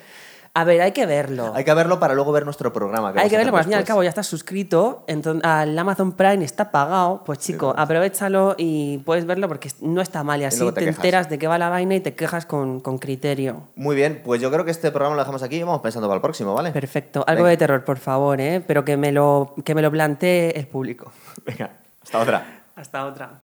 A 0.53 0.65
ver, 0.65 0.81
hay 0.81 0.93
que 0.93 1.07
verlo. 1.07 1.53
Hay 1.55 1.65
que 1.65 1.73
verlo 1.75 2.01
para 2.01 2.15
luego 2.15 2.33
ver 2.33 2.45
nuestro 2.45 2.73
programa. 2.73 3.13
Hay 3.17 3.31
que 3.31 3.37
verlo, 3.37 3.53
porque 3.53 3.61
al 3.61 3.65
fin 3.65 3.73
y 3.73 3.77
al 3.77 3.85
cabo 3.85 4.03
ya 4.03 4.09
estás 4.09 4.27
suscrito, 4.27 5.05
entonces 5.07 5.45
al 5.45 5.79
Amazon 5.79 6.13
Prime 6.13 6.45
está 6.45 6.71
pagado, 6.71 7.23
pues 7.25 7.39
chico, 7.39 7.73
aprovechalo 7.77 8.57
y 8.59 8.99
puedes 8.99 9.27
verlo 9.27 9.47
porque 9.49 9.71
no 9.81 10.01
está 10.01 10.25
mal 10.25 10.41
y 10.41 10.45
así 10.45 10.71
te 10.73 10.89
enteras 10.89 11.29
de 11.29 11.39
qué 11.39 11.47
va 11.47 11.59
la 11.59 11.69
vaina 11.69 11.95
y 11.95 12.01
te 12.01 12.15
quejas 12.15 12.47
con, 12.47 12.81
con 12.81 12.99
criterio. 12.99 13.69
Muy 13.77 13.95
bien, 13.95 14.23
pues 14.25 14.41
yo 14.41 14.51
creo 14.51 14.65
que 14.65 14.71
este 14.71 14.91
programa 14.91 15.15
lo 15.15 15.23
dejamos 15.23 15.43
aquí 15.43 15.57
y 15.57 15.63
vamos 15.63 15.81
pensando 15.83 16.09
para 16.09 16.17
el 16.17 16.23
próximo, 16.23 16.55
¿vale? 16.55 16.73
Perfecto. 16.73 17.25
Algo 17.27 17.45
Venga. 17.45 17.51
de 17.51 17.57
terror, 17.57 17.85
por 17.85 17.99
favor, 17.99 18.41
¿eh? 18.41 18.63
pero 18.67 18.85
que 18.85 18.97
me 18.97 19.13
lo, 19.13 19.55
que 19.65 19.75
me 19.75 19.83
lo 19.83 19.91
plantee 19.91 20.51
el 20.59 20.67
público. 20.67 21.13
Venga, 21.45 21.71
hasta 22.03 22.19
otra. 22.19 22.65
Hasta 22.75 23.07
otra. 23.07 23.41